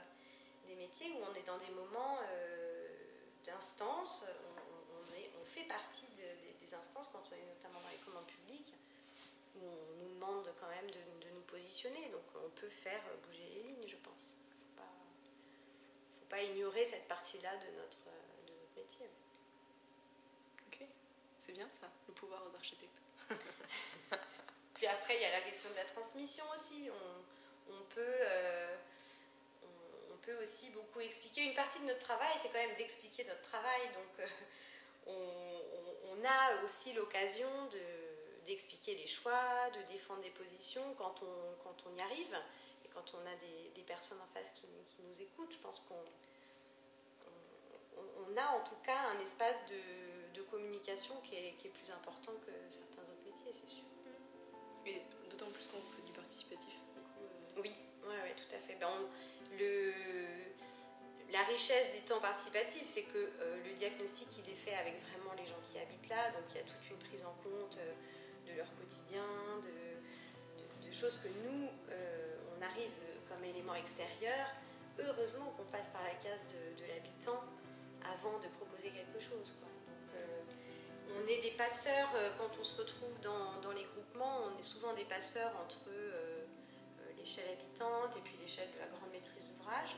des 0.67 0.75
métiers 0.75 1.13
où 1.13 1.19
on 1.23 1.35
est 1.35 1.47
dans 1.47 1.57
des 1.59 1.71
moments 1.71 2.19
euh, 3.55 3.59
d'instance. 3.59 4.27
On, 5.41 5.45
fait 5.45 5.65
partie 5.65 6.07
de, 6.17 6.59
des 6.59 6.75
instances 6.75 7.11
quand 7.11 7.23
on 7.31 7.35
est 7.35 7.47
notamment 7.47 7.79
dans 7.79 7.91
les 7.91 8.03
commandes 8.05 8.27
publiques, 8.27 8.75
où 9.55 9.61
on 9.61 10.03
nous 10.03 10.15
demande 10.15 10.53
quand 10.59 10.69
même 10.69 10.91
de, 10.91 11.27
de 11.27 11.31
nous 11.35 11.43
positionner. 11.43 12.09
Donc 12.09 12.23
on 12.35 12.51
peut 12.51 12.69
faire 12.69 13.01
bouger 13.27 13.47
les 13.55 13.63
lignes, 13.63 13.87
je 13.87 13.97
pense. 13.97 14.37
Il 14.37 14.49
ne 14.49 14.57
faut 14.57 14.75
pas, 14.77 14.93
faut 16.19 16.27
pas 16.29 16.43
ignorer 16.43 16.85
cette 16.85 17.07
partie-là 17.07 17.55
de 17.57 17.67
notre, 17.77 18.05
de 18.47 18.53
notre 18.53 18.75
métier. 18.77 19.07
Ok, 20.67 20.87
c'est 21.39 21.53
bien 21.53 21.69
ça, 21.81 21.89
le 22.09 22.15
pouvoir 22.15 22.43
aux 22.51 22.57
architectes. 22.57 23.01
Puis 24.75 24.87
après, 24.87 25.17
il 25.17 25.23
y 25.23 25.27
a 25.27 25.31
la 25.31 25.41
question 25.43 25.71
de 25.71 25.77
la 25.77 25.85
transmission 25.85 26.45
aussi. 26.53 26.91
On, 27.69 27.83
peut, 27.95 28.01
euh, 28.03 28.77
peut 30.25 30.43
aussi 30.43 30.71
beaucoup 30.71 31.01
expliquer. 31.01 31.43
Une 31.43 31.55
partie 31.55 31.81
de 31.81 31.87
notre 31.87 32.01
travail, 32.01 32.33
c'est 32.41 32.49
quand 32.49 32.67
même 32.67 32.77
d'expliquer 32.77 33.25
notre 33.25 33.43
travail. 33.43 33.81
Donc, 33.93 34.27
euh, 35.07 35.61
on, 36.09 36.25
a 36.25 36.63
aussi 36.65 36.95
l'occasion 36.95 37.49
d'expliquer 38.47 38.95
les 38.95 39.07
choix, 39.07 39.69
de 39.75 39.83
défendre 39.93 40.23
des 40.23 40.31
positions 40.31 40.95
quand 40.97 41.23
on, 41.23 41.63
quand 41.63 41.85
on 41.87 41.95
y 41.95 42.01
arrive. 42.01 42.37
Et 42.85 42.89
quand 42.89 43.15
on 43.15 43.27
a 43.27 43.35
des, 43.35 43.71
des 43.75 43.83
personnes 43.83 44.21
en 44.23 44.27
face 44.27 44.53
qui, 44.53 44.67
qui, 44.87 45.03
nous 45.03 45.21
écoutent. 45.21 45.53
Je 45.53 45.59
pense 45.59 45.81
qu'on 45.81 46.03
on, 47.97 48.37
a 48.37 48.47
en 48.57 48.61
tout 48.65 48.77
cas 48.83 48.99
un 49.15 49.19
espace 49.19 49.67
de, 49.67 50.33
de 50.33 50.43
communication 50.43 51.21
qui 51.23 51.35
est, 51.35 51.55
qui 51.59 51.67
est, 51.67 51.71
plus 51.71 51.91
important 51.91 52.33
que 52.47 52.53
certains 52.71 53.03
autres 53.03 53.25
métiers, 53.25 53.53
c'est 53.53 53.69
sûr. 53.69 53.85
Et 54.87 55.03
d'autant 55.31 55.51
plus 55.51 55.67
quand 55.67 55.79
vous 55.79 55.97
faites 55.97 56.05
du 56.05 56.13
participatif. 56.13 56.75
Euh... 56.97 57.61
Oui, 57.61 57.75
ouais, 58.07 58.23
ouais, 58.23 58.35
tout 58.37 58.55
à 58.55 58.59
fait. 58.59 58.77
Ben 58.81 58.89
le, 59.59 59.93
la 61.35 61.43
richesse 61.43 61.91
des 61.93 62.07
temps 62.07 62.21
participatifs, 62.21 62.85
c'est 62.85 63.03
que 63.03 63.19
euh, 63.19 63.57
le 63.65 63.73
diagnostic, 63.75 64.29
il 64.39 64.51
est 64.51 64.55
fait 64.55 64.75
avec 64.75 64.95
vraiment 65.01 65.35
les 65.37 65.45
gens 65.45 65.59
qui 65.65 65.79
habitent 65.79 66.09
là, 66.09 66.31
donc 66.31 66.45
il 66.51 66.57
y 66.57 66.61
a 66.61 66.63
toute 66.63 66.89
une 66.89 66.97
prise 66.97 67.25
en 67.25 67.35
compte 67.43 67.79
euh, 67.79 67.93
de 68.47 68.57
leur 68.57 68.69
quotidien, 68.77 69.27
de, 69.63 70.93
choses 70.93 71.19
que 71.25 71.29
nous, 71.43 71.69
euh, 71.91 72.37
on 72.57 72.63
arrive 72.63 72.95
comme 73.29 73.43
élément 73.43 73.75
extérieur. 73.75 74.47
Heureusement 75.01 75.53
qu'on 75.57 75.65
passe 75.65 75.89
par 75.89 76.05
la 76.05 76.15
case 76.23 76.47
de, 76.47 76.87
l'habitant 76.87 77.43
avant 78.15 78.39
de 78.39 78.47
proposer 78.61 78.91
quelque 78.91 79.19
chose. 79.19 79.57
On 81.17 81.27
est 81.27 81.43
des 81.43 81.51
passeurs, 81.51 82.11
quand 82.39 82.59
on 82.61 82.63
se 82.63 82.81
retrouve 82.81 83.19
dans, 83.23 83.61
dans, 83.61 83.73
les 83.73 83.83
groupements, 83.83 84.43
on 84.47 84.59
est 84.59 84.63
souvent 84.63 84.95
des 84.95 85.05
passeurs 85.05 85.51
entre 85.65 85.81
l'échelle 87.25 87.57
habitante 87.57 88.15
et 88.19 88.21
puis 88.21 88.37
l'échelle 88.39 88.69
de 88.75 88.81
la 88.81 88.87
grande 88.87 89.11
maîtrise 89.11 89.47
d'ouvrage. 89.47 89.97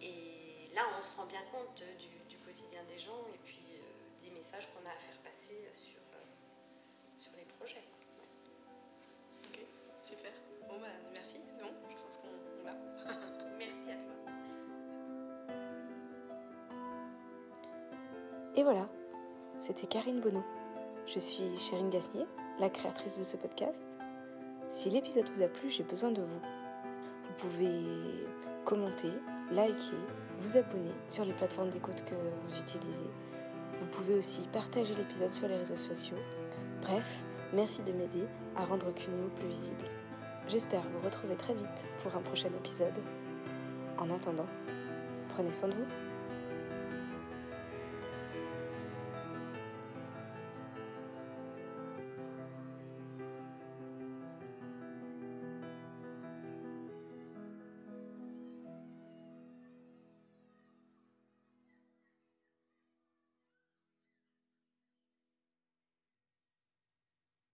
Et 0.00 0.70
là, 0.72 0.82
on 0.96 1.02
se 1.02 1.16
rend 1.16 1.26
bien 1.26 1.42
compte 1.50 1.82
du, 1.98 2.06
du 2.30 2.36
quotidien 2.44 2.80
des 2.88 2.96
gens 2.96 3.26
et 3.34 3.38
puis 3.44 3.58
des 4.22 4.30
messages 4.30 4.68
qu'on 4.68 4.88
a 4.88 4.94
à 4.94 4.98
faire 4.98 5.18
passer 5.24 5.68
sur, 5.74 5.98
sur 7.16 7.32
les 7.36 7.42
projets. 7.58 7.82
Ouais. 7.82 9.50
Ok, 9.50 9.66
super. 10.04 10.30
Bon, 10.68 10.78
bah, 10.80 10.86
merci, 11.12 11.38
bon, 11.60 11.70
je 11.90 11.96
pense 12.04 12.18
qu'on 12.18 12.62
va. 12.62 12.72
merci 13.58 13.90
à 13.90 13.96
toi. 13.96 14.14
Et 18.54 18.62
voilà, 18.62 18.88
c'était 19.58 19.88
Karine 19.88 20.20
Bonneau. 20.20 20.44
Je 21.06 21.18
suis 21.18 21.58
Chérine 21.58 21.90
Gasnier, 21.90 22.26
la 22.60 22.70
créatrice 22.70 23.18
de 23.18 23.24
ce 23.24 23.36
podcast. 23.36 23.88
Si 24.70 24.90
l'épisode 24.90 25.30
vous 25.34 25.42
a 25.42 25.48
plu, 25.48 25.70
j'ai 25.70 25.82
besoin 25.82 26.10
de 26.10 26.20
vous. 26.20 26.40
Vous 27.24 27.34
pouvez 27.38 28.26
commenter, 28.66 29.10
liker, 29.50 29.96
vous 30.40 30.58
abonner 30.58 30.92
sur 31.08 31.24
les 31.24 31.32
plateformes 31.32 31.70
d'écoute 31.70 32.04
que 32.04 32.14
vous 32.14 32.60
utilisez. 32.60 33.08
Vous 33.80 33.86
pouvez 33.86 34.14
aussi 34.14 34.46
partager 34.52 34.94
l'épisode 34.94 35.30
sur 35.30 35.48
les 35.48 35.56
réseaux 35.56 35.78
sociaux. 35.78 36.18
Bref, 36.82 37.22
merci 37.54 37.82
de 37.82 37.92
m'aider 37.92 38.24
à 38.56 38.66
rendre 38.66 38.92
Cuneo 38.92 39.30
plus 39.36 39.48
visible. 39.48 39.86
J'espère 40.48 40.82
vous 40.82 41.00
retrouver 41.00 41.36
très 41.36 41.54
vite 41.54 41.88
pour 42.02 42.14
un 42.14 42.20
prochain 42.20 42.48
épisode. 42.48 42.94
En 43.96 44.10
attendant, 44.10 44.46
prenez 45.30 45.50
soin 45.50 45.70
de 45.70 45.74
vous. 45.74 46.07